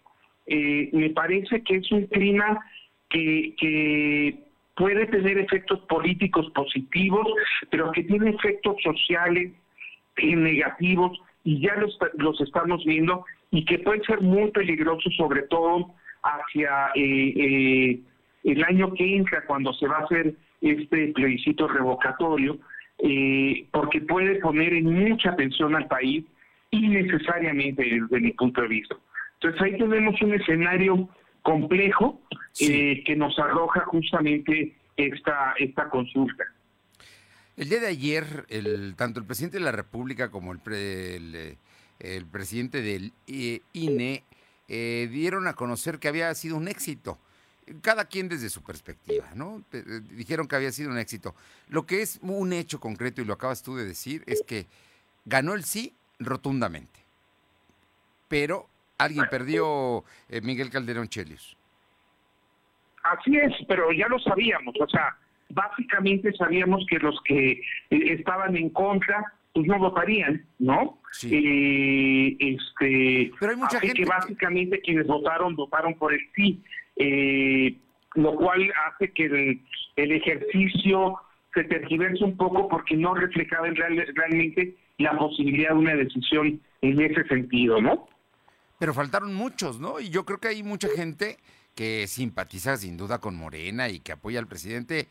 eh, 0.45 0.89
me 0.93 1.09
parece 1.11 1.61
que 1.63 1.77
es 1.77 1.91
un 1.91 2.05
clima 2.07 2.59
que, 3.09 4.43
puede 4.77 5.07
tener 5.07 5.37
efectos 5.39 5.79
políticos 5.89 6.49
positivos, 6.53 7.27
pero 7.71 7.91
que 7.91 8.03
tiene 8.03 8.29
efectos 8.29 8.75
sociales 8.83 9.51
eh, 10.17 10.35
negativos 10.35 11.19
y 11.43 11.59
ya 11.61 11.75
los, 11.75 11.97
los 12.17 12.39
estamos 12.41 12.85
viendo 12.85 13.25
y 13.51 13.65
que 13.65 13.79
puede 13.79 14.03
ser 14.03 14.21
muy 14.21 14.51
peligroso 14.51 15.09
sobre 15.11 15.43
todo 15.43 15.93
hacia 16.23 16.91
el 16.95 18.63
año 18.67 18.93
que 18.93 19.15
entra 19.15 19.45
cuando 19.45 19.73
se 19.73 19.87
va 19.87 19.97
a 19.97 20.03
hacer 20.03 20.35
este 20.61 21.07
plebiscito 21.13 21.67
revocatorio, 21.67 22.57
eh, 22.99 23.67
porque 23.71 24.01
puede 24.01 24.35
poner 24.39 24.73
en 24.73 24.85
mucha 24.85 25.35
tensión 25.35 25.75
al 25.75 25.87
país 25.87 26.25
innecesariamente 26.71 27.83
desde 27.83 28.19
mi 28.19 28.31
punto 28.31 28.61
de 28.61 28.67
vista. 28.67 28.95
Entonces 29.35 29.61
ahí 29.61 29.77
tenemos 29.77 30.21
un 30.21 30.33
escenario 30.33 31.09
complejo 31.47 32.19
eh, 32.59 33.03
que 33.05 33.15
nos 33.15 33.39
arroja 33.39 33.85
justamente 33.85 34.75
esta, 34.97 35.53
esta 35.57 35.89
consulta. 35.89 36.43
El 37.55 37.69
día 37.69 37.79
de 37.79 37.87
ayer, 37.87 38.45
el, 38.49 38.95
tanto 38.97 39.21
el 39.21 39.25
presidente 39.25 39.57
de 39.57 39.63
la 39.63 39.71
República 39.71 40.29
como 40.29 40.51
el, 40.51 41.57
el, 41.99 42.25
presidente 42.25 42.81
del 42.81 43.13
INE 43.71 44.23
eh, 44.67 45.07
dieron 45.09 45.47
a 45.47 45.53
conocer 45.53 45.99
que 45.99 46.09
había 46.09 46.35
sido 46.35 46.57
un 46.57 46.67
éxito 46.67 47.17
cada 47.81 48.05
quien 48.05 48.29
desde 48.29 48.49
su 48.49 48.61
perspectiva, 48.61 49.29
¿no? 49.35 49.61
Eh, 49.73 50.01
dijeron 50.11 50.47
que 50.47 50.55
había 50.55 50.71
sido 50.71 50.89
un 50.89 50.97
éxito. 50.97 51.35
Lo 51.69 51.85
que 51.85 52.01
es 52.01 52.19
un 52.21 52.53
hecho 52.53 52.79
concreto, 52.79 53.21
y 53.21 53.25
lo 53.25 53.33
acabas 53.33 53.61
tú 53.61 53.75
de 53.75 53.85
decir, 53.85 54.23
es 54.25 54.41
que 54.41 54.67
ganó 55.25 55.53
el 55.53 55.65
sí 55.65 55.93
rotundamente. 56.19 56.99
Pero 58.29 58.69
alguien 58.97 59.25
perdió 59.29 60.03
eh, 60.29 60.41
Miguel 60.41 60.69
Calderón 60.69 61.07
Chelios. 61.07 61.57
Así 63.03 63.37
es, 63.37 63.53
pero 63.67 63.91
ya 63.91 64.07
lo 64.07 64.19
sabíamos, 64.19 64.75
o 64.79 64.87
sea, 64.89 65.15
básicamente 65.49 66.33
sabíamos 66.33 66.85
que 66.89 66.99
los 66.99 67.19
que 67.23 67.51
eh, 67.51 67.61
estaban 67.89 68.55
en 68.57 68.69
contra 68.69 69.33
pues 69.53 69.65
no 69.65 69.79
votarían, 69.79 70.45
¿no? 70.59 70.99
Sí. 71.13 72.37
este, 72.39 73.31
Pero 73.39 73.51
hay 73.53 73.57
mucha 73.57 73.79
gente 73.79 73.93
que 73.95 74.05
básicamente 74.05 74.79
quienes 74.81 75.07
votaron 75.07 75.55
votaron 75.55 75.95
por 75.95 76.13
el 76.13 76.19
sí 76.35 76.61
eh, 76.97 77.75
lo 78.15 78.35
cual 78.35 78.71
hace 78.87 79.11
que 79.11 79.25
el, 79.95 80.11
ejercicio 80.11 81.15
se 81.53 81.63
tergiverse 81.65 82.23
un 82.23 82.35
poco 82.35 82.67
porque 82.67 82.95
no 82.95 83.13
reflejaba 83.13 83.67
realmente 83.69 84.75
la 84.97 85.17
posibilidad 85.17 85.69
de 85.69 85.75
una 85.75 85.95
decisión 85.95 86.59
en 86.81 87.01
ese 87.01 87.23
sentido, 87.25 87.81
¿no? 87.81 88.07
Pero 88.79 88.93
faltaron 88.93 89.33
muchos, 89.33 89.79
¿no? 89.79 89.99
Y 89.99 90.09
yo 90.09 90.25
creo 90.25 90.39
que 90.39 90.49
hay 90.49 90.63
mucha 90.63 90.87
gente 90.89 91.37
que 91.75 92.07
simpatiza 92.07 92.77
sin 92.77 92.97
duda 92.97 93.19
con 93.19 93.35
Morena 93.35 93.89
y 93.89 93.99
que 93.99 94.11
apoya 94.11 94.39
al 94.39 94.47
presidente, 94.47 95.07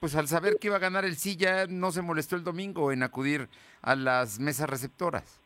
pues 0.00 0.16
al 0.16 0.28
saber 0.28 0.56
que 0.60 0.68
iba 0.68 0.76
a 0.76 0.80
ganar 0.80 1.04
el 1.04 1.16
sí 1.16 1.36
ya 1.36 1.66
no 1.66 1.92
se 1.92 2.02
molestó 2.02 2.36
el 2.36 2.44
domingo 2.44 2.92
en 2.92 3.02
acudir 3.02 3.48
a 3.82 3.94
las 3.96 4.40
mesas 4.40 4.68
receptoras. 4.68 5.40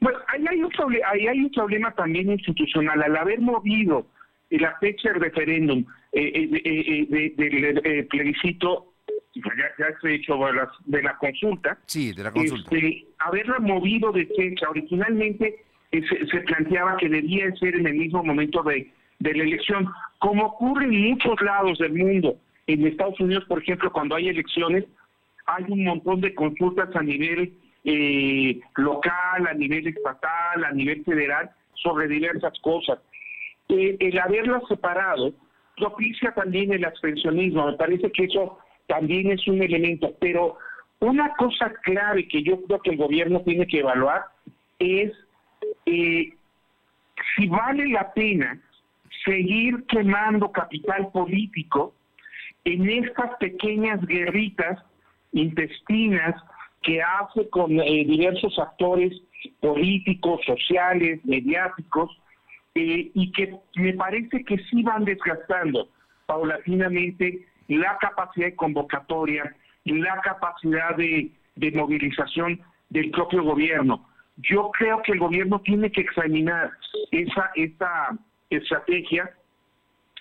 Bueno, 0.00 0.18
ahí 0.28 0.44
hay 0.48 0.62
un, 0.62 0.72
ahí 1.06 1.28
hay 1.28 1.38
un 1.40 1.50
problema 1.50 1.92
también 1.92 2.30
institucional. 2.30 3.02
Al 3.02 3.16
haber 3.16 3.40
movido 3.40 4.06
la 4.50 4.76
fecha 4.78 5.10
del 5.10 5.20
referéndum 5.20 5.84
eh, 6.12 6.50
eh, 6.54 7.06
eh, 7.08 7.34
del 7.36 8.06
plebiscito, 8.08 8.94
ya, 9.34 9.42
ya 9.78 10.00
se 10.00 10.08
ha 10.08 10.10
hecho 10.10 10.38
de 10.86 11.02
la, 11.02 11.16
consulta. 11.18 11.78
Sí, 11.86 12.12
de 12.12 12.24
la 12.24 12.32
consulta. 12.32 12.74
Este, 12.74 13.06
haberla 13.18 13.60
movido 13.60 14.10
de 14.10 14.26
fecha, 14.26 14.68
originalmente 14.68 15.64
se, 16.00 16.40
planteaba 16.40 16.96
que 16.96 17.08
debía 17.08 17.54
ser 17.56 17.76
en 17.76 17.86
el 17.86 17.94
mismo 17.94 18.22
momento 18.24 18.62
de, 18.62 18.90
de 19.18 19.34
la 19.34 19.44
elección, 19.44 19.88
como 20.18 20.46
ocurre 20.46 20.84
en 20.86 21.10
muchos 21.10 21.40
lados 21.42 21.78
del 21.78 21.92
mundo. 21.92 22.36
En 22.66 22.86
Estados 22.86 23.18
Unidos, 23.20 23.44
por 23.46 23.62
ejemplo, 23.62 23.92
cuando 23.92 24.14
hay 24.14 24.28
elecciones, 24.28 24.84
hay 25.46 25.64
un 25.68 25.84
montón 25.84 26.20
de 26.20 26.34
consultas 26.34 26.94
a 26.94 27.02
nivel 27.02 27.52
local, 28.76 29.46
a 29.48 29.54
nivel 29.54 29.88
estatal, 29.88 30.64
a 30.64 30.72
nivel 30.72 31.04
federal, 31.04 31.50
sobre 31.74 32.06
diversas 32.08 32.52
cosas 32.60 32.98
el 33.68 34.18
haberla 34.18 34.60
separado 34.68 35.32
propicia 35.76 36.32
también 36.32 36.72
el 36.72 36.84
abstencionismo. 36.84 37.66
Me 37.66 37.76
parece 37.76 38.10
que 38.12 38.24
eso 38.24 38.58
también 38.86 39.30
es 39.30 39.46
un 39.48 39.62
elemento. 39.62 40.14
Pero 40.20 40.58
una 41.00 41.34
cosa 41.34 41.72
clave 41.82 42.28
que 42.28 42.42
yo 42.42 42.62
creo 42.62 42.80
que 42.80 42.90
el 42.90 42.96
gobierno 42.96 43.40
tiene 43.42 43.66
que 43.66 43.80
evaluar 43.80 44.22
es 44.78 45.12
eh, 45.86 46.34
si 47.36 47.46
vale 47.48 47.88
la 47.88 48.12
pena 48.12 48.60
seguir 49.24 49.84
quemando 49.86 50.50
capital 50.50 51.10
político 51.12 51.94
en 52.64 52.88
estas 52.88 53.36
pequeñas 53.38 54.00
guerritas 54.06 54.78
intestinas 55.32 56.34
que 56.82 57.00
hace 57.02 57.48
con 57.48 57.80
eh, 57.80 58.04
diversos 58.04 58.58
actores 58.58 59.12
políticos, 59.60 60.40
sociales, 60.46 61.20
mediáticos, 61.24 62.10
eh, 62.74 63.10
y 63.14 63.32
que 63.32 63.54
me 63.76 63.92
parece 63.94 64.44
que 64.44 64.56
sí 64.70 64.82
van 64.82 65.04
desgastando 65.04 65.88
paulatinamente 66.26 67.46
la 67.68 67.96
capacidad 67.98 68.46
de 68.46 68.56
convocatoria, 68.56 69.54
la 69.84 70.20
capacidad 70.22 70.96
de, 70.96 71.30
movilización 71.74 72.60
del 72.90 73.10
propio 73.10 73.42
gobierno. 73.42 74.08
Yo 74.42 74.70
creo 74.72 75.02
que 75.02 75.12
el 75.12 75.18
gobierno 75.18 75.60
tiene 75.60 75.90
que 75.90 76.00
examinar 76.00 76.72
esa, 77.10 77.50
estrategia 78.50 79.30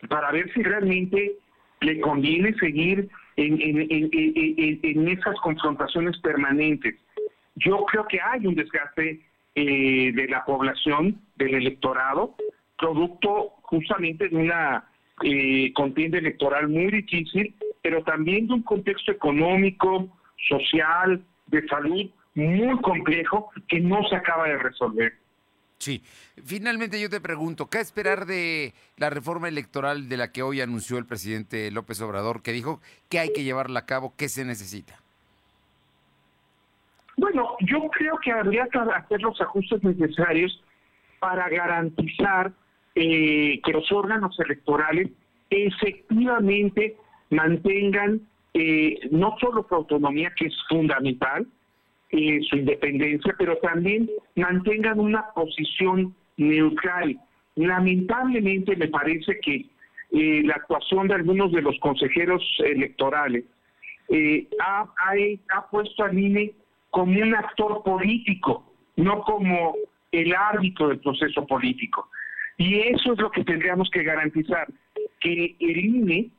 para 0.07 0.31
ver 0.31 0.51
si 0.53 0.63
realmente 0.63 1.33
le 1.81 1.99
conviene 1.99 2.53
seguir 2.55 3.09
en, 3.35 3.59
en, 3.61 5.07
esas 5.07 5.35
confrontaciones 5.41 6.17
permanentes. 6.19 6.95
Yo 7.55 7.83
creo 7.85 8.07
que 8.07 8.21
hay 8.21 8.47
un 8.47 8.55
desgaste 8.55 9.19
eh, 9.55 10.11
de 10.13 10.27
la 10.29 10.45
población, 10.45 11.19
del 11.35 11.55
electorado, 11.55 12.35
producto 12.77 13.53
justamente 13.63 14.29
de 14.29 14.37
una 14.37 14.85
eh, 15.23 15.73
contienda 15.73 16.19
electoral 16.19 16.69
muy 16.69 16.89
difícil, 16.89 17.53
pero 17.81 18.01
también 18.03 18.47
de 18.47 18.53
un 18.53 18.63
contexto 18.63 19.11
económico, 19.11 20.07
social, 20.47 21.21
de 21.47 21.67
salud 21.67 22.09
muy 22.35 22.79
complejo 22.81 23.51
que 23.67 23.79
no 23.79 24.03
se 24.09 24.15
acaba 24.15 24.47
de 24.47 24.57
resolver. 24.57 25.13
Sí. 25.77 26.03
Finalmente 26.45 27.01
yo 27.01 27.09
te 27.09 27.19
pregunto, 27.19 27.67
¿qué 27.67 27.79
esperar 27.79 28.25
de 28.25 28.73
la 28.97 29.09
reforma 29.09 29.47
electoral 29.47 30.09
de 30.09 30.17
la 30.17 30.31
que 30.31 30.43
hoy 30.43 30.61
anunció 30.61 30.97
el 30.97 31.05
presidente 31.05 31.71
López 31.71 31.99
Obrador, 32.01 32.43
que 32.43 32.51
dijo 32.51 32.79
que 33.09 33.19
hay 33.19 33.33
que 33.33 33.43
llevarla 33.43 33.81
a 33.81 33.85
cabo, 33.85 34.13
qué 34.15 34.29
se 34.29 34.45
necesita? 34.45 34.95
Bueno, 37.17 37.55
yo 37.61 37.89
creo 37.89 38.17
que 38.23 38.31
habría 38.31 38.67
que 38.67 38.79
hacer 38.79 39.21
los 39.21 39.39
ajustes 39.41 39.83
necesarios 39.83 40.63
para 41.19 41.49
garantizar 41.49 42.51
eh, 42.95 43.59
que 43.63 43.71
los 43.71 43.91
órganos 43.91 44.39
electorales 44.39 45.09
efectivamente 45.49 46.95
mantengan 47.29 48.21
eh, 48.53 48.99
no 49.11 49.35
solo 49.39 49.65
su 49.67 49.75
autonomía, 49.75 50.33
que 50.35 50.45
es 50.45 50.55
fundamental, 50.67 51.47
eh, 52.11 52.39
su 52.49 52.57
independencia, 52.57 53.35
pero 53.37 53.57
también 53.57 54.09
mantengan 54.35 54.99
una 54.99 55.25
posición 55.33 56.15
neutral. 56.37 57.19
Lamentablemente 57.55 58.75
me 58.75 58.87
parece 58.87 59.39
que 59.39 59.65
la 60.11 60.55
actuación 60.55 61.07
de 61.07 61.15
algunos 61.15 61.53
de 61.53 61.61
los 61.61 61.79
consejeros 61.79 62.43
electorales 62.65 63.45
ha, 64.59 64.81
ha, 64.81 65.69
puesto 65.69 66.03
al 66.03 66.19
INE 66.19 66.53
como 66.89 67.17
un 67.21 67.33
actor 67.33 67.81
político, 67.83 68.73
no 68.97 69.21
como 69.21 69.73
el 70.11 70.35
árbitro 70.35 70.89
del 70.89 70.99
proceso 70.99 71.45
político. 71.47 72.09
Y 72.57 72.79
eso 72.79 73.13
es 73.13 73.19
lo 73.19 73.31
que 73.31 73.43
tendríamos 73.43 73.89
que 73.89 74.03
garantizar, 74.03 74.67
que 75.19 75.55
el 75.59 75.77
INE 75.77 76.29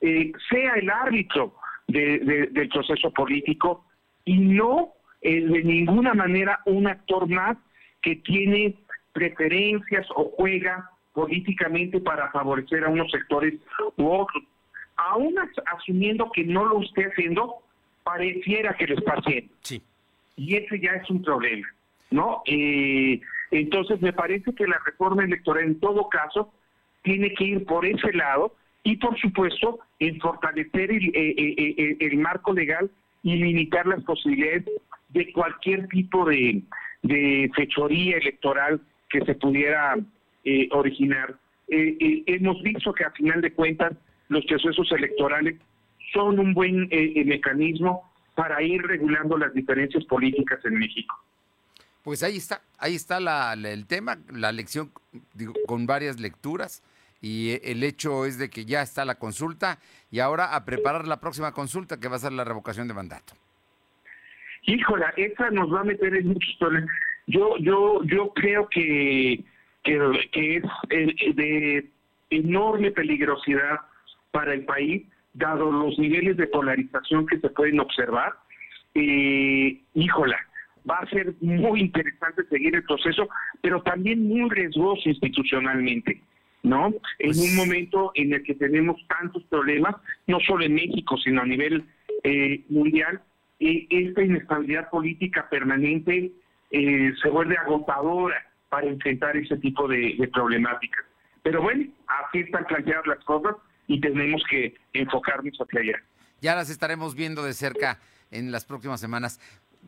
eh, 0.00 0.32
sea 0.50 0.74
el 0.74 0.90
árbitro 0.90 1.54
del 1.86 2.68
proceso 2.72 3.10
político 3.12 3.84
y 4.24 4.38
no 4.38 4.92
eh, 5.20 5.40
de 5.44 5.64
ninguna 5.64 6.14
manera 6.14 6.60
un 6.66 6.86
actor 6.86 7.28
más 7.28 7.56
que 8.02 8.16
tiene 8.16 8.76
preferencias 9.12 10.06
o 10.14 10.32
juega 10.36 10.90
políticamente 11.12 12.00
para 12.00 12.30
favorecer 12.30 12.84
a 12.84 12.88
unos 12.88 13.10
sectores 13.10 13.54
u 13.96 14.06
otros. 14.06 14.44
Aún 14.96 15.34
asumiendo 15.66 16.30
que 16.32 16.44
no 16.44 16.64
lo 16.64 16.82
esté 16.82 17.04
haciendo, 17.04 17.56
pareciera 18.04 18.74
que 18.74 18.86
lo 18.86 18.96
está 18.96 19.14
haciendo. 19.14 19.52
Sí. 19.62 19.82
Y 20.36 20.56
ese 20.56 20.78
ya 20.78 20.92
es 20.92 21.10
un 21.10 21.22
problema, 21.22 21.66
¿no? 22.10 22.42
Eh, 22.46 23.20
entonces 23.50 24.00
me 24.00 24.12
parece 24.12 24.54
que 24.54 24.66
la 24.66 24.78
reforma 24.84 25.24
electoral 25.24 25.64
en 25.64 25.80
todo 25.80 26.08
caso 26.08 26.52
tiene 27.02 27.32
que 27.34 27.44
ir 27.44 27.64
por 27.64 27.84
ese 27.86 28.12
lado 28.12 28.54
y 28.84 28.96
por 28.96 29.18
supuesto 29.18 29.80
en 29.98 30.20
fortalecer 30.20 30.90
el, 30.90 31.06
eh, 31.14 31.34
eh, 31.36 31.96
el 32.00 32.18
marco 32.18 32.52
legal 32.52 32.90
y 33.22 33.36
limitar 33.36 33.86
las 33.86 34.02
posibilidades 34.04 34.64
de 35.08 35.32
cualquier 35.32 35.88
tipo 35.88 36.24
de, 36.24 36.62
fechoría 37.54 38.18
electoral 38.18 38.80
que 39.08 39.24
se 39.24 39.34
pudiera 39.34 39.96
eh, 40.44 40.68
originar. 40.72 41.38
Eh, 41.68 41.96
eh, 42.00 42.22
hemos 42.26 42.62
visto 42.62 42.92
que 42.92 43.04
a 43.04 43.10
final 43.12 43.40
de 43.40 43.52
cuentas 43.52 43.92
los 44.28 44.44
procesos 44.46 44.90
electorales 44.92 45.56
son 46.12 46.38
un 46.38 46.54
buen 46.54 46.88
mecanismo 47.26 48.10
para 48.34 48.62
ir 48.62 48.82
regulando 48.82 49.36
las 49.36 49.52
diferencias 49.52 50.04
políticas 50.04 50.58
en 50.64 50.78
México. 50.78 51.14
Pues 52.02 52.22
ahí 52.22 52.36
está, 52.36 52.62
ahí 52.78 52.94
está 52.94 53.20
la, 53.20 53.52
el 53.52 53.86
tema, 53.86 54.18
la 54.32 54.52
lección 54.52 54.90
con 55.66 55.86
varias 55.86 56.20
lecturas 56.20 56.82
y 57.20 57.58
el 57.62 57.82
hecho 57.82 58.24
es 58.26 58.38
de 58.38 58.48
que 58.48 58.64
ya 58.64 58.82
está 58.82 59.04
la 59.04 59.16
consulta 59.16 59.78
y 60.10 60.20
ahora 60.20 60.54
a 60.54 60.64
preparar 60.64 61.06
la 61.06 61.20
próxima 61.20 61.52
consulta 61.52 61.98
que 61.98 62.08
va 62.08 62.16
a 62.16 62.20
ser 62.20 62.32
la 62.32 62.44
revocación 62.44 62.88
de 62.88 62.94
mandato. 62.94 63.34
Híjola, 64.68 65.14
esa 65.16 65.50
nos 65.50 65.72
va 65.72 65.80
a 65.80 65.84
meter 65.84 66.14
en 66.14 66.28
muchos 66.28 66.54
problemas. 66.58 66.90
Yo, 67.26 67.56
yo, 67.56 68.02
yo 68.04 68.34
creo 68.34 68.68
que, 68.68 69.42
que, 69.82 70.56
es 70.56 70.64
eh, 70.90 71.32
de 71.34 71.88
enorme 72.28 72.90
peligrosidad 72.90 73.80
para 74.30 74.52
el 74.52 74.66
país, 74.66 75.06
dado 75.32 75.72
los 75.72 75.98
niveles 75.98 76.36
de 76.36 76.48
polarización 76.48 77.26
que 77.26 77.38
se 77.38 77.48
pueden 77.48 77.80
observar. 77.80 78.34
Eh, 78.94 79.80
híjola, 79.94 80.36
va 80.88 80.98
a 80.98 81.08
ser 81.08 81.32
muy 81.40 81.80
interesante 81.80 82.44
seguir 82.50 82.74
el 82.76 82.84
proceso, 82.84 83.26
pero 83.62 83.80
también 83.82 84.28
muy 84.28 84.50
riesgoso 84.50 85.08
institucionalmente. 85.08 86.20
¿no? 86.62 86.88
En 87.18 87.30
un 87.30 87.36
pues 87.36 87.54
momento 87.54 88.10
en 88.16 88.34
el 88.34 88.42
que 88.42 88.54
tenemos 88.54 89.00
tantos 89.06 89.42
problemas, 89.44 89.96
no 90.26 90.40
solo 90.40 90.66
en 90.66 90.74
México, 90.74 91.16
sino 91.16 91.40
a 91.40 91.46
nivel 91.46 91.84
eh, 92.22 92.62
mundial, 92.68 93.22
esta 93.58 94.22
inestabilidad 94.22 94.88
política 94.90 95.48
permanente 95.48 96.32
eh, 96.70 97.12
se 97.22 97.28
vuelve 97.28 97.56
agotadora 97.56 98.36
para 98.68 98.86
enfrentar 98.86 99.36
ese 99.36 99.56
tipo 99.56 99.88
de, 99.88 100.28
problemáticas. 100.32 101.04
Pero 101.42 101.62
bueno, 101.62 101.86
así 102.06 102.40
están 102.40 102.64
planteadas 102.66 103.06
las 103.06 103.24
cosas 103.24 103.56
y 103.86 104.00
tenemos 104.00 104.42
que 104.50 104.74
enfocarnos 104.92 105.56
hacia 105.58 105.80
allá. 105.80 106.02
Ya 106.40 106.54
las 106.54 106.70
estaremos 106.70 107.14
viendo 107.14 107.42
de 107.42 107.54
cerca 107.54 107.98
en 108.30 108.52
las 108.52 108.64
próximas 108.64 109.00
semanas. 109.00 109.40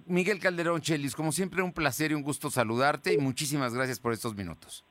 Miguel 0.06 0.40
Calderón 0.40 0.80
Chelis, 0.80 1.14
como 1.14 1.32
siempre, 1.32 1.62
un 1.62 1.72
placer 1.72 2.12
y 2.12 2.14
un 2.14 2.22
gusto 2.22 2.50
saludarte 2.50 3.12
y 3.12 3.18
muchísimas 3.18 3.74
gracias 3.74 4.00
por 4.00 4.12
estos 4.12 4.34
minutos. 4.34 4.84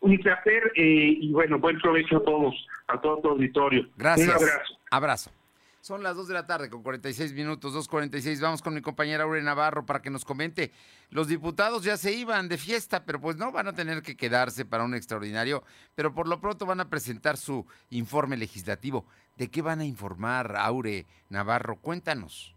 Un 0.00 0.18
placer 0.18 0.72
eh, 0.76 1.16
y 1.20 1.32
bueno, 1.32 1.58
buen 1.58 1.78
provecho 1.78 2.16
a 2.18 2.24
todos, 2.24 2.54
a 2.88 3.00
todo 3.00 3.20
tu 3.20 3.28
auditorio. 3.28 3.88
Gracias. 3.96 4.28
Un 4.28 4.34
abrazo. 4.34 4.78
Abrazo. 4.90 5.43
Son 5.84 6.02
las 6.02 6.16
2 6.16 6.28
de 6.28 6.32
la 6.32 6.46
tarde 6.46 6.70
con 6.70 6.82
46 6.82 7.34
minutos, 7.34 7.74
2.46. 7.74 8.40
Vamos 8.40 8.62
con 8.62 8.72
mi 8.72 8.80
compañera 8.80 9.24
Aure 9.24 9.42
Navarro 9.42 9.84
para 9.84 10.00
que 10.00 10.08
nos 10.08 10.24
comente. 10.24 10.72
Los 11.10 11.28
diputados 11.28 11.84
ya 11.84 11.98
se 11.98 12.10
iban 12.14 12.48
de 12.48 12.56
fiesta, 12.56 13.04
pero 13.04 13.20
pues 13.20 13.36
no 13.36 13.52
van 13.52 13.68
a 13.68 13.74
tener 13.74 14.00
que 14.00 14.16
quedarse 14.16 14.64
para 14.64 14.84
un 14.84 14.94
extraordinario, 14.94 15.62
pero 15.94 16.14
por 16.14 16.26
lo 16.26 16.40
pronto 16.40 16.64
van 16.64 16.80
a 16.80 16.88
presentar 16.88 17.36
su 17.36 17.66
informe 17.90 18.38
legislativo. 18.38 19.04
¿De 19.36 19.50
qué 19.50 19.60
van 19.60 19.80
a 19.80 19.84
informar, 19.84 20.56
Aure 20.56 21.06
Navarro? 21.28 21.76
Cuéntanos. 21.76 22.53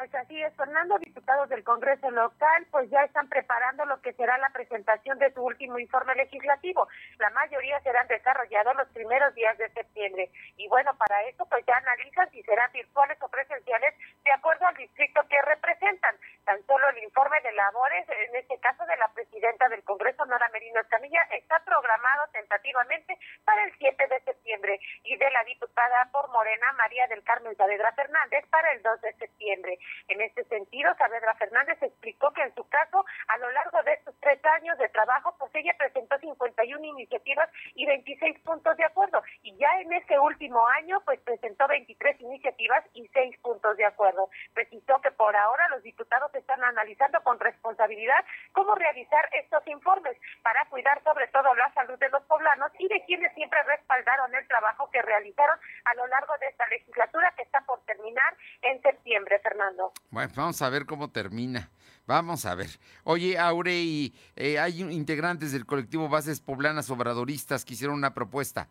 Pues 0.00 0.14
así 0.14 0.42
es, 0.42 0.56
Fernando, 0.56 0.98
diputados 0.98 1.50
del 1.50 1.62
Congreso 1.62 2.10
local, 2.10 2.66
pues 2.70 2.88
ya 2.88 3.04
están 3.04 3.28
preparando 3.28 3.84
lo 3.84 4.00
que 4.00 4.14
será 4.14 4.38
la 4.38 4.48
presentación 4.48 5.18
de 5.18 5.30
su 5.34 5.42
último 5.42 5.78
informe 5.78 6.14
legislativo. 6.14 6.88
La 7.18 7.28
mayoría 7.28 7.78
serán 7.80 8.08
desarrollados 8.08 8.74
los 8.76 8.88
primeros 8.94 9.34
días 9.34 9.58
de 9.58 9.68
septiembre. 9.68 10.30
Y 10.56 10.68
bueno, 10.68 10.96
para 10.96 11.22
eso 11.24 11.44
pues 11.44 11.66
ya 11.66 11.76
analizan 11.76 12.30
si 12.30 12.42
serán 12.44 12.72
virtuales 12.72 13.18
o 13.20 13.28
presenciales 13.28 13.94
de 14.24 14.32
acuerdo 14.32 14.66
al 14.68 14.76
distrito 14.76 15.20
que 15.28 15.36
representan. 15.42 16.16
Tan 16.46 16.64
solo 16.66 16.88
el 16.88 17.04
informe 17.04 17.38
de 17.42 17.52
labores, 17.52 18.06
en 18.08 18.36
este 18.36 18.58
caso 18.60 18.86
de 18.86 18.96
la 18.96 19.08
presidenta 19.08 19.68
del 19.68 19.84
Congreso, 19.84 20.24
Nora 20.24 20.48
Merino 20.48 20.80
Escamilla, 20.80 21.20
está 21.30 21.62
programado 21.62 22.26
tentativamente 22.32 23.18
para 23.44 23.64
el 23.64 23.72
7 23.76 24.06
de 24.08 24.20
septiembre 24.20 24.80
y 25.04 25.16
de 25.18 25.30
la 25.30 25.44
diputada 25.44 26.08
por 26.10 26.30
Morena, 26.30 26.72
María 26.78 27.06
del 27.08 27.22
Carmen 27.22 27.54
Saavedra 27.54 27.92
Fernández, 27.92 28.46
para 28.48 28.72
el 28.72 28.82
2 28.82 29.00
de 29.02 29.12
septiembre. 29.12 29.78
En 30.08 30.20
este 30.20 30.44
sentido, 30.44 30.94
Saavedra 30.96 31.34
Fernández 31.34 31.82
explicó 31.82 32.32
que 32.32 32.42
en 32.42 32.54
su 32.54 32.68
caso, 32.68 33.04
a 33.28 33.38
lo 33.38 33.50
largo 33.50 33.82
de 33.82 33.94
estos 33.94 34.14
tres 34.20 34.44
años 34.44 34.76
de 34.78 34.88
trabajo, 34.88 35.34
pues 35.38 35.54
ella 35.54 35.74
presentó 35.78 36.18
51 36.18 36.84
iniciativas 36.84 37.48
y 37.74 37.86
26 37.86 38.40
puntos 38.40 38.76
de 38.76 38.84
acuerdo. 38.84 39.22
Y 39.42 39.56
ya 39.56 39.68
en 39.80 39.92
este 39.92 40.18
último 40.18 40.66
año, 40.68 41.00
pues 41.04 41.20
presentó 41.20 41.66
23 41.68 42.20
iniciativas 42.20 42.84
y 42.94 43.06
6 43.08 43.38
puntos 43.38 43.76
de 43.76 43.84
acuerdo. 43.84 44.30
Precisó 44.54 45.00
que 45.00 45.10
por 45.12 45.34
ahora 45.36 45.68
los 45.68 45.82
diputados 45.82 46.34
están 46.34 46.62
analizando 46.64 47.22
con 47.22 47.38
responsabilidad 47.38 48.24
cómo 48.52 48.74
realizar 48.74 49.28
estos 49.32 49.66
informes 49.66 50.16
para 50.42 50.64
cuidar 50.66 51.02
sobre 51.02 51.28
todo 51.28 51.54
la 51.54 51.72
salud 51.74 51.98
de 51.98 52.08
los 52.08 52.22
poblanos 52.24 52.72
y 52.78 52.88
de 52.88 53.04
quienes 53.04 53.32
siempre 53.34 53.62
respaldaron 53.64 54.34
el 54.34 54.46
trabajo 54.48 54.90
que 54.90 55.02
realizaron 55.02 55.58
a 55.84 55.94
lo 55.94 56.06
largo 56.06 56.36
de 56.38 56.46
esta 56.46 56.66
legislatura 56.68 57.32
que 57.36 57.42
está 57.42 57.60
por 57.62 57.80
terminar 57.84 58.34
en 58.62 58.80
septiembre, 58.82 59.38
Fernando. 59.40 59.92
Vamos 60.34 60.60
a 60.62 60.68
ver 60.70 60.86
cómo 60.86 61.10
termina. 61.10 61.70
Vamos 62.06 62.44
a 62.44 62.54
ver. 62.54 62.80
Oye, 63.04 63.38
Aure, 63.38 64.12
eh, 64.36 64.58
hay 64.58 64.82
integrantes 64.82 65.52
del 65.52 65.66
colectivo 65.66 66.08
Bases 66.08 66.40
Poblanas 66.40 66.90
Obradoristas 66.90 67.64
que 67.64 67.74
hicieron 67.74 67.96
una 67.96 68.14
propuesta. 68.14 68.68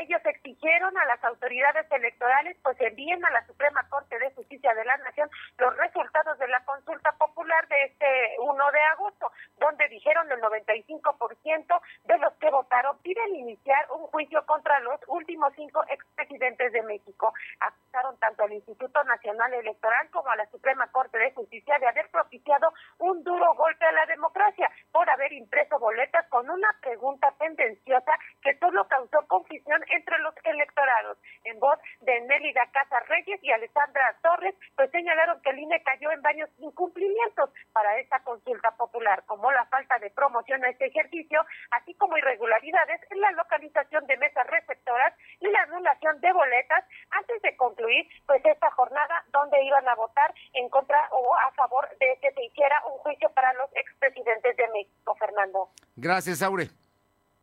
Ellos 0.00 0.20
exigieron 0.24 0.96
a 0.98 1.04
las 1.06 1.22
autoridades 1.24 1.90
electorales 1.90 2.56
pues 2.62 2.78
envíen 2.80 3.24
a 3.24 3.30
la 3.30 3.46
Suprema 3.46 3.86
Corte 3.88 4.18
de 4.18 4.30
Justicia 4.32 4.74
de 4.74 4.84
la 4.84 4.96
Nación 4.98 5.30
los 5.58 5.76
resultados 5.76 6.38
de 6.38 6.48
la 6.48 6.64
consulta 6.64 7.12
popular 7.12 7.66
de 7.68 7.84
este 7.84 8.36
1 8.38 8.70
de 8.70 8.80
agosto, 8.92 9.32
donde 9.58 9.88
dijeron 9.88 10.30
el 10.30 10.40
95% 10.40 11.80
de 12.04 12.18
los 12.18 12.32
que 12.34 12.50
votaron 12.50 12.98
piden 12.98 13.36
iniciar 13.36 13.86
un 13.92 14.06
juicio 14.08 14.44
contra 14.46 14.78
los 14.80 15.00
últimos 15.06 15.52
cinco 15.54 15.82
expresidentes 15.88 16.72
de 16.72 16.82
México. 16.82 17.32
Acusaron 17.60 18.18
tanto 18.18 18.44
al 18.44 18.52
Instituto 18.52 19.02
Nacional 19.04 19.54
Electoral 19.54 20.10
como 20.10 20.30
a 20.30 20.36
la 20.36 20.46
Suprema 20.46 20.86
Corte 20.88 21.18
de 21.18 21.32
Justicia 21.32 21.78
de 21.78 21.88
haber 21.88 22.10
propiciado 22.10 22.72
un 22.98 23.22
duro 23.24 23.54
golpe 23.54 23.84
a 23.84 23.92
la 23.92 24.06
democracia 24.06 24.70
por 24.92 25.08
haber 25.08 25.32
impreso 25.32 25.78
boletas 25.78 26.26
con 26.28 26.48
una 26.48 26.68
pregunta 26.80 27.32
tendenciosa 27.38 28.12
que 28.42 28.56
solo 28.58 28.86
causó 28.88 29.26
confusión 29.26 29.82
entre 29.88 30.18
los 30.18 30.34
electorados. 30.44 31.18
En 31.44 31.58
voz 31.58 31.78
de 32.00 32.20
Nélida 32.20 32.66
Casa 32.72 33.00
Reyes 33.08 33.42
y 33.42 33.50
Alessandra 33.50 34.14
Torres, 34.22 34.54
pues 34.76 34.90
señalaron 34.90 35.40
que 35.42 35.50
el 35.50 35.58
INE 35.58 35.82
cayó 35.82 36.12
en 36.12 36.22
varios 36.22 36.50
incumplimientos 36.58 37.50
para 37.72 37.98
esta 37.98 38.20
consulta 38.20 38.70
popular, 38.72 39.24
como 39.26 39.50
la 39.50 39.64
falta 39.66 39.98
de 39.98 40.10
promoción 40.10 40.64
a 40.64 40.68
este 40.68 40.86
ejercicio, 40.86 41.44
así 41.70 41.94
como 41.94 42.16
irregularidades 42.18 43.00
en 43.10 43.20
la 43.20 43.32
localización 43.32 44.06
de 44.06 44.16
mesas 44.18 44.46
receptoras 44.46 45.14
y 45.40 45.48
la 45.48 45.62
anulación 45.62 46.20
de 46.20 46.32
boletas 46.32 46.84
antes 47.10 47.40
de 47.42 47.56
concluir 47.56 48.06
pues 48.26 48.44
esta 48.44 48.70
jornada 48.72 49.24
donde 49.28 49.62
iban 49.64 49.88
a 49.88 49.94
votar 49.94 50.34
en 50.52 50.68
contra 50.68 51.08
o 51.12 51.34
a 51.36 51.50
favor 51.52 51.88
de 51.98 52.18
que 52.20 52.32
se 52.32 52.44
hiciera 52.44 52.82
un 52.86 52.98
juicio 52.98 53.30
para 53.30 53.52
los 53.54 53.70
expresidentes 54.02 54.56
de 54.56 54.64
México, 54.72 55.14
Fernando. 55.18 55.70
Gracias, 55.96 56.42
Aure. 56.42 56.68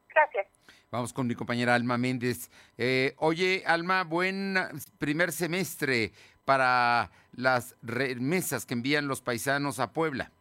Gracias. 0.10 0.47
Vamos 0.91 1.14
con 1.14 1.28
mi 1.28 1.36
compañera 1.36 1.76
Alma 1.76 1.97
Méndez. 1.97 2.49
Eh, 2.78 3.14
oye, 3.18 3.64
Alma, 3.66 4.03
buen 4.03 4.55
primer 4.97 5.32
semestre 5.32 6.12
para 6.45 7.12
las 7.32 7.76
remesas 7.84 8.66
que 8.66 8.74
envían 8.74 9.07
los 9.07 9.22
paisanos 9.22 9.80
a 9.80 9.93
Puebla. 9.93 10.32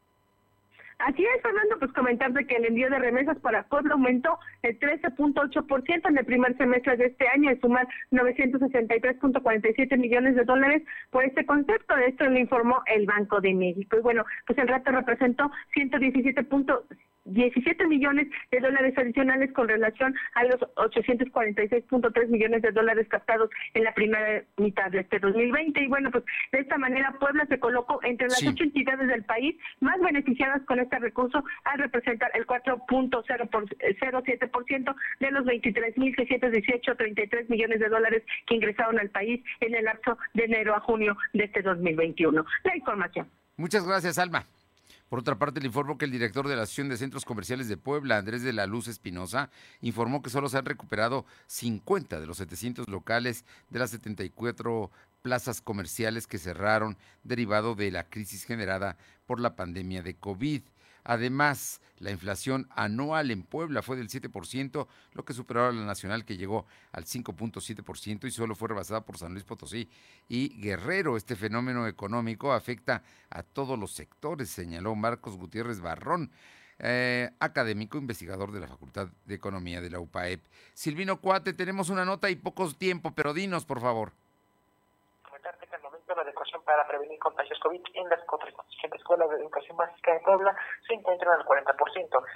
Así 0.98 1.24
es, 1.24 1.42
Fernando, 1.42 1.78
pues 1.78 1.92
comentarte 1.92 2.44
que 2.44 2.56
el 2.56 2.64
envío 2.64 2.90
de 2.90 2.98
remesas 2.98 3.38
para 3.38 3.62
Puebla 3.68 3.94
aumentó 3.94 4.36
el 4.62 4.80
13.8% 4.80 6.08
en 6.08 6.18
el 6.18 6.24
primer 6.24 6.56
semestre 6.56 6.96
de 6.96 7.06
este 7.06 7.28
año, 7.28 7.50
al 7.50 7.60
sumar 7.60 7.86
963.47 8.10 9.96
millones 9.96 10.34
de 10.34 10.44
dólares 10.44 10.82
por 11.10 11.24
este 11.24 11.46
concepto. 11.46 11.96
Esto 11.96 12.24
lo 12.24 12.36
informó 12.36 12.82
el 12.86 13.06
Banco 13.06 13.40
de 13.40 13.54
México. 13.54 13.96
Y 13.96 14.00
bueno, 14.00 14.24
pues 14.44 14.58
el 14.58 14.66
rato 14.66 14.90
representó 14.90 15.48
117 15.74 16.42
17 17.28 17.86
millones 17.86 18.26
de 18.50 18.58
dólares 18.60 18.94
adicionales 18.96 19.52
con 19.52 19.68
relación 19.68 20.14
a 20.34 20.44
los 20.44 20.56
846.3 20.76 22.28
millones 22.28 22.62
de 22.62 22.72
dólares 22.72 23.06
captados 23.08 23.50
en 23.74 23.84
la 23.84 23.92
primera 23.94 24.42
mitad 24.56 24.90
de 24.90 25.00
este 25.00 25.18
2020. 25.18 25.82
Y 25.82 25.88
bueno, 25.88 26.10
pues 26.10 26.24
de 26.52 26.60
esta 26.60 26.78
manera 26.78 27.14
Puebla 27.18 27.44
se 27.46 27.58
colocó 27.58 28.00
entre 28.02 28.28
las 28.28 28.42
ocho 28.46 28.64
entidades 28.64 29.08
del 29.08 29.24
país 29.24 29.56
más 29.80 30.00
beneficiadas 30.00 30.62
con 30.62 30.80
este 30.80 30.98
recurso 30.98 31.44
al 31.64 31.78
representar 31.78 32.30
el 32.34 32.46
4.07% 32.46 34.94
de 35.20 35.30
los 35.30 35.44
23.618.33 35.44 37.48
millones 37.48 37.80
de 37.80 37.88
dólares 37.88 38.22
que 38.46 38.54
ingresaron 38.54 38.98
al 38.98 39.10
país 39.10 39.44
en 39.60 39.74
el 39.74 39.84
lapso 39.84 40.16
de 40.34 40.44
enero 40.44 40.74
a 40.74 40.80
junio 40.80 41.16
de 41.32 41.44
este 41.44 41.62
2021. 41.62 42.44
La 42.64 42.76
información. 42.76 43.26
Muchas 43.56 43.86
gracias, 43.86 44.18
Alma. 44.18 44.44
Por 45.08 45.20
otra 45.20 45.38
parte, 45.38 45.60
le 45.60 45.66
informo 45.66 45.96
que 45.96 46.04
el 46.04 46.10
director 46.10 46.46
de 46.48 46.56
la 46.56 46.62
Asociación 46.62 46.90
de 46.90 46.98
Centros 46.98 47.24
Comerciales 47.24 47.68
de 47.68 47.78
Puebla, 47.78 48.18
Andrés 48.18 48.42
de 48.42 48.52
la 48.52 48.66
Luz 48.66 48.88
Espinosa, 48.88 49.50
informó 49.80 50.20
que 50.20 50.28
solo 50.28 50.48
se 50.50 50.58
han 50.58 50.66
recuperado 50.66 51.24
50 51.46 52.20
de 52.20 52.26
los 52.26 52.36
700 52.36 52.88
locales 52.88 53.46
de 53.70 53.78
las 53.78 53.90
74 53.90 54.90
plazas 55.22 55.62
comerciales 55.62 56.26
que 56.26 56.38
cerraron 56.38 56.98
derivado 57.24 57.74
de 57.74 57.90
la 57.90 58.04
crisis 58.04 58.44
generada 58.44 58.98
por 59.26 59.40
la 59.40 59.56
pandemia 59.56 60.02
de 60.02 60.14
COVID. 60.14 60.62
Además, 61.08 61.80
la 62.00 62.10
inflación 62.10 62.68
anual 62.76 63.30
en 63.30 63.42
Puebla 63.42 63.80
fue 63.80 63.96
del 63.96 64.10
7%, 64.10 64.86
lo 65.14 65.24
que 65.24 65.32
superó 65.32 65.66
a 65.66 65.72
la 65.72 65.86
nacional 65.86 66.26
que 66.26 66.36
llegó 66.36 66.66
al 66.92 67.06
5.7% 67.06 68.26
y 68.26 68.30
solo 68.30 68.54
fue 68.54 68.68
rebasada 68.68 69.06
por 69.06 69.16
San 69.16 69.32
Luis 69.32 69.42
Potosí 69.44 69.88
y 70.28 70.60
Guerrero. 70.60 71.16
Este 71.16 71.34
fenómeno 71.34 71.86
económico 71.86 72.52
afecta 72.52 73.02
a 73.30 73.42
todos 73.42 73.78
los 73.78 73.92
sectores, 73.92 74.50
señaló 74.50 74.94
Marcos 74.96 75.38
Gutiérrez 75.38 75.80
Barrón. 75.80 76.30
Eh, 76.78 77.30
académico 77.40 77.96
investigador 77.96 78.52
de 78.52 78.60
la 78.60 78.68
Facultad 78.68 79.08
de 79.24 79.34
Economía 79.34 79.80
de 79.80 79.88
la 79.88 80.00
UPAEP. 80.00 80.44
Silvino 80.74 81.22
Cuate, 81.22 81.54
tenemos 81.54 81.88
una 81.88 82.04
nota 82.04 82.28
y 82.28 82.36
poco 82.36 82.70
tiempo, 82.74 83.14
pero 83.14 83.32
dinos, 83.32 83.64
por 83.64 83.80
favor 83.80 84.12
para 86.68 86.86
prevenir 86.86 87.18
contagios 87.18 87.58
COVID 87.60 87.80
en 87.94 88.08
las 88.10 88.20
cuatro 88.28 88.46
escuelas 88.92 89.30
de 89.30 89.36
educación 89.36 89.74
básica 89.78 90.12
de 90.12 90.20
Puebla 90.20 90.54
se 90.86 90.92
encuentran 90.92 91.40
al 91.40 91.46
40%. 91.46 91.64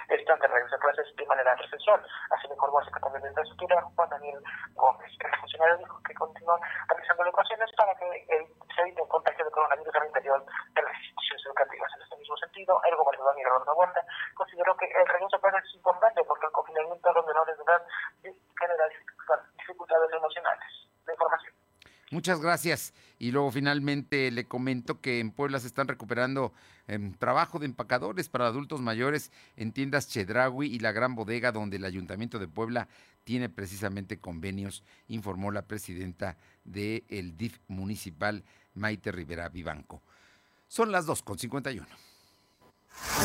Están 0.09 0.39
de 0.39 0.47
regreso 0.47 0.75
a 0.75 0.79
clases 0.79 1.15
de 1.15 1.25
manera 1.27 1.55
presencial. 1.55 2.01
Así 2.31 2.47
lo 2.47 2.55
informó 2.55 2.79
el 2.79 2.85
secretario 2.85 3.21
de 3.21 3.29
Infraestructura, 3.29 3.81
Juan 3.93 4.09
Daniel 4.09 4.41
Gómez. 4.73 5.11
El 5.19 5.35
funcionario 5.37 5.77
dijo 5.77 6.01
que 6.01 6.13
continúan 6.15 6.59
realizando 6.89 7.21
adecuaciones 7.21 7.69
para 7.77 7.93
que 7.93 8.25
se 8.73 8.81
evite 8.81 9.01
el 9.03 9.07
contagio 9.07 9.45
de 9.45 9.51
coronavirus 9.51 9.95
al 10.01 10.07
interior 10.07 10.45
de 10.73 10.81
las 10.81 10.93
instituciones 10.97 11.45
educativas. 11.45 11.91
En 11.93 12.01
este 12.01 12.17
mismo 12.17 12.37
sentido, 12.37 12.81
el 12.89 12.95
gobernador 12.95 13.35
Miguel 13.35 13.53
Huerta 13.77 14.01
consideró 14.33 14.75
que 14.77 14.89
el 14.89 15.07
regreso 15.13 15.37
a 15.37 15.41
clases 15.41 15.69
es 15.69 15.75
importante 15.75 16.23
porque 16.25 16.47
el 16.47 16.51
confinamiento 16.51 17.07
de 17.07 17.13
los 17.13 17.25
menores 17.27 17.55
de 17.55 17.63
edad 17.69 17.81
genera 18.57 18.85
dificultades 19.61 20.11
emocionales. 20.11 20.89
La 21.05 21.13
información. 21.13 21.52
Muchas 22.13 22.39
gracias. 22.39 22.93
Y 23.17 23.31
luego 23.31 23.49
finalmente 23.49 24.29
le 24.29 24.45
comento 24.45 25.01
que 25.01 25.19
en 25.19 25.31
Puebla 25.31 25.59
se 25.59 25.65
están 25.65 25.87
recuperando 25.87 26.53
em, 26.87 27.11
trabajo 27.15 27.57
de 27.57 27.65
empacadores 27.65 28.29
para 28.29 28.45
adultos 28.45 28.81
mayores 28.81 29.31
en 29.57 29.71
tiendas 29.71 30.07
Chedraui 30.07 30.67
y 30.67 30.77
la 30.77 30.91
Gran 30.91 31.15
Bodega, 31.15 31.51
donde 31.51 31.77
el 31.77 31.85
Ayuntamiento 31.85 32.37
de 32.37 32.47
Puebla 32.47 32.87
tiene 33.23 33.49
precisamente 33.49 34.19
convenios, 34.19 34.83
informó 35.07 35.49
la 35.49 35.63
presidenta 35.63 36.37
del 36.63 37.35
DIF 37.35 37.57
municipal, 37.67 38.43
Maite 38.75 39.11
Rivera 39.11 39.49
Vivanco. 39.49 40.03
Son 40.67 40.91
las 40.91 41.07
2.51. 41.07 41.83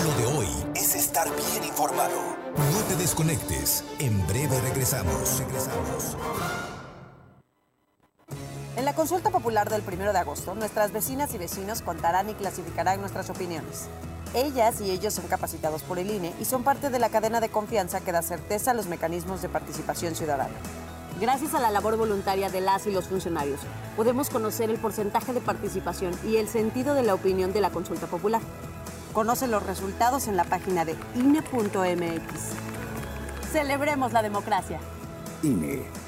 Lo 0.03 0.15
de 0.17 0.27
hoy 0.39 0.49
es 0.75 0.95
estar 0.95 1.29
bien 1.37 1.65
informado. 1.65 2.39
No 2.57 2.79
te 2.89 2.97
desconectes. 2.97 3.85
En 3.99 4.27
breve 4.27 4.59
regresamos. 4.63 5.41
Regresamos. 5.41 6.17
En 8.79 8.85
la 8.85 8.95
consulta 8.95 9.31
popular 9.31 9.69
del 9.69 9.83
1 9.83 10.13
de 10.13 10.19
agosto, 10.21 10.55
nuestras 10.55 10.93
vecinas 10.93 11.35
y 11.35 11.39
vecinos 11.39 11.83
contarán 11.83 12.31
y 12.31 12.35
clasificarán 12.35 13.01
nuestras 13.01 13.29
opiniones. 13.29 13.89
Ellas 14.35 14.81
y 14.81 14.93
ellos 14.93 15.15
son 15.15 15.27
capacitados 15.27 15.83
por 15.83 15.99
el 15.99 16.09
INE 16.09 16.33
y 16.41 16.45
son 16.45 16.63
parte 16.63 16.89
de 16.89 17.01
la 17.01 17.09
cadena 17.09 17.41
de 17.41 17.49
confianza 17.49 17.99
que 17.99 18.13
da 18.13 18.23
certeza 18.23 18.71
a 18.71 18.75
los 18.75 18.87
mecanismos 18.87 19.43
de 19.43 19.49
participación 19.49 20.15
ciudadana. 20.15 20.55
Gracias 21.21 21.55
a 21.55 21.61
la 21.61 21.73
labor 21.73 21.97
voluntaria 21.97 22.51
de 22.51 22.61
las 22.61 22.87
y 22.87 22.93
los 22.93 23.09
funcionarios, 23.09 23.59
podemos 23.97 24.31
conocer 24.31 24.71
el 24.71 24.79
porcentaje 24.79 25.33
de 25.33 25.41
participación 25.41 26.15
y 26.25 26.37
el 26.37 26.47
sentido 26.47 26.95
de 26.95 27.03
la 27.03 27.15
opinión 27.15 27.53
de 27.53 27.61
la 27.61 27.71
consulta 27.71 28.07
popular. 28.07 28.43
Conoce 29.13 29.49
los 29.49 29.67
resultados 29.67 30.29
en 30.29 30.37
la 30.37 30.45
página 30.45 30.85
de 30.85 30.95
INE.mx. 31.17 32.53
Celebremos 33.51 34.13
la 34.13 34.23
democracia. 34.23 34.79
INE. 35.43 36.08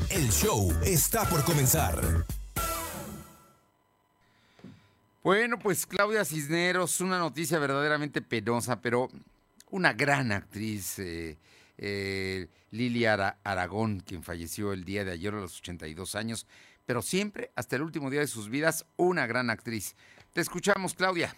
El 0.13 0.29
show 0.29 0.69
está 0.83 1.23
por 1.23 1.41
comenzar. 1.45 1.95
Bueno, 5.23 5.57
pues 5.57 5.85
Claudia 5.85 6.25
Cisneros, 6.25 6.99
una 6.99 7.17
noticia 7.17 7.57
verdaderamente 7.59 8.21
penosa, 8.21 8.81
pero 8.81 9.07
una 9.69 9.93
gran 9.93 10.33
actriz, 10.33 10.99
eh, 10.99 11.37
eh, 11.77 12.47
Lilia 12.71 13.37
Aragón, 13.45 14.01
quien 14.01 14.21
falleció 14.21 14.73
el 14.73 14.83
día 14.83 15.05
de 15.05 15.13
ayer 15.13 15.33
a 15.33 15.39
los 15.39 15.59
82 15.61 16.15
años, 16.15 16.45
pero 16.85 17.01
siempre, 17.01 17.51
hasta 17.55 17.77
el 17.77 17.83
último 17.83 18.09
día 18.09 18.19
de 18.19 18.27
sus 18.27 18.49
vidas, 18.49 18.85
una 18.97 19.27
gran 19.27 19.49
actriz. 19.49 19.95
Te 20.33 20.41
escuchamos, 20.41 20.93
Claudia. 20.93 21.33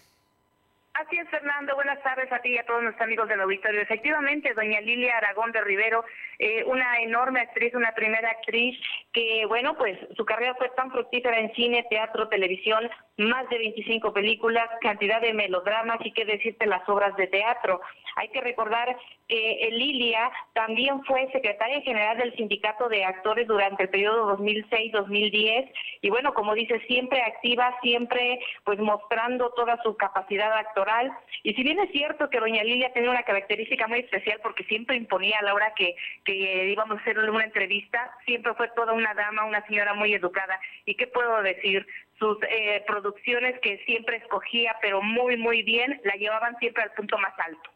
Así 0.93 1.17
es, 1.17 1.27
Fernando. 1.29 1.73
Buenas 1.73 2.01
tardes 2.03 2.31
a 2.31 2.39
ti 2.39 2.49
y 2.49 2.57
a 2.59 2.65
todos 2.65 2.83
nuestros 2.83 3.05
amigos 3.05 3.27
del 3.27 3.41
auditorio. 3.41 3.81
Efectivamente, 3.81 4.53
doña 4.53 4.79
Lilia 4.79 5.17
Aragón 5.17 5.51
de 5.51 5.61
Rivero, 5.61 6.05
eh, 6.39 6.63
una 6.65 6.99
enorme 7.01 7.41
actriz, 7.41 7.73
una 7.73 7.91
primera 7.93 8.29
actriz 8.29 8.79
que, 9.11 9.45
bueno, 9.47 9.75
pues 9.77 9.97
su 10.15 10.25
carrera 10.25 10.55
fue 10.55 10.69
tan 10.75 10.91
fructífera 10.91 11.39
en 11.39 11.53
cine, 11.53 11.85
teatro, 11.89 12.27
televisión, 12.29 12.89
más 13.17 13.47
de 13.49 13.57
25 13.57 14.13
películas, 14.13 14.67
cantidad 14.81 15.21
de 15.21 15.33
melodramas 15.33 15.99
y 16.03 16.11
qué 16.11 16.25
decirte 16.25 16.65
las 16.65 16.87
obras 16.89 17.15
de 17.15 17.27
teatro. 17.27 17.81
Hay 18.15 18.29
que 18.29 18.41
recordar 18.41 18.95
que 19.27 19.69
Lilia 19.71 20.31
también 20.53 21.03
fue 21.05 21.29
secretaria 21.31 21.81
general 21.81 22.17
del 22.17 22.35
Sindicato 22.35 22.89
de 22.89 23.05
Actores 23.05 23.47
durante 23.47 23.83
el 23.83 23.89
periodo 23.89 24.37
2006-2010 24.37 25.71
y 26.01 26.09
bueno, 26.09 26.33
como 26.33 26.53
dice, 26.53 26.79
siempre 26.87 27.21
activa, 27.21 27.75
siempre 27.81 28.39
pues 28.63 28.79
mostrando 28.79 29.51
toda 29.51 29.81
su 29.83 29.95
capacidad 29.95 30.51
actoral. 30.53 31.11
Y 31.43 31.53
si 31.53 31.63
bien 31.63 31.79
es 31.79 31.91
cierto 31.91 32.29
que 32.29 32.39
doña 32.39 32.63
Lilia 32.63 32.93
tenía 32.93 33.09
una 33.09 33.23
característica 33.23 33.87
muy 33.87 33.99
especial 33.99 34.39
porque 34.43 34.63
siempre 34.65 34.97
imponía 34.97 35.37
a 35.39 35.43
la 35.43 35.53
hora 35.53 35.73
que, 35.75 35.95
que 36.25 36.69
íbamos 36.69 36.97
a 36.97 37.01
hacer 37.01 37.17
una 37.17 37.43
entrevista, 37.43 38.11
siempre 38.25 38.53
fue 38.55 38.69
toda 38.75 38.93
una 38.93 39.13
dama, 39.13 39.45
una 39.45 39.65
señora 39.67 39.93
muy 39.93 40.13
educada. 40.13 40.59
¿Y 40.85 40.95
qué 40.95 41.07
puedo 41.07 41.41
decir? 41.41 41.85
sus 42.19 42.37
eh, 42.43 42.83
producciones 42.87 43.59
que 43.59 43.79
siempre 43.85 44.17
escogía, 44.17 44.77
pero 44.81 45.01
muy, 45.01 45.35
muy 45.35 45.61
bien, 45.63 45.99
la 46.03 46.13
llevaban 46.13 46.55
siempre 46.59 46.83
al 46.83 46.91
punto 46.91 47.17
más 47.17 47.33
alto. 47.37 47.69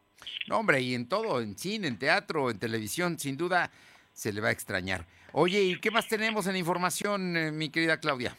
No, 0.48 0.60
hombre, 0.60 0.82
y 0.82 0.96
en 0.96 1.08
todo, 1.08 1.42
en 1.42 1.58
cine, 1.58 1.88
en 1.88 2.00
teatro, 2.00 2.50
en 2.50 2.60
televisión, 2.60 3.20
sin 3.20 3.38
duda 3.38 3.72
se 4.14 4.34
le 4.34 4.42
va 4.42 4.50
a 4.50 4.52
extrañar. 4.52 5.06
Oye, 5.34 5.62
¿y 5.62 5.80
qué 5.80 5.92
más 5.92 6.08
tenemos 6.08 6.48
en 6.48 6.56
información, 6.56 7.38
eh, 7.38 7.52
mi 7.52 7.70
querida 7.70 8.00
Claudia? 8.00 8.36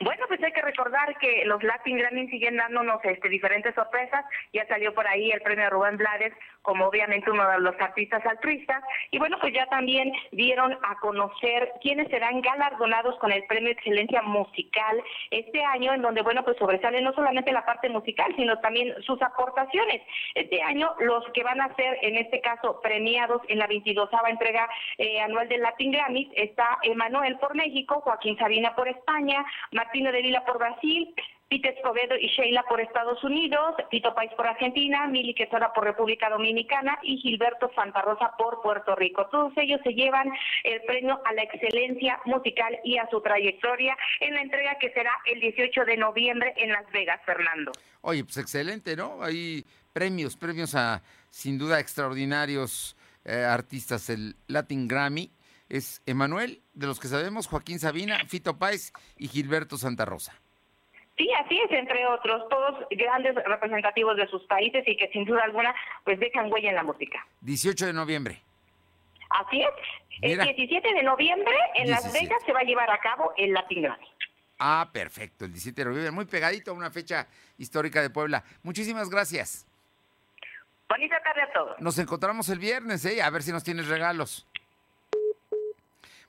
Bueno, 0.00 0.24
pues 0.26 0.42
hay 0.42 0.52
que 0.52 0.62
recordar 0.62 1.16
que 1.18 1.44
los 1.44 1.62
Latin 1.62 1.98
Grammy 1.98 2.28
siguen 2.28 2.56
dándonos 2.56 3.04
este, 3.04 3.28
diferentes 3.28 3.74
sorpresas. 3.74 4.24
Ya 4.52 4.66
salió 4.66 4.92
por 4.92 5.06
ahí 5.06 5.30
el 5.30 5.40
premio 5.40 5.70
Rubén 5.70 5.96
Blades 5.96 6.32
como 6.64 6.86
obviamente 6.86 7.30
uno 7.30 7.48
de 7.48 7.60
los 7.60 7.78
artistas 7.80 8.26
altruistas. 8.26 8.82
Y 9.12 9.18
bueno, 9.18 9.36
pues 9.40 9.54
ya 9.54 9.66
también 9.66 10.12
dieron 10.32 10.72
a 10.82 10.96
conocer 10.96 11.72
quiénes 11.80 12.08
serán 12.08 12.40
galardonados 12.40 13.16
con 13.18 13.30
el 13.30 13.44
Premio 13.44 13.70
Excelencia 13.70 14.22
Musical 14.22 15.00
este 15.30 15.62
año, 15.62 15.92
en 15.92 16.02
donde, 16.02 16.22
bueno, 16.22 16.42
pues 16.42 16.56
sobresale 16.56 17.00
no 17.02 17.12
solamente 17.12 17.52
la 17.52 17.64
parte 17.64 17.88
musical, 17.88 18.34
sino 18.36 18.58
también 18.60 18.94
sus 19.02 19.20
aportaciones. 19.22 20.02
Este 20.34 20.62
año, 20.62 20.92
los 20.98 21.24
que 21.32 21.44
van 21.44 21.60
a 21.60 21.74
ser, 21.76 21.98
en 22.02 22.16
este 22.16 22.40
caso, 22.40 22.80
premiados 22.82 23.42
en 23.48 23.58
la 23.58 23.66
22 23.66 24.10
entrega 24.28 24.68
eh, 24.98 25.20
anual 25.20 25.48
del 25.48 25.62
Latin 25.62 25.92
Grammy 25.92 26.30
está 26.34 26.78
Emanuel 26.82 27.36
por 27.38 27.54
México, 27.54 28.00
Joaquín 28.00 28.38
Sabina 28.38 28.74
por 28.74 28.88
España, 28.88 29.44
Martino 29.72 30.10
de 30.12 30.22
Vila 30.22 30.44
por 30.44 30.58
Brasil, 30.58 31.14
Pete 31.54 31.68
Escobedo 31.68 32.16
y 32.18 32.26
Sheila 32.26 32.64
por 32.68 32.80
Estados 32.80 33.22
Unidos, 33.22 33.76
Tito 33.88 34.12
País 34.12 34.32
por 34.36 34.44
Argentina, 34.44 35.06
Mili 35.06 35.34
Quesora 35.34 35.72
por 35.72 35.84
República 35.84 36.28
Dominicana 36.28 36.98
y 37.00 37.16
Gilberto 37.18 37.70
Santa 37.76 38.02
Rosa 38.02 38.32
por 38.36 38.60
Puerto 38.60 38.96
Rico. 38.96 39.28
Todos 39.30 39.52
ellos 39.56 39.80
se 39.84 39.94
llevan 39.94 40.32
el 40.64 40.82
premio 40.82 41.20
a 41.24 41.32
la 41.32 41.44
excelencia 41.44 42.20
musical 42.24 42.76
y 42.82 42.98
a 42.98 43.08
su 43.08 43.20
trayectoria 43.20 43.96
en 44.18 44.34
la 44.34 44.42
entrega 44.42 44.76
que 44.80 44.90
será 44.90 45.12
el 45.26 45.38
18 45.38 45.84
de 45.84 45.96
noviembre 45.96 46.54
en 46.56 46.72
Las 46.72 46.90
Vegas, 46.90 47.20
Fernando. 47.24 47.70
Oye, 48.00 48.24
pues 48.24 48.36
excelente, 48.38 48.96
¿no? 48.96 49.22
Hay 49.22 49.64
premios, 49.92 50.36
premios 50.36 50.74
a 50.74 51.02
sin 51.30 51.56
duda 51.56 51.78
extraordinarios 51.78 52.96
eh, 53.24 53.44
artistas. 53.44 54.10
El 54.10 54.34
Latin 54.48 54.88
Grammy 54.88 55.30
es 55.68 56.02
Emanuel, 56.04 56.62
de 56.72 56.88
los 56.88 56.98
que 56.98 57.06
sabemos, 57.06 57.46
Joaquín 57.46 57.78
Sabina, 57.78 58.18
Fito 58.26 58.58
Páez 58.58 58.92
y 59.16 59.28
Gilberto 59.28 59.78
Santa 59.78 60.04
Rosa. 60.04 60.34
Sí, 61.16 61.28
así 61.44 61.60
es, 61.60 61.70
entre 61.70 62.06
otros, 62.06 62.48
todos 62.48 62.86
grandes 62.90 63.36
representativos 63.36 64.16
de 64.16 64.26
sus 64.26 64.42
países 64.44 64.82
y 64.86 64.96
que 64.96 65.08
sin 65.08 65.24
duda 65.24 65.44
alguna 65.44 65.74
pues 66.04 66.18
dejan 66.18 66.52
huella 66.52 66.70
en 66.70 66.74
la 66.74 66.82
música. 66.82 67.24
18 67.42 67.86
de 67.86 67.92
noviembre. 67.92 68.42
Así 69.30 69.62
es. 69.62 69.70
El 70.22 70.40
17 70.40 70.94
de 70.94 71.02
noviembre 71.02 71.54
en 71.76 71.90
Las 71.90 72.12
Vegas 72.12 72.42
se 72.44 72.52
va 72.52 72.60
a 72.60 72.64
llevar 72.64 72.90
a 72.90 72.98
cabo 72.98 73.32
el 73.36 73.52
Latin 73.52 73.82
Grammy. 73.82 74.06
Ah, 74.58 74.90
perfecto, 74.92 75.44
el 75.44 75.52
17 75.52 75.80
de 75.80 75.84
noviembre, 75.84 76.10
muy 76.10 76.24
pegadito 76.24 76.70
a 76.70 76.74
una 76.74 76.90
fecha 76.90 77.26
histórica 77.58 78.00
de 78.00 78.10
Puebla. 78.10 78.44
Muchísimas 78.62 79.10
gracias. 79.10 79.66
Bonita 80.88 81.20
tarde 81.22 81.42
a 81.42 81.52
todos. 81.52 81.80
Nos 81.80 81.98
encontramos 81.98 82.48
el 82.48 82.58
viernes, 82.58 83.04
¿eh? 83.04 83.22
A 83.22 83.30
ver 83.30 83.42
si 83.42 83.52
nos 83.52 83.64
tienes 83.64 83.88
regalos. 83.88 84.46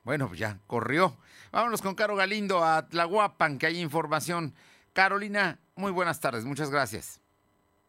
Bueno, 0.03 0.27
pues 0.27 0.39
ya, 0.39 0.57
corrió. 0.67 1.17
Vámonos 1.51 1.81
con 1.81 1.95
Caro 1.95 2.15
Galindo 2.15 2.63
a 2.63 2.87
Tlahuapan, 2.87 3.57
que 3.57 3.67
hay 3.67 3.79
información 3.79 4.53
Carolina, 4.95 5.59
muy 5.75 5.91
buenas 5.91 6.21
tardes, 6.21 6.45
muchas 6.45 6.71
gracias. 6.71 7.19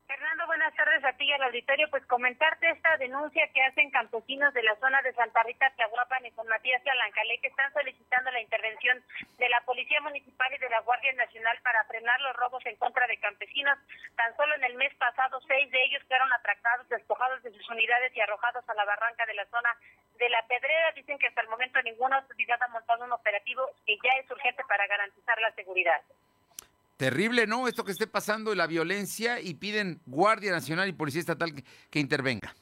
Fernando, 0.09 0.45
buenas 0.47 0.75
tardes 0.75 1.05
a 1.05 1.13
ti 1.13 1.23
y 1.23 1.33
al 1.33 1.43
auditorio. 1.45 1.87
Pues 1.89 2.05
comentarte 2.07 2.69
esta 2.69 2.97
denuncia 2.97 3.47
que 3.55 3.63
hacen 3.63 3.93
campesinos 3.93 4.53
de 4.55 4.65
la 4.65 4.75
zona 4.83 5.01
de 5.03 5.15
Santa 5.15 5.41
Rita, 5.45 5.71
Tlahuapan 5.77 6.27
y 6.27 6.33
San 6.33 6.49
Matías 6.49 6.83
Alancalé, 6.85 7.39
que 7.39 7.47
están 7.47 7.73
solicitando 7.73 8.33
la 8.33 8.41
intervención 8.41 9.01
de 9.39 9.49
la 9.49 9.61
Policía 9.61 10.01
Municipal 10.01 10.53
y 10.53 10.59
de 10.59 10.69
la 10.69 10.81
Guardia 10.81 11.13
Nacional 11.13 11.57
para 11.63 11.85
frenar 11.85 12.21
los 12.23 12.35
robos 12.35 12.67
en 12.67 12.75
contra 12.75 13.07
de 13.07 13.19
campesinos. 13.19 13.79
Tan 14.17 14.37
solo 14.37 14.57
en 14.57 14.65
el 14.65 14.75
mes 14.75 14.93
pasado, 14.97 15.41
seis 15.47 15.71
de 15.71 15.85
ellos 15.85 16.03
fueron 16.09 16.33
atracados, 16.33 16.89
despojados 16.89 17.41
de 17.45 17.53
sus 17.53 17.71
unidades 17.71 18.11
y 18.17 18.21
arrojados 18.21 18.69
a 18.69 18.75
la 18.75 18.85
barranca 18.85 19.25
de 19.27 19.35
la 19.35 19.47
zona 19.47 19.71
de 20.19 20.29
la 20.29 20.43
Pedrera. 20.49 20.91
Dicen 20.91 21.19
que 21.19 21.29
hasta 21.29 21.43
el 21.43 21.55
momento 21.55 21.81
ninguna 21.83 22.17
autoridad 22.17 22.61
ha 22.65 22.75
montado 22.75 23.05
un 23.05 23.13
operativo 23.13 23.63
que 23.87 23.97
ya 24.03 24.11
es 24.19 24.29
urgente 24.29 24.65
para 24.67 24.89
garantizar 24.89 25.41
la 25.41 25.53
seguridad. 25.53 26.03
Terrible, 26.97 27.47
¿no? 27.47 27.69
Esto 27.69 27.85
que 27.85 27.93
esté 27.93 28.07
pasando, 28.07 28.55
la 28.55 28.67
violencia, 28.67 29.41
y 29.41 29.55
piden 29.55 30.01
Guardia 30.07 30.51
Nacional 30.51 30.89
y 30.89 30.93
Policía 30.93 31.21
Estatal 31.21 31.53
que, 31.91 32.01
intervenga. 32.01 32.55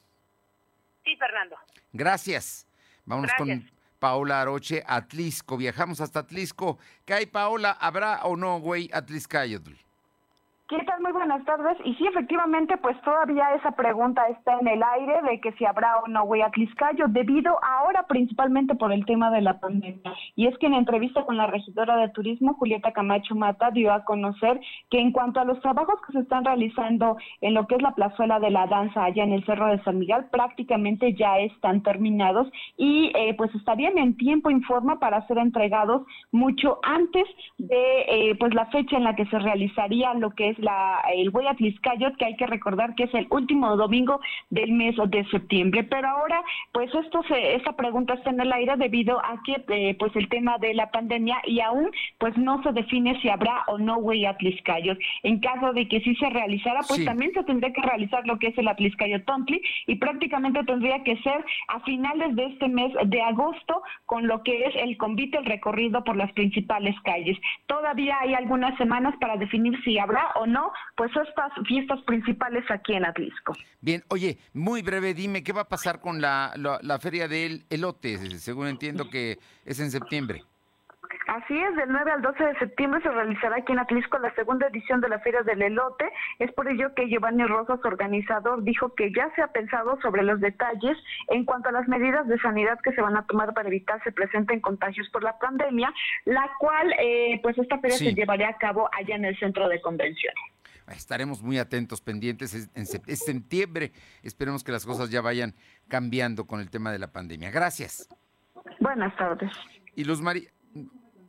Sí, 1.03 1.15
Fernando. 1.15 1.55
Gracias. 1.93 2.67
Vamos 3.05 3.31
con 3.37 3.69
Paola 3.99 4.41
Aroche, 4.41 4.83
Atlisco. 4.85 5.55
Viajamos 5.55 6.01
hasta 6.01 6.19
Atlisco. 6.19 6.79
¿Qué 7.05 7.13
hay, 7.13 7.25
Paola? 7.27 7.77
¿Habrá 7.79 8.25
o 8.25 8.35
no, 8.35 8.59
güey, 8.59 8.89
Atliscayotl? 8.91 9.73
¿Qué 10.67 10.83
tal? 10.83 10.99
Muy 10.99 11.11
buenas 11.11 11.45
tardes. 11.45 11.77
Y 11.85 11.93
sí, 11.93 12.07
efectivamente, 12.07 12.75
pues 12.77 12.99
todavía 13.03 13.53
esa 13.53 13.71
pregunta 13.71 14.27
está 14.29 14.57
en 14.59 14.67
el 14.67 14.81
aire 14.81 15.21
de 15.21 15.39
que 15.39 15.51
si 15.53 15.65
habrá 15.65 15.99
o 15.99 16.07
no 16.07 16.23
Hueyatliscayo, 16.23 17.05
debido 17.09 17.59
ahora 17.85 18.05
principalmente 18.07 18.75
por 18.75 18.91
el 18.91 19.05
tema 19.05 19.31
de 19.31 19.41
la 19.41 19.59
pandemia. 19.59 20.13
Y 20.35 20.47
es 20.47 20.57
que 20.57 20.67
en 20.67 20.73
entrevista 20.73 21.23
con 21.25 21.37
la 21.37 21.47
regidora 21.47 21.97
de 21.97 22.09
turismo, 22.09 22.55
Julieta 22.55 22.91
Camacho 22.91 23.35
Mata, 23.35 23.71
dio 23.71 23.93
a 23.93 24.03
conocer 24.03 24.59
que 24.89 24.99
en 24.99 25.11
cuanto 25.11 25.39
a 25.39 25.45
los 25.45 25.59
trabajos 25.61 25.95
que 26.05 26.13
se 26.13 26.19
están 26.19 26.45
realizando 26.45 27.17
en 27.41 27.53
lo 27.53 27.67
que 27.67 27.75
es 27.75 27.81
la 27.81 27.95
plazuela 27.95 28.39
de 28.39 28.49
la 28.49 28.67
danza 28.67 29.03
allá 29.03 29.23
en 29.23 29.33
el 29.33 29.45
Cerro 29.45 29.67
de 29.67 29.83
San 29.83 29.99
Miguel, 29.99 30.25
prácticamente 30.31 31.13
ya 31.13 31.39
están 31.39 31.83
terminados 31.83 32.47
y 32.77 33.11
eh, 33.15 33.33
pues 33.35 33.53
estarían 33.55 33.97
en 33.97 34.17
tiempo 34.17 34.49
informa 34.49 34.99
para 34.99 35.25
ser 35.27 35.37
entregados 35.37 36.03
mucho 36.31 36.79
antes 36.83 37.25
de 37.57 38.01
eh, 38.07 38.35
pues 38.39 38.53
la 38.53 38.65
fecha 38.67 38.97
en 38.97 39.03
la 39.03 39.15
que 39.15 39.25
se 39.27 39.39
realizaría 39.39 40.13
lo 40.13 40.31
que 40.31 40.49
es 40.49 40.59
la, 40.59 41.01
el 41.13 41.29
Hueyatliscayot, 41.29 42.17
que 42.17 42.25
hay 42.25 42.35
que 42.35 42.47
recordar 42.47 42.95
que 42.95 43.03
es 43.03 43.13
el 43.13 43.27
último 43.29 43.75
domingo 43.75 44.19
del 44.49 44.71
mes 44.71 44.95
de 45.07 45.25
septiembre. 45.25 45.83
Pero 45.83 46.07
ahora, 46.07 46.41
pues 46.71 46.93
esto 46.93 47.21
se, 47.27 47.55
esta 47.55 47.74
pregunta 47.75 48.13
está 48.13 48.29
en 48.29 48.39
el 48.39 48.51
aire 48.51 48.75
debido 48.77 49.19
a 49.19 49.41
que 49.45 49.63
eh, 49.67 49.95
pues 49.97 50.15
el 50.15 50.29
tema 50.29 50.57
de 50.57 50.73
la 50.73 50.91
pandemia 50.91 51.37
y 51.45 51.59
aún 51.59 51.91
pues 52.17 52.37
no 52.37 52.61
se 52.63 52.71
define 52.71 53.19
si 53.21 53.29
habrá 53.29 53.63
o 53.67 53.77
no 53.77 53.97
Hueyatliscayot. 53.97 54.97
En 55.23 55.39
caso 55.39 55.73
de 55.73 55.87
que 55.87 56.01
sí 56.01 56.15
se 56.15 56.29
realizara, 56.29 56.81
pues 56.87 57.03
también 57.05 57.31
se 57.33 57.43
tendría 57.43 57.73
que 57.73 57.81
realizar 57.81 58.25
lo 58.25 58.37
que 58.39 58.47
es 58.47 58.57
el 58.57 58.67
Atliscayot 58.67 59.25
Tontli 59.25 59.61
y 59.87 59.95
prácticamente 59.95 60.63
tendría 60.63 61.03
que 61.03 61.17
ser 61.17 61.43
a 61.67 61.79
finales 61.81 62.35
de 62.35 62.45
este 62.45 62.67
mes 62.67 62.91
de 63.05 63.21
agosto 63.21 63.81
con 64.05 64.27
lo 64.27 64.43
que 64.43 64.65
es 64.65 64.75
el 64.75 64.97
convite, 64.97 65.37
el 65.37 65.45
recorrido 65.45 66.03
por 66.03 66.15
las 66.15 66.31
principales 66.33 66.95
calles. 67.03 67.37
Todavía 67.67 68.17
hay 68.21 68.33
algunas 68.33 68.77
semanas 68.77 69.15
para 69.19 69.37
definir 69.37 69.73
si 69.83 69.97
habrá 69.97 70.31
o 70.35 70.45
no, 70.45 70.71
pues 70.95 71.11
estas 71.15 71.51
fiestas 71.67 72.01
principales 72.03 72.63
aquí 72.69 72.93
en 72.93 73.05
Atlisco. 73.05 73.53
Bien, 73.81 74.03
oye, 74.09 74.37
muy 74.53 74.81
breve, 74.81 75.13
dime, 75.13 75.43
¿qué 75.43 75.53
va 75.53 75.61
a 75.61 75.69
pasar 75.69 75.99
con 76.01 76.21
la, 76.21 76.53
la 76.55 76.99
feria 76.99 77.27
del 77.27 77.64
elote? 77.69 78.17
Según 78.39 78.67
entiendo 78.67 79.09
que 79.09 79.39
es 79.65 79.79
en 79.79 79.91
septiembre. 79.91 80.43
Así 81.27 81.57
es, 81.57 81.75
del 81.75 81.91
9 81.91 82.11
al 82.11 82.21
12 82.21 82.43
de 82.43 82.59
septiembre 82.59 83.01
se 83.01 83.09
realizará 83.09 83.57
aquí 83.57 83.71
en 83.73 83.79
Atlisco 83.79 84.19
la 84.19 84.33
segunda 84.35 84.67
edición 84.67 85.01
de 85.01 85.09
la 85.09 85.19
Feria 85.19 85.41
del 85.41 85.61
Elote. 85.61 86.09
Es 86.39 86.51
por 86.53 86.67
ello 86.67 86.93
que 86.93 87.07
Giovanni 87.07 87.45
Rosas, 87.45 87.79
organizador, 87.83 88.63
dijo 88.63 88.93
que 88.93 89.11
ya 89.11 89.29
se 89.35 89.41
ha 89.41 89.47
pensado 89.47 89.99
sobre 90.01 90.23
los 90.23 90.39
detalles 90.39 90.97
en 91.29 91.43
cuanto 91.45 91.69
a 91.69 91.71
las 91.71 91.87
medidas 91.87 92.27
de 92.27 92.39
sanidad 92.39 92.79
que 92.81 92.93
se 92.93 93.01
van 93.01 93.17
a 93.17 93.25
tomar 93.25 93.53
para 93.53 93.67
evitar 93.67 94.01
se 94.03 94.11
presenten 94.11 94.61
contagios 94.61 95.09
por 95.09 95.23
la 95.23 95.37
pandemia, 95.39 95.91
la 96.25 96.49
cual, 96.59 96.93
eh, 96.99 97.39
pues 97.41 97.57
esta 97.57 97.79
feria 97.79 97.97
se 97.97 98.13
llevaría 98.13 98.49
a 98.49 98.57
cabo 98.57 98.87
allá 98.97 99.15
en 99.15 99.25
el 99.25 99.37
centro 99.39 99.67
de 99.67 99.81
convenciones. 99.81 100.54
Estaremos 100.87 101.41
muy 101.41 101.57
atentos, 101.57 102.01
pendientes. 102.01 102.69
En 102.73 102.85
septiembre 102.85 103.91
esperemos 104.23 104.63
que 104.63 104.71
las 104.71 104.85
cosas 104.85 105.09
ya 105.09 105.21
vayan 105.21 105.55
cambiando 105.87 106.45
con 106.45 106.59
el 106.59 106.69
tema 106.69 106.91
de 106.91 106.99
la 106.99 107.11
pandemia. 107.11 107.51
Gracias. 107.51 108.07
Buenas 108.79 109.15
tardes. 109.17 109.51
Y 109.95 110.03
Luz 110.03 110.21
María, 110.21 110.49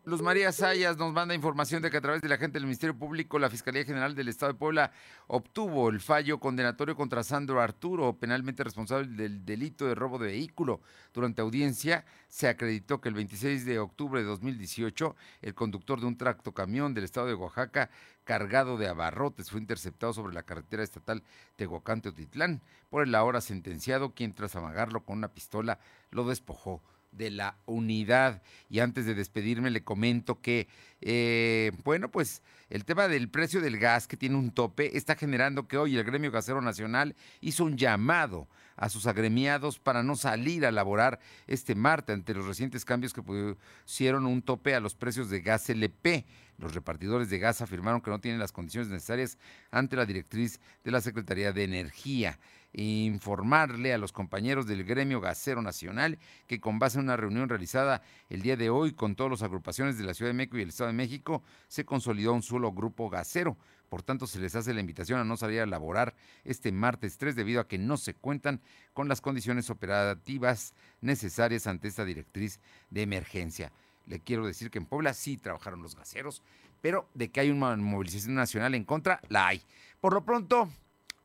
Luz 0.07 0.23
María 0.23 0.53
Sayas 0.53 0.97
nos 0.99 1.13
manda 1.13 1.35
información 1.35 1.83
de 1.83 1.91
que 1.91 1.97
a 1.97 2.01
través 2.01 2.23
de 2.23 2.29
la 2.29 2.37
gente 2.37 2.61
del 2.61 2.67
Ministerio 2.67 2.97
Público, 2.97 3.41
la 3.41 3.51
Fiscalía 3.51 3.85
General 3.85 4.15
del 4.15 4.29
Estado 4.29 4.53
de 4.53 4.59
Puebla 4.59 4.93
obtuvo 5.27 5.89
el 5.89 5.99
fallo 5.99 6.39
condenatorio 6.39 6.95
contra 6.95 7.25
Sandro 7.25 7.61
Arturo, 7.61 8.17
penalmente 8.17 8.63
responsable 8.63 9.09
del 9.09 9.45
delito 9.45 9.85
de 9.85 9.97
robo 9.97 10.21
de 10.21 10.29
vehículo. 10.29 10.81
Durante 11.13 11.43
audiencia 11.43 12.05
se 12.29 12.47
acreditó 12.47 13.01
que 13.01 13.09
el 13.09 13.17
26 13.17 13.65
de 13.65 13.81
octubre 13.81 14.21
de 14.21 14.29
2018 14.29 15.17
el 15.43 15.55
conductor 15.57 15.99
de 15.99 16.07
un 16.07 16.17
tracto 16.17 16.55
camión 16.55 16.95
del 16.95 17.03
Estado 17.03 17.27
de 17.27 17.35
Oaxaca 17.35 17.91
cargado 18.23 18.77
de 18.77 18.87
abarrotes 18.87 19.51
fue 19.51 19.59
interceptado 19.59 20.13
sobre 20.13 20.35
la 20.35 20.45
carretera 20.45 20.85
estatal 20.85 21.25
Tehuacán-Teotitlán 21.57 22.63
por 22.91 23.03
el 23.03 23.13
ahora 23.17 23.41
sentenciado, 23.41 24.15
quien 24.15 24.35
tras 24.35 24.55
amagarlo 24.55 25.05
con 25.05 25.19
una 25.19 25.35
pistola 25.35 25.81
lo 26.13 26.29
despojó 26.29 26.81
de 27.13 27.31
la 27.31 27.57
unidad. 27.67 28.43
Y 28.69 28.81
antes 28.81 29.07
de 29.07 29.15
despedirme 29.15 29.71
le 29.71 29.85
comento 29.85 30.41
que, 30.41 30.69
eh, 31.01 31.73
bueno, 31.85 32.11
pues 32.11 32.43
el 32.69 32.85
tema 32.85 33.09
del 33.09 33.29
precio 33.29 33.61
del 33.61 33.79
gas 33.79 34.07
que 34.07 34.17
tiene 34.17 34.37
un 34.37 34.51
tope 34.51 34.97
está 34.97 35.17
generando 35.17 35.69
que 35.69 35.79
hoy 35.79 35.97
el 35.97 36.05
Gremio 36.05 36.31
Gasero 36.31 36.61
Nacional 36.61 37.15
hizo 37.41 37.65
un 37.65 37.77
llamado 37.77 38.49
a 38.77 38.89
sus 38.89 39.07
agremiados 39.07 39.79
para 39.79 40.03
no 40.03 40.17
salir 40.17 40.67
a 40.67 40.71
laborar 40.71 41.19
este 41.47 41.75
martes 41.75 42.15
ante 42.15 42.35
los 42.35 42.47
recientes 42.47 42.85
cambios 42.85 43.13
que 43.13 43.23
pusieron 43.23 44.27
un 44.27 44.43
tope 44.43 44.75
a 44.75 44.81
los 44.81 44.95
precios 44.95 45.31
de 45.31 45.41
gas 45.41 45.69
LP. 45.71 46.27
Los 46.59 46.75
repartidores 46.75 47.29
de 47.31 47.39
gas 47.39 47.61
afirmaron 47.61 48.01
que 48.01 48.11
no 48.11 48.21
tienen 48.21 48.41
las 48.41 48.53
condiciones 48.53 48.89
necesarias 48.89 49.39
ante 49.71 49.97
la 49.97 50.07
directriz 50.07 50.61
de 50.85 50.91
la 50.91 51.01
Secretaría 51.01 51.53
de 51.53 51.65
Energía. 51.65 52.39
Informarle 52.73 53.95
a 53.95 53.99
los 53.99 54.13
compañeros 54.13 54.67
del 54.67 54.85
gremio 54.85 55.21
gasero 55.21 55.63
nacional 55.63 56.19
que 56.47 56.61
con 56.61 56.79
base 56.79 56.99
en 56.99 57.05
una 57.05 57.17
reunión 57.17 57.49
realizada 57.49 58.03
el 58.29 58.43
día 58.43 58.57
de 58.57 58.71
hoy 58.71 58.93
con 58.93 59.17
todas 59.17 59.31
las 59.31 59.43
agrupaciones 59.43 59.99
de 59.99 60.05
la 60.05 60.15
Ciudad 60.15 60.31
de 60.31 60.37
México 60.37 60.59
y 60.59 60.63
el 60.63 60.69
Estado 60.69 60.89
de 60.89 60.97
México, 60.97 61.43
se 61.69 61.85
consolidó 61.85 62.33
un 62.33 62.43
solo 62.43 62.73
grupo 62.73 63.09
gasero. 63.09 63.57
Por 63.89 64.03
tanto, 64.03 64.27
se 64.27 64.41
les 64.41 64.57
hace 64.57 64.75
la 64.75 64.81
invitación 64.81 65.21
a 65.21 65.25
no 65.25 65.37
salir 65.37 65.61
a 65.61 65.67
laborar 65.67 66.15
este 66.45 66.73
martes 66.73 67.19
3 67.19 67.37
debido 67.37 67.61
a 67.61 67.69
que 67.69 67.79
no 67.79 67.97
se 67.97 68.15
cuentan 68.15 68.61
con 68.93 69.09
las 69.09 69.21
condiciones 69.21 69.71
operativas 69.71 70.75
necesarias 71.01 71.67
ante 71.67 71.89
esta 71.89 72.05
directriz 72.05 72.61
de 72.91 73.03
emergencia. 73.03 73.73
Le 74.07 74.21
quiero 74.21 74.47
decir 74.47 74.71
que 74.71 74.79
en 74.79 74.87
Puebla 74.87 75.15
sí 75.15 75.37
trabajaron 75.37 75.83
los 75.83 75.97
gaseros, 75.97 76.43
pero 76.81 77.09
de 77.15 77.31
que 77.31 77.41
hay 77.41 77.51
una 77.51 77.77
movilización 77.77 78.35
nacional 78.35 78.75
en 78.75 78.85
contra, 78.85 79.21
la 79.29 79.49
hay. 79.49 79.63
Por 80.01 80.13
lo 80.13 80.25
pronto, 80.25 80.69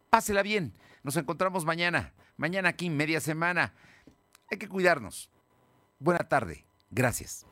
pásela 0.09 0.43
bien. 0.43 0.73
Nos 1.03 1.17
encontramos 1.17 1.65
mañana. 1.65 2.13
Mañana 2.37 2.69
aquí, 2.69 2.89
media 2.89 3.19
semana. 3.19 3.73
Hay 4.49 4.57
que 4.57 4.67
cuidarnos. 4.67 5.29
Buena 5.99 6.27
tarde. 6.27 6.65
Gracias. 6.89 7.45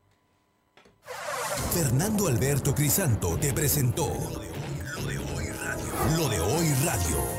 Fernando 1.74 2.28
Alberto 2.28 2.74
Crisanto 2.74 3.38
te 3.38 3.54
presentó 3.54 4.08
Lo 4.08 5.06
de 5.06 5.18
hoy 5.18 5.46
radio. 5.48 6.18
Lo 6.18 6.30
de 6.30 6.40
hoy 6.40 6.74
radio. 6.86 7.39